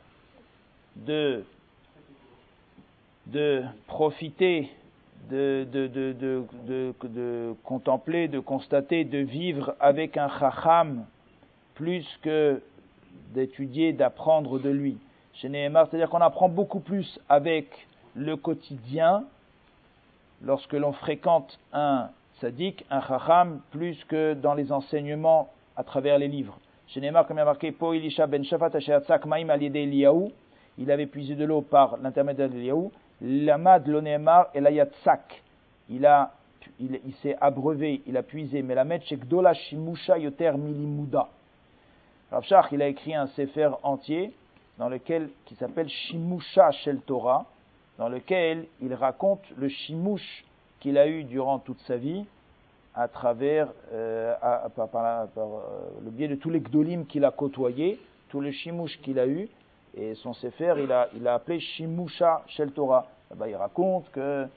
de, 0.95 1.43
profiter, 3.87 4.69
de, 5.29 5.65
contempler, 7.63 8.27
de 8.27 8.39
constater, 8.39 9.03
de 9.03 9.19
vivre 9.19 9.75
avec 9.79 10.17
un 10.17 10.29
chacham 10.39 11.05
plus 11.75 12.05
que 12.21 12.61
d'étudier, 13.33 13.93
d'apprendre 13.93 14.59
de 14.59 14.69
lui. 14.69 14.97
Chez 15.35 15.49
Nehemar, 15.49 15.87
c'est-à-dire 15.87 16.09
qu'on 16.09 16.21
apprend 16.21 16.49
beaucoup 16.49 16.79
plus 16.79 17.19
avec 17.27 17.67
le 18.15 18.35
quotidien 18.37 19.23
lorsque 20.43 20.73
l'on 20.73 20.93
fréquente 20.93 21.59
un 21.71 22.09
sadique, 22.39 22.85
un 22.91 23.01
chacham, 23.01 23.61
plus 23.71 24.03
que 24.05 24.33
dans 24.33 24.53
les 24.53 24.71
enseignements 24.71 25.49
à 25.75 25.83
travers 25.83 26.19
les 26.19 26.27
livres. 26.27 26.59
Chez 26.87 27.01
Nehemar, 27.01 27.25
comme 27.25 27.37
il 27.37 27.39
y 27.39 27.41
a 27.41 27.45
marqué, 27.45 27.71
Po 27.71 27.91
ben 27.91 28.43
Shafat 28.43 29.19
Maim 29.25 29.49
Eliyahu, 29.49 30.31
il 30.77 30.91
avait 30.91 31.05
puisé 31.05 31.35
de 31.35 31.45
l'eau 31.45 31.61
par 31.61 31.97
l'intermédiaire 31.97 32.49
d'Eliaou, 32.49 32.91
l'amad 33.21 33.87
l'onémar 33.87 34.49
et 34.53 34.61
l'ayatsak. 34.61 35.41
Il 35.89 36.05
a, 36.05 36.33
il, 36.79 36.99
il 37.05 37.13
s'est 37.15 37.37
abreuvé, 37.39 38.01
il 38.07 38.17
a 38.17 38.23
puisé, 38.23 38.61
mais 38.61 38.75
la 38.75 38.83
metche 38.83 39.13
gdola 39.13 39.53
shimusha 39.53 40.17
yoter 40.17 40.53
milimuda. 40.57 41.27
Rav 42.31 42.43
Shach, 42.43 42.71
il 42.71 42.81
a 42.81 42.87
écrit 42.87 43.13
un 43.13 43.27
sefer 43.27 43.69
entier 43.83 44.33
dans 44.79 44.89
lequel, 44.89 45.29
qui 45.45 45.55
s'appelle 45.55 45.87
Shimusha 45.87 46.71
Shel 46.71 46.99
Torah, 47.01 47.45
dans 47.99 48.09
lequel 48.09 48.65
il 48.81 48.93
raconte 48.95 49.43
le 49.55 49.69
shimush 49.69 50.43
qu'il 50.79 50.97
a 50.97 51.07
eu 51.07 51.23
durant 51.23 51.59
toute 51.59 51.79
sa 51.81 51.95
vie 51.95 52.25
à 52.95 53.07
travers, 53.07 53.69
euh, 53.91 54.33
par, 54.75 54.89
euh, 54.95 55.25
le 56.03 56.11
biais 56.11 56.27
de 56.27 56.35
tous 56.35 56.49
les 56.49 56.59
gdolim 56.59 57.05
qu'il 57.05 57.25
a 57.25 57.31
côtoyés, 57.31 57.99
tout 58.29 58.41
le 58.41 58.51
shimouch 58.51 58.99
qu'il 59.01 59.19
a 59.19 59.27
eu, 59.27 59.47
et 59.95 60.15
son 60.15 60.33
sefer, 60.33 60.75
il 60.79 60.91
a, 60.91 61.09
il 61.15 61.27
a 61.27 61.35
appelé 61.35 61.59
Shimusha 61.59 62.43
Shel 62.47 62.71
Torah. 62.71 63.07
il 63.47 63.55
raconte 63.55 64.09
que 64.11 64.47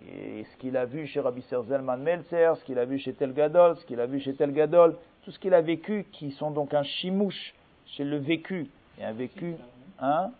ce 0.00 0.56
qu'il 0.58 0.76
a 0.76 0.84
vu 0.84 1.06
chez 1.06 1.20
Rabbi 1.20 1.42
Selman 1.42 1.98
Meltzer, 1.98 2.54
ce 2.56 2.64
qu'il 2.64 2.78
a 2.78 2.84
vu 2.84 2.98
chez 2.98 3.12
Tel 3.14 3.32
Gadol, 3.34 3.76
ce 3.76 3.84
qu'il 3.84 4.00
a 4.00 4.06
vu 4.06 4.20
chez 4.20 4.34
Tel 4.34 4.52
Gadol, 4.52 4.96
tout 5.22 5.30
ce 5.30 5.38
qu'il 5.38 5.54
a 5.54 5.60
vécu, 5.60 6.06
qui 6.12 6.30
sont 6.32 6.50
donc 6.50 6.74
un 6.74 6.82
shimouch, 6.82 7.54
chez 7.86 8.04
le 8.04 8.16
vécu. 8.16 8.68
Et 8.98 9.04
un 9.04 9.12
vécu, 9.12 9.56
hein 10.00 10.30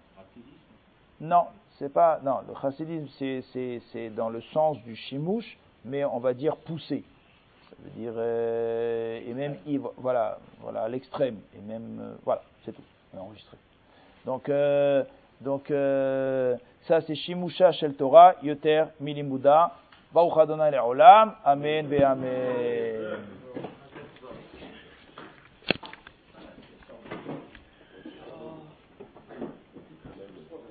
Non, 1.20 1.46
c'est 1.78 1.92
pas, 1.92 2.20
non, 2.24 2.38
le 2.48 2.54
chassidisme, 2.60 3.08
c'est 3.92 4.10
dans 4.10 4.30
le 4.30 4.40
sens 4.52 4.78
du 4.82 4.96
shimouch, 4.96 5.58
mais 5.84 6.04
on 6.04 6.18
va 6.18 6.34
dire 6.34 6.56
poussé. 6.56 7.04
Ça 7.70 7.76
veut 7.84 7.90
dire, 7.90 8.12
euh, 8.16 9.20
et 9.26 9.32
même, 9.34 9.56
voilà, 9.96 10.38
voilà, 10.60 10.88
l'extrême, 10.88 11.38
et 11.56 11.60
même, 11.60 12.00
euh, 12.00 12.14
voilà, 12.24 12.42
c'est 12.64 12.72
tout, 12.72 12.82
enregistré. 13.16 13.56
Donc, 14.24 14.48
euh, 14.48 15.02
donc 15.40 15.70
euh, 15.70 16.56
ça 16.86 17.00
c'est 17.02 17.14
Shimusha 17.14 17.72
Shel 17.72 17.94
Torah, 17.94 18.34
Yoter 18.42 18.84
Milimuda, 19.00 19.72
Baruch 20.12 20.38
Adonai 20.38 20.70
Le'olam, 20.70 21.34
Amen 21.44 21.86
Amen. 22.04 23.18